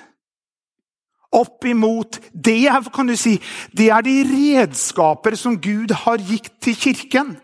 Opp 1.33 1.64
imot 1.64 2.18
Det 2.33 2.68
kan 2.92 3.09
du 3.09 3.16
si, 3.16 3.38
det 3.72 3.88
er 3.88 4.05
de 4.05 4.18
redskaper 4.29 5.37
som 5.37 5.57
Gud 5.57 5.92
har 6.05 6.20
gitt 6.20 6.51
til 6.61 6.77
kirken. 6.77 7.37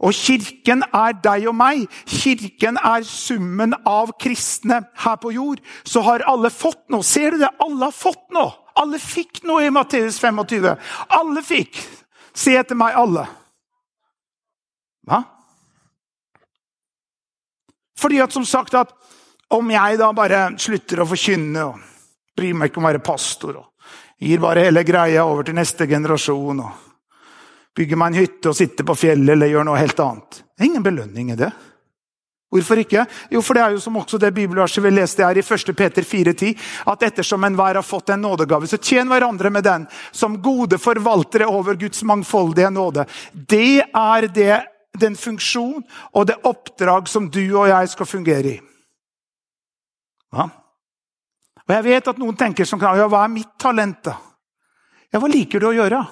Og 0.00 0.16
kirken 0.16 0.82
er 0.96 1.12
deg 1.12 1.46
og 1.48 1.56
meg. 1.56 1.84
Kirken 2.08 2.78
er 2.80 3.04
summen 3.04 3.74
av 3.84 4.14
kristne 4.20 4.80
her 5.04 5.16
på 5.20 5.32
jord. 5.36 5.60
Så 5.84 6.00
har 6.06 6.24
alle 6.28 6.50
fått 6.52 6.86
noe. 6.88 7.04
Ser 7.04 7.36
du 7.36 7.42
det? 7.42 7.52
Alle 7.60 7.90
har 7.90 7.96
fått 7.96 8.24
noe. 8.32 8.54
Alle 8.80 8.98
fikk 9.02 9.42
noe 9.48 9.66
i 9.66 9.72
Matteus 9.74 10.18
25. 10.22 10.70
Alle 11.18 11.42
fikk. 11.44 11.80
Se 12.32 12.54
etter 12.56 12.78
meg, 12.78 12.96
alle. 12.96 13.26
Hva? 15.08 15.20
Fordi 18.00 18.20
at 18.24 18.32
som 18.32 18.46
sagt 18.48 18.76
at 18.78 18.94
om 19.52 19.70
jeg 19.72 19.98
da 20.00 20.12
bare 20.16 20.44
slutter 20.62 21.02
å 21.02 21.08
forkynne 21.10 21.64
og 21.66 21.80
bryr 22.38 22.54
meg 22.56 22.70
ikke 22.70 22.80
om 22.80 22.86
å 22.86 22.92
være 22.92 23.02
pastor 23.04 23.58
og 23.60 23.66
gir 24.20 24.40
bare 24.40 24.64
hele 24.68 24.84
greia 24.86 25.24
over 25.26 25.48
til 25.48 25.56
neste 25.58 25.88
generasjon 25.90 26.62
og 26.62 26.86
bygger 27.76 28.00
meg 28.00 28.12
en 28.12 28.20
hytte 28.22 28.52
og 28.52 28.56
sitter 28.56 28.86
på 28.86 28.96
fjellet 28.98 29.34
eller 29.34 29.50
gjør 29.50 29.66
noe 29.68 29.80
helt 29.80 30.00
annet 30.04 30.40
Det 30.40 30.64
er 30.64 30.68
ingen 30.70 30.84
belønning 30.84 31.32
i 31.32 31.38
det. 31.40 31.50
Hvorfor 32.50 32.80
ikke? 32.82 33.04
Jo, 33.30 33.40
for 33.46 33.54
det 33.54 33.62
er 33.62 33.74
jo 33.76 33.80
som 33.82 33.98
også 34.00 34.18
det 34.18 34.32
bibelverset 34.34 34.82
vi 34.82 34.90
leste 34.90 35.22
her 35.22 35.38
i 35.38 35.42
1. 35.44 35.70
Peter 35.78 36.02
4,10, 36.02 36.56
at 36.90 37.04
ettersom 37.06 37.44
enhver 37.46 37.78
har 37.78 37.86
fått 37.86 38.10
en 38.10 38.24
nådegave, 38.26 38.66
så 38.66 38.78
tjen 38.82 39.06
hverandre 39.10 39.52
med 39.54 39.62
den 39.62 39.86
som 40.10 40.40
gode 40.42 40.80
forvaltere 40.82 41.46
over 41.46 41.78
Guds 41.78 42.02
mangfoldige 42.02 42.72
nåde. 42.74 43.04
Det 43.32 43.84
er 43.86 44.26
det, 44.34 44.56
den 44.98 45.14
funksjon 45.14 45.84
og 46.10 46.26
det 46.26 46.40
oppdrag 46.42 47.06
som 47.08 47.28
du 47.30 47.44
og 47.52 47.68
jeg 47.70 47.92
skal 47.92 48.10
fungere 48.10 48.56
i. 48.56 48.58
Hva? 50.34 50.48
Og 51.68 51.76
Jeg 51.76 51.86
vet 51.86 52.10
at 52.10 52.18
noen 52.18 52.34
tenker 52.34 52.66
som 52.66 52.80
kan, 52.82 52.98
ja, 52.98 53.06
hva 53.06 53.22
er 53.22 53.30
mitt 53.30 53.54
talent, 53.62 54.02
da? 54.10 54.16
Ja, 55.12 55.22
hva 55.22 55.30
liker 55.30 55.62
du 55.62 55.68
å 55.70 55.76
gjøre? 55.76 56.02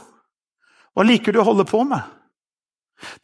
Hva 0.95 1.07
liker 1.07 1.35
du 1.35 1.43
å 1.43 1.49
holde 1.51 1.67
på 1.67 1.83
med? 1.83 2.18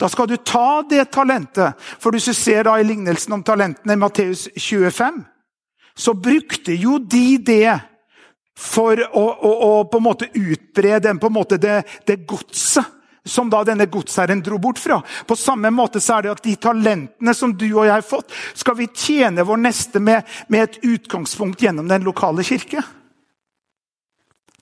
Da 0.00 0.08
skal 0.08 0.28
du 0.30 0.36
ta 0.36 0.82
det 0.88 1.08
talentet. 1.14 1.78
For 1.98 2.14
du 2.14 2.20
ser 2.20 2.66
da 2.68 2.76
i 2.78 2.86
lignelsen 2.86 3.34
om 3.36 3.42
talentene 3.46 3.96
i 3.96 4.00
Matteus 4.00 4.46
25, 4.56 5.22
så 5.94 6.14
brukte 6.14 6.74
jo 6.74 6.98
de 6.98 7.38
det 7.38 7.74
for 8.58 8.98
å, 8.98 9.22
å, 9.22 9.52
å 9.66 9.70
på 9.90 9.98
en 9.98 10.06
måte 10.06 10.30
utbre 10.30 10.98
den, 11.02 11.18
på 11.18 11.30
en 11.30 11.38
måte 11.38 11.58
det, 11.58 11.82
det 12.06 12.22
godset 12.26 12.86
som 13.24 13.48
da 13.50 13.62
denne 13.64 13.86
godsherren 13.88 14.42
dro 14.44 14.58
bort 14.60 14.78
fra. 14.78 14.98
På 15.26 15.36
samme 15.36 15.70
måte 15.72 16.00
så 16.02 16.18
er 16.18 16.26
det 16.26 16.34
at 16.34 16.44
de 16.44 16.56
talentene 16.60 17.34
som 17.34 17.54
du 17.56 17.66
og 17.70 17.86
jeg 17.86 17.94
har 17.94 18.04
fått, 18.04 18.34
skal 18.52 18.76
vi 18.78 18.90
tjene 18.92 19.46
vår 19.48 19.62
neste 19.64 20.02
med, 20.02 20.28
med 20.52 20.66
et 20.66 20.76
utgangspunkt 20.84 21.64
gjennom 21.64 21.88
den 21.88 22.04
lokale 22.04 22.44
kirke. 22.44 22.84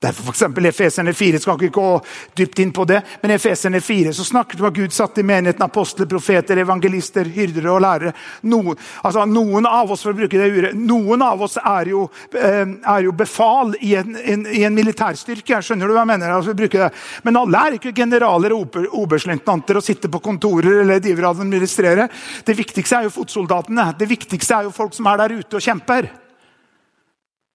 Derfor 0.03 0.23
for 0.23 0.35
eksempel, 0.35 0.67
Efeserne 0.67 1.13
4 1.15 1.39
skal 1.39 1.61
ikke 1.61 1.77
gå 1.77 1.91
dypt 2.35 2.59
inn 2.59 2.73
på 2.75 2.83
det, 2.91 2.99
men 3.23 3.31
Efeserne 3.37 3.79
4 3.81 4.11
så 4.17 4.25
snakker 4.27 4.59
du 4.59 4.65
om 4.65 4.71
at 4.73 4.75
Gud 4.75 4.95
satte 4.95 5.23
i 5.23 5.27
menigheten 5.27 5.63
apostler, 5.63 6.09
profeter, 6.11 6.59
evangelister, 6.59 7.29
hyrdere 7.31 7.71
og 7.71 7.85
lærere. 7.85 8.11
Noen, 8.51 8.81
altså 9.07 9.23
noen 9.31 9.69
av 9.71 9.93
oss 9.95 10.03
for 10.03 10.11
å 10.11 10.19
bruke 10.19 10.41
det 10.41 10.49
uret, 10.51 10.75
noen 10.75 11.23
av 11.23 11.45
oss 11.47 11.55
er 11.63 11.93
jo, 11.93 12.09
eh, 12.35 12.65
er 12.67 13.05
jo 13.07 13.13
befal 13.15 13.77
i 13.79 13.93
en, 14.01 14.17
en, 14.19 14.43
i 14.51 14.65
en, 14.67 14.75
militærstyrke. 14.75 15.61
skjønner 15.63 15.87
du 15.87 15.95
hva 15.95 16.03
jeg 16.03 16.11
mener? 16.11 16.35
Altså, 16.35 16.57
det. 16.59 16.91
Men 17.23 17.39
alle 17.39 17.63
er 17.63 17.79
ikke 17.79 17.95
generaler 17.95 18.57
og 18.57 18.81
oberstløytnanter 19.05 19.79
og 19.79 19.87
sitter 19.87 20.11
på 20.11 20.23
kontorer 20.25 20.81
eller 20.83 20.99
driver 20.99 21.29
og 21.29 21.45
administrerer. 21.47 22.11
Det 22.43 22.59
viktigste 22.59 22.99
er 22.99 23.07
jo 23.07 23.15
fotsoldatene. 23.21 23.93
Det 24.03 24.11
viktigste 24.11 24.59
er 24.59 24.67
jo 24.67 24.75
folk 24.75 24.99
som 24.99 25.07
er 25.13 25.23
der 25.23 25.39
ute 25.39 25.61
og 25.61 25.63
kjemper. 25.63 26.11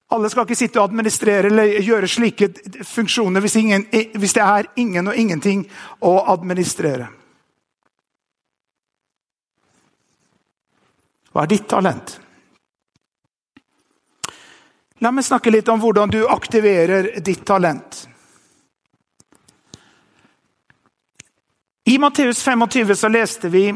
Alle 0.10 0.30
skal 0.32 0.46
ikke 0.48 0.56
sitte 0.56 0.80
og 0.80 0.88
administrere 0.88 1.50
eller 1.50 1.82
gjøre 1.84 2.08
slike 2.08 2.48
funksjoner 2.88 3.44
hvis, 3.44 3.58
ingen, 3.60 3.84
hvis 3.92 4.36
det 4.38 4.44
er 4.44 4.70
ingen 4.80 5.12
og 5.12 5.20
ingenting 5.20 5.66
å 6.00 6.14
administrere. 6.32 7.10
Hva 11.34 11.44
er 11.44 11.52
ditt 11.52 11.68
talent? 11.70 12.16
La 15.04 15.12
meg 15.14 15.28
snakke 15.28 15.52
litt 15.54 15.68
om 15.70 15.84
hvordan 15.84 16.10
du 16.10 16.24
aktiverer 16.26 17.12
ditt 17.22 17.44
talent. 17.46 18.08
I 21.88 22.00
Matteus 22.02 22.42
25 22.44 22.96
så 22.96 23.12
leste 23.12 23.52
vi 23.54 23.68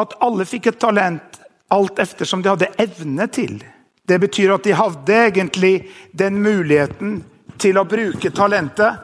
at 0.00 0.16
alle 0.24 0.48
fikk 0.48 0.72
et 0.72 0.80
talent 0.80 1.38
alt 1.72 1.98
eftersom 1.98 2.42
de 2.42 2.50
hadde 2.50 2.72
evne 2.82 3.28
til. 3.32 3.60
Det 4.04 4.18
betyr 4.20 4.52
at 4.54 4.66
de 4.66 4.74
hadde 4.76 5.20
egentlig 5.30 5.74
den 6.12 6.42
muligheten 6.44 7.22
til 7.60 7.78
å 7.80 7.86
bruke 7.88 8.30
talentet 8.34 9.00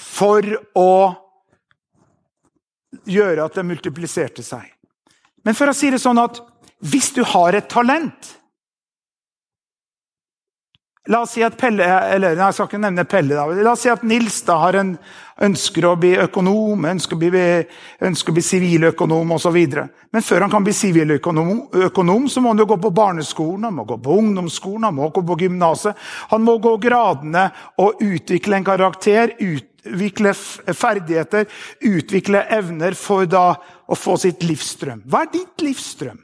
for 0.00 0.46
å 0.78 0.94
gjøre 3.04 3.44
at 3.44 3.58
det 3.58 3.66
multipliserte 3.68 4.44
seg. 4.44 4.64
Men 5.44 5.56
for 5.56 5.68
å 5.68 5.76
si 5.76 5.90
det 5.92 6.00
sånn 6.00 6.22
at 6.22 6.40
hvis 6.84 7.12
du 7.16 7.22
har 7.26 7.56
et 7.56 7.68
talent 7.70 8.32
La 11.12 11.20
oss 11.20 11.34
si 11.36 11.42
at 11.44 11.58
Pelle, 11.60 11.84
eller 11.84 12.32
nei, 12.32 12.46
jeg 12.48 12.56
skal 12.56 12.68
ikke 12.70 12.78
nevne 12.80 13.04
Pelle 13.04 13.36
da, 13.36 13.44
la 13.44 13.74
oss 13.74 13.82
si 13.84 13.90
at 13.92 14.06
Nils 14.08 14.38
da 14.46 14.54
har 14.62 14.78
en, 14.80 14.94
ønsker 15.44 15.84
å 15.84 15.90
bli 16.00 16.14
økonom, 16.22 16.86
ønsker 16.88 17.18
å 17.18 17.20
bli, 17.20 17.42
ønsker 18.08 18.32
å 18.32 18.36
bli 18.38 18.44
siviløkonom 18.46 19.34
osv. 19.36 19.58
Men 20.14 20.24
før 20.24 20.46
han 20.46 20.54
kan 20.54 20.64
bli 20.64 20.72
siviløkonom, 20.72 21.66
så 22.32 22.40
må 22.40 22.54
han 22.54 22.64
jo 22.64 22.68
gå 22.70 22.80
på 22.86 22.94
barneskolen, 22.96 23.68
han 23.68 23.76
må 23.76 23.84
gå 23.90 24.00
på 24.00 24.16
ungdomsskolen, 24.22 24.88
han 24.88 24.96
må 24.96 25.10
gå 25.12 25.26
på 25.28 25.38
gymnaset. 25.44 26.00
Han 26.32 26.46
må 26.46 26.56
gå 26.64 26.76
gradene 26.80 27.50
og 27.84 28.00
utvikle 28.00 28.62
en 28.62 28.68
karakter, 28.70 29.36
utvikle 29.44 30.32
ferdigheter, 30.32 31.50
utvikle 31.84 32.46
evner 32.48 32.96
for 32.96 33.28
da 33.28 33.50
å 33.84 33.98
få 33.98 34.16
sitt 34.24 34.46
livsdrøm. 34.48 35.04
Hva 35.04 35.26
er 35.26 35.34
ditt 35.34 35.68
livsstrøm? 35.68 36.23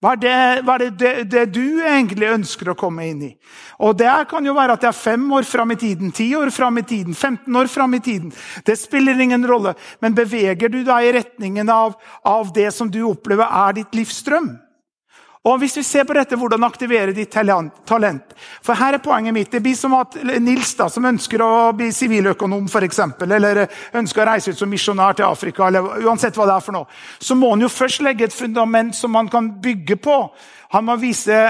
Hva 0.00 0.14
er, 0.14 0.20
det, 0.20 0.36
hva 0.64 0.74
er 0.78 0.92
det, 0.96 1.10
det, 1.28 1.42
du 1.52 1.82
egentlig 1.84 2.30
ønsker 2.32 2.70
å 2.72 2.76
komme 2.78 3.04
inn 3.10 3.18
i? 3.26 3.34
Og 3.84 3.98
Det 4.00 4.08
kan 4.30 4.46
jo 4.48 4.54
være 4.56 4.78
at 4.78 4.86
det 4.86 4.88
er 4.88 4.96
fem 4.96 5.26
år 5.36 5.44
fram 5.44 5.74
i 5.74 5.76
tiden, 5.76 6.08
ti 6.16 6.30
år 6.38 6.48
fram 6.56 6.80
i 6.80 6.84
tiden, 6.88 7.12
15 7.12 7.58
år 7.60 7.68
fram 7.68 7.98
i 7.98 8.00
tiden. 8.00 8.32
Det 8.64 8.78
spiller 8.80 9.20
ingen 9.20 9.44
rolle. 9.44 9.74
Men 10.00 10.16
beveger 10.16 10.72
du 10.72 10.80
deg 10.88 11.04
i 11.04 11.12
retningen 11.18 11.68
av, 11.68 11.98
av 12.24 12.48
det 12.56 12.70
som 12.72 12.88
du 12.88 13.02
opplever 13.10 13.44
er 13.44 13.76
ditt 13.76 14.00
livsstrøm? 14.00 14.54
Og 15.48 15.56
Hvis 15.58 15.78
vi 15.78 15.82
ser 15.82 16.04
på 16.04 16.12
dette, 16.12 16.36
hvordan 16.36 16.66
aktivere 16.66 17.14
ditt 17.16 17.30
talent 17.32 18.34
For 18.60 18.76
her 18.76 18.98
er 18.98 19.00
poenget 19.00 19.32
mitt. 19.32 19.50
Det 19.50 19.62
blir 19.64 19.74
som 19.74 19.94
at 19.96 20.18
Nils, 20.36 20.74
da, 20.76 20.88
som 20.92 21.06
ønsker 21.08 21.40
å 21.40 21.72
bli 21.72 21.88
siviløkonom, 21.96 22.66
for 22.68 22.84
eksempel, 22.84 23.32
eller 23.32 23.62
ønsker 23.96 24.20
å 24.20 24.28
reise 24.34 24.52
ut 24.52 24.60
som 24.60 24.68
misjonær 24.68 25.16
til 25.16 25.24
Afrika, 25.24 25.66
eller 25.66 26.04
uansett 26.04 26.36
hva 26.36 26.44
det 26.44 26.58
er 26.58 26.66
for 26.66 26.76
noe, 26.76 27.00
så 27.18 27.38
må 27.38 27.54
han 27.54 27.64
jo 27.64 27.72
først 27.72 28.04
legge 28.04 28.28
et 28.28 28.36
fundament 28.36 28.92
som 28.96 29.16
han 29.16 29.32
kan 29.32 29.48
bygge 29.64 29.96
på. 30.04 30.18
Han 30.76 30.86
må 30.90 30.98
vise 31.00 31.40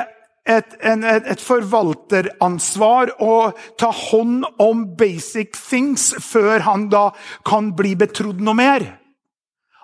et, 0.47 0.79
en, 0.87 1.03
et, 1.05 1.43
forvalteransvar 1.43 3.17
og 3.27 3.59
ta 3.79 3.91
hånd 3.91 4.47
om 4.63 4.87
basic 4.99 5.59
things 5.59 6.13
før 6.23 6.63
han 6.69 6.87
da 6.95 7.09
kan 7.47 7.75
bli 7.77 7.97
betrodd 7.99 8.39
noe 8.39 8.55
mer. 8.55 8.87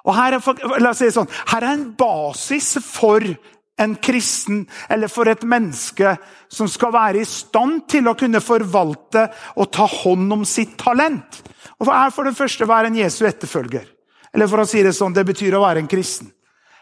Og 0.07 0.15
her 0.15 0.39
er, 0.39 0.65
la 0.79 0.95
oss 0.95 1.03
si 1.03 1.11
sånn, 1.11 1.31
her 1.51 1.65
er 1.65 1.75
en 1.75 1.89
basis 1.99 2.77
for 2.87 3.27
en 3.79 3.97
kristen 3.97 4.65
eller 4.89 5.09
for 5.13 5.29
et 5.29 5.43
menneske 5.45 6.15
som 6.49 6.69
skal 6.71 6.95
være 6.95 7.21
i 7.21 7.29
stand 7.29 7.85
til 7.91 8.09
å 8.09 8.17
kunne 8.19 8.41
forvalte 8.41 9.27
og 9.57 9.71
ta 9.75 9.85
hånd 9.91 10.33
om 10.33 10.47
sitt 10.49 10.77
talent. 10.81 11.43
Og 11.81 11.93
er 11.93 12.15
for 12.15 12.25
det 12.25 12.37
første 12.39 12.65
å 12.65 12.71
være 12.71 12.91
en 12.91 12.99
Jesu 12.99 13.27
etterfølger. 13.29 13.85
Eller 14.33 14.49
for 14.49 14.63
å 14.63 14.69
si 14.69 14.83
det 14.85 14.95
sånn, 14.97 15.15
det 15.17 15.27
betyr 15.29 15.57
å 15.57 15.65
være 15.65 15.83
en 15.85 15.91
kristen. 15.91 16.31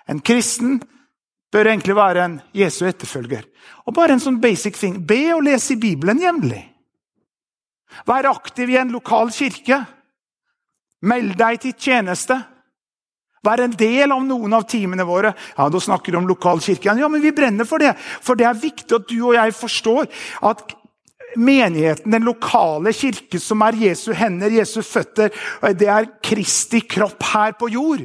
En 0.07 0.21
kristen 0.23 0.79
bør 1.55 1.71
egentlig 1.71 1.97
være 1.97 2.23
en 2.23 2.39
Jesu 2.55 2.85
etterfølger. 2.87 3.45
Og 3.87 3.95
bare 3.97 4.17
en 4.17 4.23
sånn 4.23 4.41
basic 4.43 4.79
thing. 4.79 5.01
Be 5.07 5.35
og 5.35 5.45
lese 5.47 5.75
i 5.75 5.81
Bibelen 5.81 6.23
jevnlig. 6.23 6.63
Vær 8.07 8.27
aktiv 8.31 8.73
i 8.73 8.79
en 8.81 8.91
lokal 8.95 9.31
kirke. 9.35 9.85
Meld 11.07 11.37
deg 11.39 11.61
til 11.63 11.77
tjeneste. 11.79 12.41
Være 13.45 13.69
en 13.69 13.77
del 13.79 14.15
av 14.15 14.23
noen 14.25 14.57
av 14.57 14.65
timene 14.71 15.07
våre. 15.07 15.35
Ja, 15.57 15.69
Da 15.69 15.81
snakker 15.81 16.13
du 16.13 16.19
om 16.19 16.29
lokalkirken. 16.29 16.99
Ja, 16.99 17.09
men 17.09 17.23
vi 17.23 17.33
brenner 17.33 17.69
for 17.69 17.79
det. 17.79 17.95
For 17.99 18.35
det 18.35 18.47
er 18.49 18.55
viktig 18.55 18.95
at 18.95 19.09
du 19.09 19.19
og 19.21 19.35
jeg 19.35 19.55
forstår 19.55 20.09
at 20.43 20.75
menigheten, 21.37 22.13
den 22.13 22.23
lokale 22.23 22.93
kirke, 22.95 23.41
som 23.43 23.63
er 23.67 23.75
Jesu 23.75 24.13
hender, 24.15 24.53
Jesu 24.55 24.83
føtter, 24.83 25.35
det 25.75 25.89
er 25.91 26.11
Kristi 26.23 26.81
kropp 26.87 27.23
her 27.33 27.57
på 27.59 27.73
jord 27.75 28.05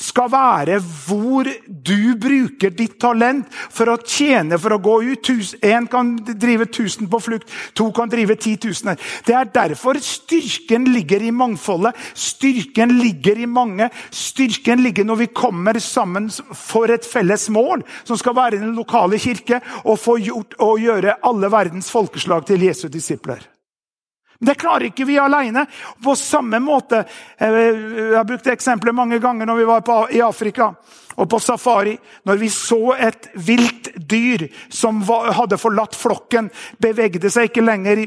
skal 0.00 0.30
være 0.32 0.78
hvor 0.80 1.48
du 1.66 2.14
bruker 2.20 2.72
ditt 2.74 2.98
talent 3.00 3.48
for 3.50 3.92
å 3.92 3.98
tjene, 4.00 4.58
for 4.60 4.76
å 4.76 4.80
gå 4.82 4.96
ut. 5.12 5.30
Én 5.64 5.86
kan 5.90 6.14
drive 6.30 6.66
1000 6.68 7.10
på 7.10 7.20
flukt, 7.22 7.50
to 7.76 7.90
kan 7.96 8.10
drive 8.10 8.36
10 8.36 8.58
000. 8.64 8.96
Det 9.26 9.36
er 9.36 9.52
derfor 9.54 10.00
styrken 10.04 10.88
ligger 10.94 11.22
i 11.22 11.32
mangfoldet. 11.34 11.96
Styrken 12.14 12.96
ligger 13.00 13.38
i 13.38 13.48
mange. 13.50 13.90
Styrken 14.10 14.82
ligger 14.84 15.06
når 15.08 15.22
vi 15.24 15.30
kommer 15.34 15.78
sammen 15.82 16.30
for 16.56 16.90
et 16.92 17.06
felles 17.06 17.48
mål, 17.52 17.84
som 18.04 18.18
skal 18.20 18.36
være 18.36 18.60
den 18.60 18.74
lokale 18.78 19.20
kirke, 19.20 19.60
og 19.84 20.00
gjort 20.20 20.58
og 20.60 20.82
gjøre 20.82 21.20
alle 21.26 21.50
verdens 21.52 21.90
folkeslag 21.92 22.46
til 22.48 22.68
Jesu 22.68 22.88
disipler. 22.88 23.59
Det 24.40 24.54
klarer 24.56 24.88
ikke 24.88 25.04
vi 25.04 25.18
alene. 25.20 25.66
På 26.04 26.14
samme 26.16 26.62
måte 26.64 27.02
eh, 27.36 27.48
Jeg 27.50 28.14
har 28.16 28.24
brukt 28.24 28.46
eksempelet 28.48 28.96
mange 28.96 29.18
ganger 29.20 29.48
når 29.48 29.60
vi 29.60 29.68
var 29.68 29.84
på, 29.84 29.98
i 30.16 30.22
Afrika 30.24 30.72
og 31.20 31.28
på 31.28 31.40
safari. 31.44 31.98
Når 32.24 32.40
vi 32.40 32.48
så 32.52 32.94
et 32.96 33.28
vilt 33.34 33.92
dyr 33.96 34.46
som 34.72 35.02
var, 35.04 35.32
hadde 35.36 35.60
forlatt 35.60 35.98
flokken, 35.98 36.48
bevegde 36.80 37.30
seg 37.30 37.50
ikke 37.50 37.66
lenger 37.66 38.06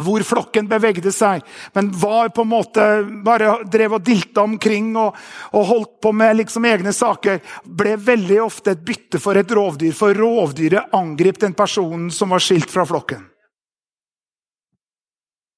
hvor 0.00 0.22
flokken 0.24 0.68
bevegde 0.70 1.12
seg, 1.12 1.42
men 1.76 1.90
var 1.92 2.30
på 2.32 2.44
en 2.46 2.52
måte 2.54 2.84
bare 3.24 3.58
drev 3.68 3.98
og 3.98 4.06
dilta 4.06 4.44
omkring 4.46 4.94
og, 4.96 5.18
og 5.52 5.66
holdt 5.68 5.92
på 6.00 6.12
med 6.16 6.38
liksom 6.40 6.64
egne 6.70 6.94
saker, 6.96 7.42
ble 7.64 7.96
veldig 8.00 8.40
ofte 8.40 8.72
et 8.72 8.86
bytte 8.86 9.20
for 9.20 9.36
et 9.36 9.52
rovdyr. 9.52 9.92
For 9.96 10.16
rovdyret 10.16 10.96
angrep 10.96 11.42
den 11.42 11.56
personen 11.58 12.08
som 12.14 12.32
var 12.32 12.40
skilt 12.44 12.72
fra 12.72 12.86
flokken. 12.88 13.29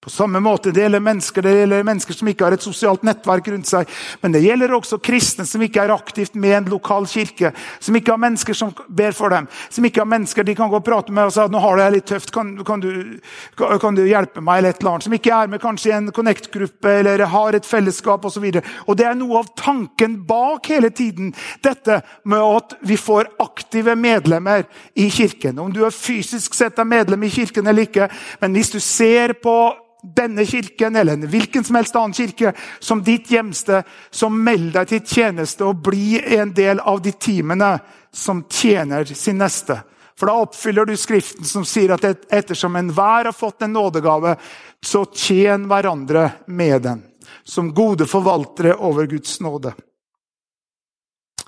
På 0.02 0.10
samme 0.10 0.40
måte 0.42 0.72
det 0.74 0.82
gjelder 0.82 0.98
mennesker, 0.98 1.44
det 1.46 1.50
gjelder 1.54 1.84
mennesker 1.86 2.16
som 2.18 2.26
ikke 2.26 2.42
har 2.42 2.54
et 2.56 2.64
sosialt 2.64 3.04
nettverk 3.06 3.46
rundt 3.52 3.68
seg. 3.70 3.90
Men 4.18 4.32
det 4.34 4.40
gjelder 4.42 4.72
også 4.74 4.96
kristne 4.98 5.44
som 5.46 5.62
ikke 5.62 5.78
er 5.78 5.92
aktivt 5.94 6.34
med 6.34 6.56
en 6.56 6.70
lokal 6.72 7.04
kirke. 7.06 7.52
Som 7.78 7.94
ikke 7.94 8.10
har 8.10 8.18
mennesker 8.18 8.56
som 8.58 8.72
ber 8.90 9.14
for 9.14 9.30
dem. 9.30 9.46
Som 9.70 9.86
ikke 9.86 10.02
har 10.02 10.08
mennesker 10.10 10.42
de 10.48 10.56
kan 10.58 10.72
gå 10.72 10.80
og 10.80 10.88
prate 10.88 11.14
med 11.14 11.30
og 11.30 11.36
si 11.36 11.38
at 11.44 11.54
nå 11.54 11.60
har 11.62 11.78
det 11.78 11.86
litt 11.94 12.08
tøft, 12.10 12.32
kan, 12.34 12.50
kan, 12.66 12.82
du, 12.82 13.20
kan, 13.54 13.94
du, 13.94 14.02
hjelpe 14.08 14.42
meg? 14.42 14.58
eller 14.64 14.74
et 14.74 14.80
eller 14.82 14.96
annet. 14.96 15.06
Som 15.06 15.14
ikke 15.20 15.36
er 15.36 15.54
med 15.54 15.62
kanskje 15.62 15.92
i 15.92 15.94
en 16.00 16.10
Connect-gruppe 16.18 16.96
eller 16.96 17.22
har 17.36 17.60
et 17.60 17.70
fellesskap 17.70 18.26
osv. 18.26 18.48
Det 18.58 19.06
er 19.06 19.14
noe 19.20 19.44
av 19.44 19.54
tanken 19.62 20.18
bak 20.26 20.66
hele 20.74 20.90
tiden. 20.90 21.30
Dette 21.62 22.00
med 22.26 22.42
at 22.42 22.74
vi 22.82 22.98
får 22.98 23.30
aktive 23.46 23.94
medlemmer 23.94 24.66
i 24.98 25.06
kirken. 25.14 25.62
Om 25.62 25.70
du 25.70 25.84
er 25.86 25.94
fysisk 25.94 26.58
sett 26.58 26.82
er 26.82 26.90
medlem 26.90 27.22
i 27.22 27.32
kirken 27.38 27.70
eller 27.70 27.86
ikke. 27.86 28.10
Men 28.42 28.58
hvis 28.58 28.74
du 28.74 28.80
ser 28.82 29.38
på 29.38 29.56
denne 30.02 30.46
kirken 30.46 30.96
eller 30.96 31.12
en 31.12 31.28
hvilken 31.30 31.64
som 31.64 31.76
helst 31.78 31.96
annen 31.96 32.12
kirke 32.12 32.52
som 32.80 33.02
ditt 33.02 33.30
hjemsted, 33.30 33.86
som 34.10 34.44
melder 34.44 34.82
deg 34.82 34.88
til 34.88 35.16
tjeneste 35.16 35.66
og 35.66 35.82
blir 35.86 36.26
en 36.38 36.52
del 36.54 36.80
av 36.80 37.02
de 37.02 37.12
teamene 37.12 37.76
som 38.12 38.44
tjener 38.50 39.04
sin 39.04 39.38
neste. 39.38 39.78
For 40.18 40.28
da 40.28 40.34
oppfyller 40.42 40.86
du 40.86 40.96
Skriften 40.98 41.46
som 41.48 41.64
sier 41.66 41.94
at 41.94 42.04
ettersom 42.04 42.76
enhver 42.76 43.30
har 43.30 43.36
fått 43.36 43.62
en 43.62 43.72
nådegave, 43.72 44.36
så 44.82 45.04
tjen 45.06 45.68
hverandre 45.70 46.28
med 46.46 46.82
den. 46.82 47.02
Som 47.44 47.72
gode 47.74 48.06
forvaltere 48.06 48.74
over 48.74 49.06
Guds 49.06 49.40
nåde. 49.40 49.72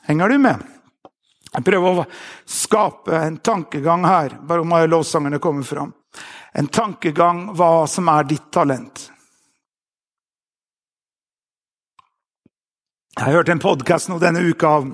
Henger 0.06 0.28
du 0.28 0.38
med? 0.38 0.62
Jeg 1.54 1.64
prøver 1.64 2.00
å 2.00 2.06
skape 2.50 3.18
en 3.18 3.36
tankegang 3.38 4.06
her, 4.06 4.38
bare 4.42 4.64
om 4.64 4.74
lovsangerne 4.90 5.38
kommer 5.42 5.62
fram 5.62 5.92
en 6.54 6.68
tankegang 6.68 7.46
hva 7.56 7.86
som 7.90 8.08
er 8.12 8.28
ditt 8.30 8.46
talent. 8.54 9.10
Jeg 13.14 13.24
har 13.24 13.36
hørt 13.38 13.50
en 13.52 13.62
podkast 13.62 14.10
denne 14.20 14.42
uka 14.42 14.70
av 14.78 14.88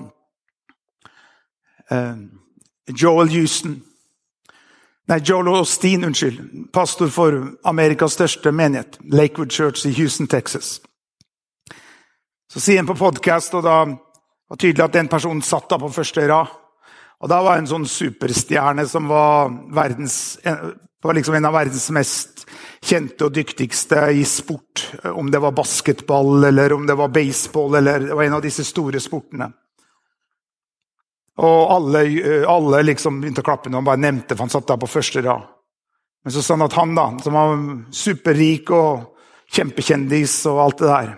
uh, 1.91 2.17
Joel 2.93 3.31
Houston 3.33 3.79
Nei, 5.11 5.19
Joel 5.25 5.47
Osteen, 5.47 6.05
unnskyld. 6.07 6.69
Pastor 6.71 7.09
for 7.11 7.35
Amerikas 7.67 8.13
største 8.15 8.51
menighet, 8.55 8.95
Lakewood 9.11 9.51
Church 9.51 9.85
i 9.85 9.91
Houston, 9.97 10.27
Texas. 10.27 10.77
Så 12.53 12.61
sier 12.63 12.79
han 12.79 12.87
på 12.87 12.95
podkast, 12.95 13.53
og 13.57 13.65
da 13.65 13.75
var 13.89 14.59
tydelig 14.59 14.85
at 14.85 14.95
den 14.95 15.09
personen 15.11 15.43
satt 15.43 15.67
da 15.71 15.79
på 15.81 15.91
første 15.91 16.23
rad. 16.31 16.53
Og 17.19 17.29
da 17.29 17.41
var 17.43 17.59
en 17.59 17.67
sånn 17.67 17.89
superstjerne 17.89 18.85
som 18.87 19.09
var 19.11 19.51
verdens 19.75 20.37
det 21.01 21.07
var 21.07 21.13
liksom 21.17 21.35
en 21.35 21.45
av 21.45 21.53
verdens 21.53 21.87
mest 21.89 22.43
kjente 22.85 23.25
og 23.25 23.33
dyktigste 23.33 24.03
i 24.13 24.21
sport. 24.25 24.83
Om 25.03 25.31
det 25.33 25.39
var 25.41 25.55
basketball 25.57 26.43
eller 26.43 26.73
om 26.73 26.85
det 26.85 26.93
var 26.93 27.09
baseball 27.09 27.75
eller 27.79 28.05
det 28.05 28.13
var 28.13 28.23
en 28.23 28.37
av 28.37 28.43
disse 28.45 28.63
store 28.67 29.01
sportene. 29.01 29.47
Og 31.41 31.73
alle, 31.73 32.03
alle 32.45 32.83
liksom 32.85 33.17
begynte 33.21 33.41
å 33.41 33.47
klappe 33.49 33.71
når 33.71 33.81
han 33.81 33.89
bare 33.89 34.03
nevnte, 34.03 34.35
for 34.35 34.45
han 34.45 34.53
satt 34.53 34.69
der 34.69 34.77
på 34.77 34.91
første 34.93 35.25
rad. 35.25 35.49
Men 36.21 36.35
så 36.35 36.45
sa 36.45 36.53
han 36.53 36.67
at 36.67 36.77
han, 36.77 36.93
da, 36.93 37.07
som 37.23 37.33
var 37.33 37.65
superrik 37.97 38.69
og 38.77 39.07
kjempekjendis 39.51 40.35
og 40.51 40.61
alt 40.61 40.83
det 40.83 40.91
der 40.91 41.13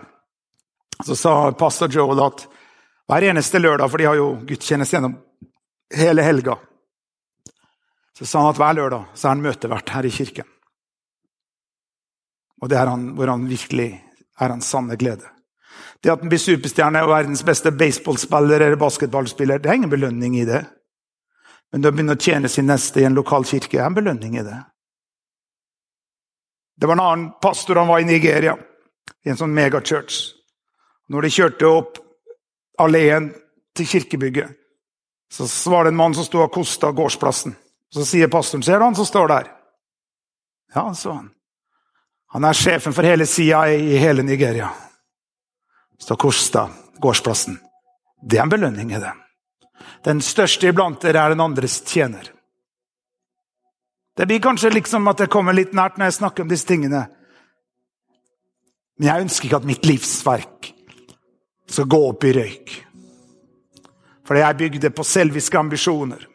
Så 1.04 1.16
sa 1.20 1.52
pastor 1.60 1.92
Joel 1.92 2.24
at 2.24 2.46
hver 3.12 3.26
eneste 3.28 3.60
lørdag, 3.60 3.90
for 3.92 4.00
de 4.00 4.08
har 4.08 4.16
jo 4.16 4.38
gudstjeneste 4.48 4.96
gjennom 4.96 5.18
hele 5.92 6.24
helga 6.24 6.56
så 8.18 8.26
sa 8.26 8.44
han 8.44 8.54
at 8.54 8.60
hver 8.62 8.76
lørdag 8.78 9.06
så 9.14 9.28
er 9.28 9.36
han 9.36 9.46
møtevert 9.46 9.94
her 9.94 10.06
i 10.06 10.14
kirken. 10.14 10.48
Og 12.62 12.70
det 12.72 12.78
er 12.80 12.88
han, 12.88 13.10
hvor 13.18 13.28
han 13.28 13.48
virkelig 13.50 13.90
er 14.40 14.54
hans 14.54 14.70
sanne 14.72 14.96
glede. 15.00 15.26
Det 16.04 16.12
at 16.12 16.22
han 16.22 16.30
blir 16.32 16.42
superstjerne 16.42 17.02
og 17.04 17.12
verdens 17.12 17.44
beste 17.48 17.72
baseballspiller 17.72 18.62
eller 18.62 18.80
basketballspiller, 18.80 19.60
det 19.60 19.72
er 19.72 19.80
ingen 19.80 19.92
belønning 19.92 20.38
i 20.40 20.46
det. 20.48 20.62
Men 21.72 21.82
det 21.82 21.90
å 21.90 21.96
begynne 21.96 22.16
å 22.18 22.22
tjene 22.22 22.52
sin 22.52 22.68
neste 22.70 23.02
i 23.02 23.08
en 23.08 23.18
lokal 23.18 23.48
kirke 23.50 23.80
er 23.80 23.88
en 23.88 23.98
belønning 23.98 24.38
i 24.38 24.46
det. 24.46 24.60
Det 26.78 26.90
var 26.90 27.00
en 27.00 27.06
annen 27.06 27.32
pastor 27.42 27.80
han 27.80 27.90
var 27.90 28.04
i 28.04 28.08
Nigeria, 28.08 28.58
i 29.24 29.32
en 29.32 29.40
sånn 29.40 29.54
megachurch. 29.56 30.34
Når 31.10 31.26
de 31.26 31.34
kjørte 31.34 31.72
opp 31.72 31.98
alleen 32.84 33.32
til 33.74 33.90
kirkebygget, 33.90 34.54
så 35.34 35.48
var 35.72 35.86
det 35.86 35.94
en 35.94 36.00
mann 36.00 36.14
som 36.14 36.26
sto 36.28 36.44
og 36.44 36.52
kosta 36.54 36.92
gårdsplassen. 36.94 37.56
Så 37.94 38.06
sier 38.06 38.28
pastoren, 38.28 38.64
'Ser 38.64 38.80
du 38.80 38.86
han 38.86 38.96
som 38.96 39.06
står 39.06 39.28
der?' 39.28 39.52
Ja, 40.76 40.94
så 40.94 41.12
han. 41.12 41.30
Han 42.28 42.44
er 42.44 42.54
sjefen 42.54 42.94
for 42.94 43.04
hele 43.04 43.26
sida 43.26 43.68
i 43.70 43.98
hele 43.98 44.24
Nigeria. 44.24 44.72
Står 46.00 46.16
kosta 46.16 46.70
gårdsplassen. 47.00 47.60
Det 48.22 48.38
er 48.38 48.44
en 48.44 48.50
belønning 48.50 48.92
i 48.92 49.00
det. 49.00 49.14
Den 50.04 50.22
største 50.22 50.68
iblant 50.68 51.02
dere 51.02 51.22
er 51.22 51.30
den 51.30 51.44
andres 51.44 51.82
tjener. 51.86 52.32
Det 54.18 54.26
blir 54.26 54.42
kanskje 54.42 54.74
liksom 54.74 55.08
at 55.08 55.18
det 55.18 55.30
kommer 55.30 55.54
litt 55.54 55.74
nært 55.74 55.98
når 55.98 56.10
jeg 56.10 56.14
snakker 56.14 56.44
om 56.44 56.50
disse 56.50 56.68
tingene. 56.68 57.06
Men 58.98 59.08
jeg 59.08 59.22
ønsker 59.28 59.46
ikke 59.46 59.62
at 59.62 59.70
mitt 59.70 59.86
livsverk 59.86 60.74
skal 61.70 61.86
gå 61.86 62.02
opp 62.10 62.24
i 62.24 62.34
røyk. 62.34 62.76
Fordi 64.26 64.40
jeg 64.40 64.58
bygde 64.58 64.90
på 64.90 65.06
selviske 65.06 65.60
ambisjoner. 65.60 66.33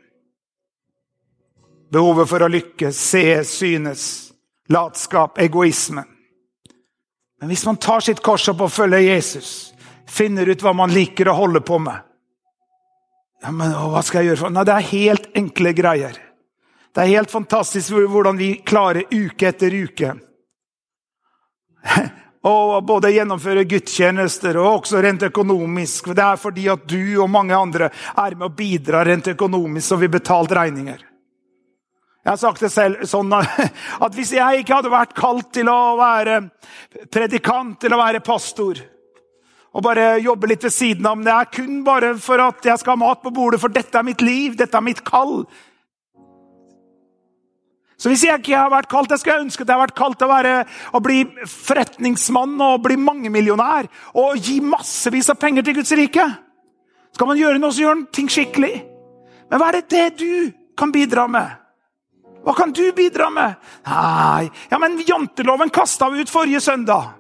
Behovet 1.93 2.29
for 2.29 2.45
å 2.45 2.51
lykkes, 2.53 2.99
se, 3.01 3.25
synes, 3.49 4.03
latskap, 4.69 5.39
egoisme. 5.41 6.05
Men 7.41 7.49
hvis 7.53 7.65
man 7.67 7.79
tar 7.81 8.03
sitt 8.05 8.21
kors 8.25 8.49
opp 8.51 8.67
og 8.67 8.73
følger 8.73 9.07
Jesus, 9.07 9.73
finner 10.09 10.49
ut 10.49 10.63
hva 10.63 10.75
man 10.77 10.93
liker 10.93 11.31
å 11.31 11.39
holde 11.39 11.63
på 11.65 11.79
med 11.81 12.05
ja, 13.39 13.53
men 13.55 13.71
Hva 13.71 14.01
skal 14.03 14.25
jeg 14.25 14.33
gjøre? 14.33 14.41
for? 14.41 14.51
Nei, 14.51 14.65
Det 14.67 14.75
er 14.75 14.93
helt 14.93 15.29
enkle 15.39 15.73
greier. 15.73 16.17
Det 16.91 17.05
er 17.05 17.13
helt 17.15 17.31
fantastisk 17.31 17.95
hvordan 17.95 18.39
vi 18.41 18.57
klarer 18.67 19.07
uke 19.13 19.53
etter 19.53 19.71
uke 19.71 20.17
å 22.49 22.81
både 22.83 23.13
gjennomføre 23.15 23.63
gudstjenester 23.69 24.59
og 24.59 24.81
også 24.81 25.03
rent 25.05 25.23
økonomisk. 25.29 26.11
Det 26.17 26.25
er 26.25 26.41
fordi 26.41 26.67
at 26.73 26.89
du 26.91 27.21
og 27.23 27.31
mange 27.31 27.55
andre 27.55 27.93
er 27.93 28.35
med 28.35 28.49
å 28.49 28.57
bidra 28.57 29.05
rent 29.07 29.31
økonomisk, 29.31 29.87
så 29.87 30.01
vi 30.01 30.11
betalt 30.11 30.53
regninger. 30.59 31.05
Jeg 32.29 32.35
har 32.35 32.41
sagt 32.43 32.61
det 32.61 32.69
selv 32.69 33.05
sånn 33.09 33.31
at 34.05 34.13
hvis 34.13 34.35
jeg 34.37 34.61
ikke 34.61 34.75
hadde 34.77 34.91
vært 34.93 35.15
kalt 35.17 35.47
til 35.57 35.69
å 35.73 35.95
være 35.97 36.43
predikant, 37.09 37.79
til 37.81 37.95
å 37.97 38.01
være 38.03 38.21
pastor 38.21 38.83
og 39.73 39.85
bare 39.87 40.19
jobbe 40.21 40.51
litt 40.51 40.67
ved 40.67 40.75
siden 40.75 41.07
av, 41.09 41.15
men 41.17 41.25
det 41.25 41.33
er 41.33 41.49
kun 41.55 41.79
bare 41.87 42.11
for 42.21 42.43
at 42.45 42.67
jeg 42.69 42.83
skal 42.83 42.99
ha 42.99 43.01
mat 43.01 43.23
på 43.23 43.33
bordet, 43.33 43.61
for 43.63 43.73
dette 43.73 43.97
er 43.97 44.05
mitt 44.05 44.21
liv, 44.21 44.59
dette 44.61 44.77
er 44.77 44.85
mitt 44.85 45.01
kall. 45.07 45.47
Så 47.97 48.13
hvis 48.13 48.25
jeg 48.27 48.43
ikke 48.43 48.59
har 48.59 48.75
vært 48.75 48.91
kalt, 48.93 49.15
jeg 49.15 49.23
skulle 49.23 49.47
ønske 49.47 49.65
at 49.65 49.73
jeg 49.73 49.79
har 49.79 49.85
vært 49.87 49.97
kalt 49.97 50.19
til 50.21 50.29
å, 50.29 50.33
være, 50.33 50.53
å 50.93 51.01
bli 51.05 51.23
forretningsmann 51.49 52.59
og 52.65 52.83
bli 52.85 52.99
mangemillionær 53.01 53.89
og 54.21 54.37
gi 54.37 54.59
massevis 54.65 55.33
av 55.33 55.41
penger 55.41 55.65
til 55.65 55.79
Guds 55.81 55.95
rike. 55.97 56.27
Skal 57.17 57.33
man 57.33 57.41
gjøre 57.41 57.63
noe, 57.63 57.73
så 57.73 57.87
gjør 57.87 57.97
man 57.97 58.05
ting 58.13 58.29
skikkelig. 58.33 58.75
Men 59.49 59.63
hva 59.63 59.71
er 59.71 59.81
det 59.81 59.89
det 59.97 60.07
du 60.21 60.53
kan 60.77 60.93
bidra 60.93 61.25
med? 61.33 61.68
Hva 62.45 62.55
kan 62.57 62.73
du 62.73 62.85
bidra 62.97 63.29
med? 63.31 63.55
Nei, 63.87 64.49
ja, 64.71 64.79
men 64.79 64.99
janteloven 65.07 65.71
kasta 65.75 66.09
vi 66.11 66.23
ut 66.23 66.31
forrige 66.33 66.61
søndag. 66.65 67.15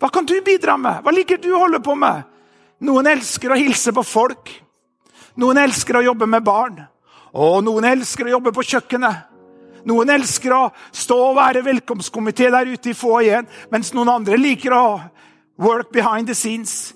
Hva 0.00 0.10
kan 0.12 0.26
du 0.28 0.34
bidra 0.44 0.76
med? 0.76 1.00
Hva 1.02 1.14
liker 1.14 1.40
du 1.40 1.50
å 1.54 1.62
holde 1.64 1.80
på 1.84 1.96
med? 1.96 2.26
Noen 2.84 3.08
elsker 3.08 3.52
å 3.52 3.58
hilse 3.58 3.94
på 3.96 4.04
folk. 4.04 4.52
Noen 5.40 5.60
elsker 5.64 5.96
å 5.96 6.04
jobbe 6.04 6.28
med 6.28 6.44
barn. 6.44 6.82
Og 7.36 7.62
noen 7.64 7.88
elsker 7.88 8.28
å 8.28 8.36
jobbe 8.36 8.52
på 8.56 8.64
kjøkkenet. 8.74 9.32
Noen 9.86 10.10
elsker 10.10 10.52
å 10.52 10.62
stå 10.90 11.16
og 11.28 11.36
være 11.38 11.62
velkomstkomité 11.62 12.50
der 12.50 12.72
ute 12.72 12.90
i 12.90 12.96
foajeen, 12.96 13.46
mens 13.70 13.92
noen 13.94 14.10
andre 14.16 14.38
liker 14.40 14.74
å 14.74 14.86
work 15.62 15.92
behind 15.94 16.26
the 16.26 16.34
scenes. 16.34 16.95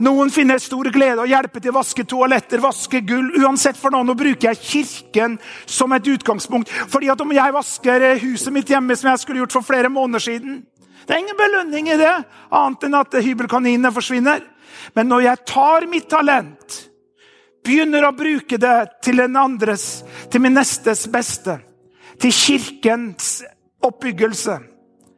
Noen 0.00 0.30
finner 0.32 0.60
stor 0.62 0.88
glede 0.92 1.20
å 1.20 1.28
hjelpe 1.28 1.60
til 1.60 1.74
å 1.74 1.76
vaske 1.76 2.06
toaletter, 2.08 2.62
vaske 2.64 3.02
gull. 3.04 3.28
Uansett 3.42 3.76
for 3.76 3.92
noen, 3.92 4.08
Nå 4.08 4.16
bruker 4.16 4.48
jeg 4.48 4.60
kirken 4.64 5.36
som 5.68 5.92
et 5.92 6.08
utgangspunkt. 6.08 6.72
Fordi 6.88 7.10
at 7.12 7.20
om 7.20 7.34
jeg 7.36 7.52
vasker 7.52 8.06
huset 8.22 8.54
mitt 8.54 8.70
hjemme, 8.72 8.96
som 8.96 9.10
jeg 9.10 9.22
skulle 9.22 9.42
gjort 9.42 9.58
for 9.58 9.66
flere 9.66 9.92
måneder 9.92 10.24
siden 10.24 10.62
Det 11.06 11.16
er 11.16 11.20
ingen 11.24 11.36
belønning 11.36 11.88
i 11.90 11.96
det, 11.98 12.12
annet 12.54 12.84
enn 12.86 12.94
at 12.94 13.14
hybelkaninene 13.24 13.90
forsvinner. 13.90 14.44
Men 14.94 15.08
når 15.08 15.24
jeg 15.24 15.44
tar 15.48 15.86
mitt 15.90 16.06
talent 16.12 16.76
begynner 17.66 18.04
å 18.06 18.12
bruke 18.16 18.58
det 18.60 18.76
til 19.02 19.20
en 19.24 19.36
andres, 19.36 20.04
til 20.30 20.44
min 20.44 20.54
nestes 20.54 21.06
beste, 21.10 21.56
til 22.20 22.32
kirkens 22.36 23.40
oppbyggelse, 23.82 24.56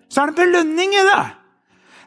så 0.08 0.22
er 0.22 0.30
det 0.30 0.38
belønning 0.38 0.94
i 0.96 1.04
det. 1.10 1.22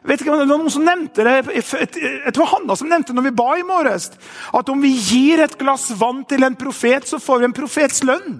Vet 0.06 0.22
ikke 0.22 0.30
det 0.30 0.46
var 0.46 0.60
noen 0.60 0.70
som 0.70 0.84
nevnte 0.86 1.24
det, 1.26 1.36
Jeg 1.50 2.34
tror 2.34 2.50
Hanna 2.52 2.76
som 2.78 2.88
nevnte 2.90 3.14
når 3.16 3.26
vi 3.26 3.38
ba 3.40 3.56
i 3.58 3.64
morges, 3.66 4.12
at 4.54 4.68
om 4.70 4.82
vi 4.82 4.92
gir 4.94 5.42
et 5.42 5.56
glass 5.58 5.88
vann 5.98 6.22
til 6.30 6.46
en 6.46 6.54
profet, 6.58 7.08
så 7.08 7.18
får 7.18 7.42
vi 7.42 7.48
en 7.48 7.56
profets 7.56 8.04
lønn. 8.06 8.38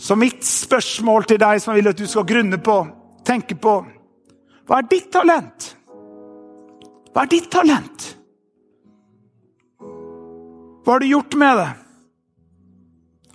Så 0.00 0.16
mitt 0.16 0.42
spørsmål 0.44 1.28
til 1.28 1.38
deg 1.38 1.60
som 1.62 1.74
jeg 1.74 1.82
vil 1.82 1.92
at 1.92 2.00
du 2.00 2.08
skal 2.08 2.26
grunne 2.28 2.58
på, 2.58 2.80
tenke 3.24 3.56
på 3.56 3.78
Hva 4.64 4.80
er 4.80 4.88
ditt 4.88 5.10
talent? 5.12 5.70
Hva 7.12 7.22
er 7.22 7.30
ditt 7.30 7.50
talent? 7.52 8.06
Hva 10.84 10.96
har 10.96 11.04
du 11.04 11.08
gjort 11.08 11.36
med 11.40 11.60
det? 11.60 11.68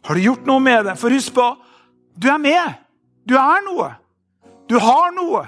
Har 0.10 0.18
du 0.18 0.26
gjort 0.26 0.50
noe 0.50 0.62
med 0.62 0.90
det? 0.90 0.98
For 0.98 1.14
husk 1.14 1.34
på, 1.38 1.46
du 2.18 2.28
er 2.34 2.42
med. 2.42 2.82
Du 3.30 3.38
er 3.38 3.62
noe. 3.66 3.92
Du 4.70 4.78
har 4.82 5.14
noe. 5.14 5.46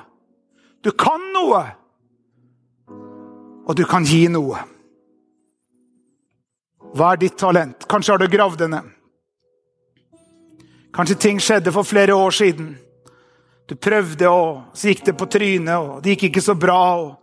Du 0.81 0.91
kan 0.91 1.21
noe. 1.33 1.61
Og 3.69 3.75
du 3.77 3.83
kan 3.85 4.05
gi 4.05 4.25
noe. 4.31 4.59
Hva 6.91 7.13
er 7.13 7.21
ditt 7.21 7.37
talent? 7.39 7.85
Kanskje 7.87 8.15
har 8.15 8.21
du 8.21 8.31
gravd 8.31 8.63
det 8.63 8.69
ned. 8.73 8.87
Kanskje 10.91 11.19
ting 11.23 11.39
skjedde 11.39 11.71
for 11.71 11.87
flere 11.87 12.15
år 12.17 12.33
siden. 12.35 12.73
Du 13.69 13.77
prøvde, 13.79 14.27
og 14.27 14.75
så 14.75 14.91
gikk 14.91 15.05
det 15.07 15.15
på 15.15 15.27
trynet, 15.31 15.77
og 15.77 16.01
det 16.03 16.17
gikk 16.17 16.27
ikke 16.27 16.43
så 16.43 16.57
bra. 16.59 17.15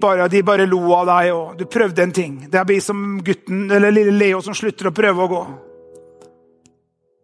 bare, 0.00 0.28
De 0.28 0.42
bare 0.42 0.66
lo 0.66 0.94
av 0.94 1.06
deg, 1.06 1.32
og 1.32 1.56
du 1.58 1.64
prøvde 1.66 2.02
en 2.02 2.12
ting. 2.12 2.46
Det 2.50 2.60
er 2.60 2.80
som 2.80 3.20
gutten, 3.24 3.70
eller 3.70 3.90
lille 3.90 4.12
Leo 4.12 4.40
som 4.40 4.54
slutter 4.54 4.86
å 4.86 4.94
prøve 4.94 5.24
å 5.24 5.28
gå. 5.28 5.42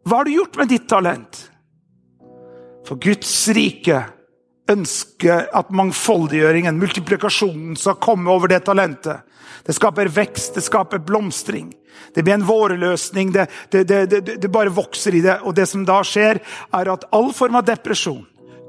Hva 0.05 0.17
har 0.17 0.25
du 0.25 0.35
gjort 0.35 0.57
med 0.57 0.69
ditt 0.69 0.89
talent? 0.89 1.51
For 2.85 2.97
Guds 2.97 3.49
rike 3.49 4.03
ønsker 4.71 5.49
at 5.53 5.73
mangfoldiggjøringen, 5.75 6.79
multiplikasjonen, 6.81 7.77
skal 7.77 8.01
komme 8.03 8.33
over 8.33 8.49
det 8.49 8.65
talentet. 8.65 9.25
Det 9.65 9.77
skaper 9.77 10.11
vekst, 10.13 10.55
det 10.57 10.65
skaper 10.65 11.03
blomstring. 11.05 11.73
Det 12.15 12.23
blir 12.23 12.35
en 12.35 12.47
vårløsning. 12.47 13.33
Det, 13.33 13.47
det, 13.71 13.85
det, 13.85 14.21
det, 14.21 14.49
bare 14.49 14.73
vokser 14.73 15.15
i 15.15 15.25
det. 15.25 15.41
Og 15.43 15.55
det 15.57 15.67
som 15.71 15.85
da 15.89 16.03
skjer, 16.05 16.41
er 16.73 16.93
at 16.93 17.09
all 17.15 17.33
form 17.35 17.59
av 17.61 17.67
depresjon, 17.69 18.23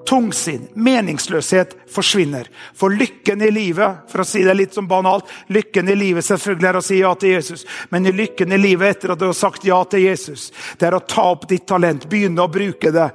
tungsinn, 0.08 0.68
meningsløshet 0.74 1.76
forsvinner. 1.92 2.48
For 2.78 2.94
lykken 2.94 3.42
i 3.42 3.52
livet, 3.52 4.06
for 4.12 4.24
å 4.24 4.28
si 4.28 4.44
det 4.46 4.56
litt 4.56 4.76
som 4.78 4.88
banalt, 4.88 5.30
lykken 5.52 5.90
i 5.90 5.98
livet 5.98 6.28
selvfølgelig 6.28 6.70
er 6.70 6.80
å 6.80 6.84
si 6.86 7.00
ja 7.02 7.14
til 7.20 7.36
Jesus. 7.36 7.66
Men 7.90 8.12
lykken 8.16 8.54
i 8.54 8.62
livet 8.62 8.96
etter 8.96 9.16
at 9.16 9.22
du 9.22 9.28
har 9.30 9.38
sagt 9.38 9.66
ja 9.68 9.82
til 9.90 10.06
Jesus, 10.06 10.52
det 10.80 10.90
er 10.90 10.98
å 11.00 11.04
ta 11.04 11.32
opp 11.34 11.50
ditt 11.50 11.68
talent, 11.68 12.08
begynne 12.10 12.46
å 12.46 12.52
bruke 12.52 12.94
det. 12.94 13.10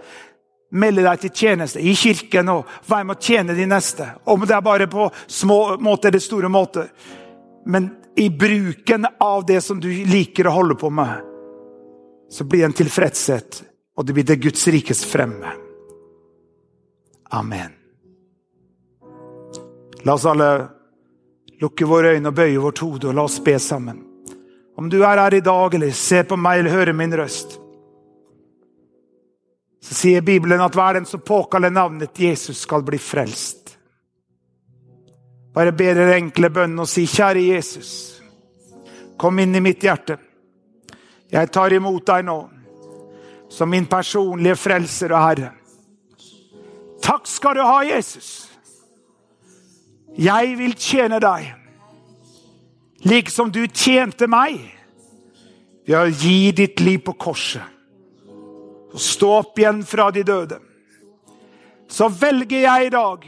Melde 0.71 1.03
deg 1.03 1.23
til 1.25 1.33
tjeneste 1.35 1.81
i 1.83 1.95
kirken 1.99 2.53
og 2.53 2.69
være 2.87 3.09
med 3.09 3.19
å 3.19 3.25
tjene 3.27 3.57
de 3.59 3.67
neste. 3.67 4.07
Om 4.25 4.45
det 4.47 4.55
er 4.55 4.63
bare 4.63 4.87
på 4.91 5.09
små 5.27 5.77
måter 5.83 6.13
eller 6.13 6.23
store 6.23 6.51
måter. 6.53 6.93
Men 7.67 7.91
i 8.17 8.31
bruken 8.31 9.07
av 9.21 9.47
det 9.47 9.61
som 9.61 9.81
du 9.81 9.89
liker 9.91 10.47
å 10.47 10.55
holde 10.55 10.77
på 10.79 10.91
med, 10.95 11.27
så 12.31 12.45
blir 12.45 12.63
det 12.63 12.71
en 12.71 12.79
tilfredshet, 12.85 13.63
og 13.99 14.07
det 14.07 14.15
blir 14.15 14.27
det 14.27 14.39
Guds 14.45 14.67
rikes 14.71 15.03
fremme. 15.09 15.51
Amen. 17.35 17.75
La 20.07 20.15
oss 20.15 20.27
alle 20.27 20.51
lukke 21.61 21.87
våre 21.87 22.15
øyne 22.15 22.31
og 22.31 22.37
bøye 22.39 22.63
vårt 22.63 22.83
hode, 22.85 23.11
og 23.11 23.19
la 23.19 23.27
oss 23.27 23.41
be 23.45 23.59
sammen. 23.59 23.99
Om 24.79 24.89
du 24.91 25.03
er 25.03 25.19
her 25.19 25.35
i 25.35 25.43
dag, 25.45 25.75
eller 25.75 25.91
ser 25.97 26.25
på 26.29 26.39
meg 26.41 26.63
eller 26.63 26.77
hører 26.79 26.97
min 26.97 27.15
røst, 27.19 27.59
så 29.81 29.95
sier 29.97 30.21
Bibelen 30.21 30.61
at 30.61 30.77
hver 30.77 30.99
den 30.99 31.07
som 31.09 31.23
påkaller 31.25 31.73
navnet 31.73 32.19
Jesus, 32.21 32.61
skal 32.61 32.83
bli 32.85 32.99
frelst. 33.01 33.77
Bare 35.55 35.73
be 35.73 35.89
dere 35.97 36.19
enkle 36.21 36.51
bønnen 36.53 36.85
og 36.85 36.89
si, 36.89 37.07
kjære 37.09 37.47
Jesus, 37.49 37.93
kom 39.19 39.41
inn 39.41 39.57
i 39.57 39.65
mitt 39.65 39.83
hjerte. 39.83 40.19
Jeg 41.31 41.51
tar 41.55 41.73
imot 41.73 42.05
deg 42.07 42.27
nå 42.29 42.39
som 43.51 43.71
min 43.71 43.89
personlige 43.91 44.59
frelser 44.61 45.15
og 45.15 45.25
Herre. 45.25 45.51
Takk 47.03 47.27
skal 47.27 47.57
du 47.59 47.65
ha, 47.65 47.81
Jesus. 47.89 48.47
Jeg 50.21 50.55
vil 50.59 50.77
tjene 50.79 51.19
deg, 51.23 51.49
like 53.09 53.33
som 53.33 53.51
du 53.51 53.65
tjente 53.67 54.29
meg, 54.31 54.61
ved 55.89 55.97
å 55.97 56.07
gi 56.13 56.53
ditt 56.55 56.83
liv 56.85 57.01
på 57.07 57.17
korset 57.19 57.80
og 58.91 59.01
stå 59.01 59.31
opp 59.41 59.59
igjen 59.59 59.83
fra 59.87 60.11
de 60.15 60.25
døde. 60.27 60.59
Så 61.91 62.09
velger 62.09 62.65
jeg 62.65 62.87
i 62.87 62.93
dag 62.95 63.27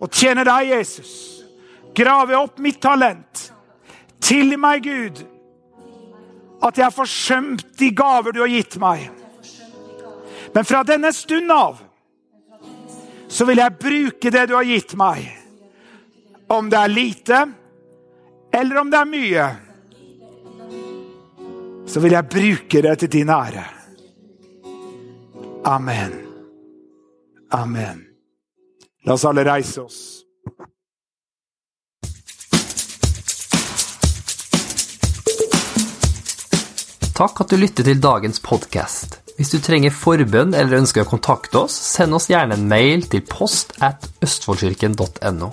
å 0.00 0.08
tjene 0.08 0.44
deg, 0.46 0.70
Jesus. 0.70 1.12
Grave 1.94 2.38
opp 2.38 2.60
mitt 2.62 2.80
talent. 2.82 3.50
Tilgi 4.22 4.58
meg, 4.60 4.84
Gud, 4.84 5.22
at 6.60 6.76
jeg 6.76 6.86
har 6.86 6.94
forsømt 6.94 7.64
de 7.80 7.90
gaver 7.96 8.36
du 8.36 8.42
har 8.42 8.52
gitt 8.52 8.76
meg. 8.80 9.08
Men 10.54 10.66
fra 10.66 10.82
denne 10.86 11.12
stund 11.14 11.50
av 11.54 11.80
så 13.30 13.46
vil 13.46 13.62
jeg 13.62 13.78
bruke 13.78 14.32
det 14.34 14.46
du 14.50 14.56
har 14.56 14.66
gitt 14.66 14.96
meg. 14.98 15.26
Om 16.50 16.70
det 16.70 16.78
er 16.78 16.90
lite, 16.90 17.42
eller 18.50 18.80
om 18.80 18.90
det 18.90 18.98
er 18.98 19.10
mye, 19.10 19.50
så 21.86 22.02
vil 22.02 22.16
jeg 22.16 22.30
bruke 22.30 22.82
det 22.82 22.96
til 23.02 23.12
din 23.20 23.30
ære. 23.30 23.79
Amen. 25.64 26.12
Amen. 27.50 28.06
La 29.04 29.12
oss 29.12 29.24
alle 29.24 29.44
reise 29.44 29.82
oss. 29.82 29.98
Takk 37.12 37.42
at 37.44 37.50
du 37.52 37.58
lytter 37.60 37.84
til 37.84 38.00
dagens 38.00 38.40
podkast. 38.40 39.18
Hvis 39.36 39.52
du 39.52 39.58
trenger 39.60 39.92
forbønn 39.92 40.54
eller 40.56 40.80
ønsker 40.80 41.04
å 41.04 41.10
kontakte 41.10 41.66
oss, 41.66 41.76
send 41.76 42.16
oss 42.16 42.30
gjerne 42.32 42.56
en 42.56 42.64
mail 42.68 43.04
til 43.12 43.20
post 43.28 43.76
at 43.84 44.08
østfoldkirken.no. 44.24 45.50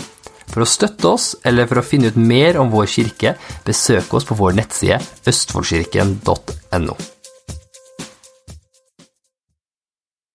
For 0.47 0.63
å 0.63 0.69
støtte 0.69 1.11
oss 1.11 1.33
eller 1.43 1.67
for 1.67 1.81
å 1.81 1.85
finne 1.87 2.13
ut 2.13 2.19
mer 2.19 2.61
om 2.63 2.71
vår 2.71 2.87
kirke, 2.95 3.35
besøk 3.67 4.15
oss 4.15 4.27
på 4.27 4.39
vår 4.39 4.55
nettside 4.61 5.03
østfoldkirken.no. 5.27 6.99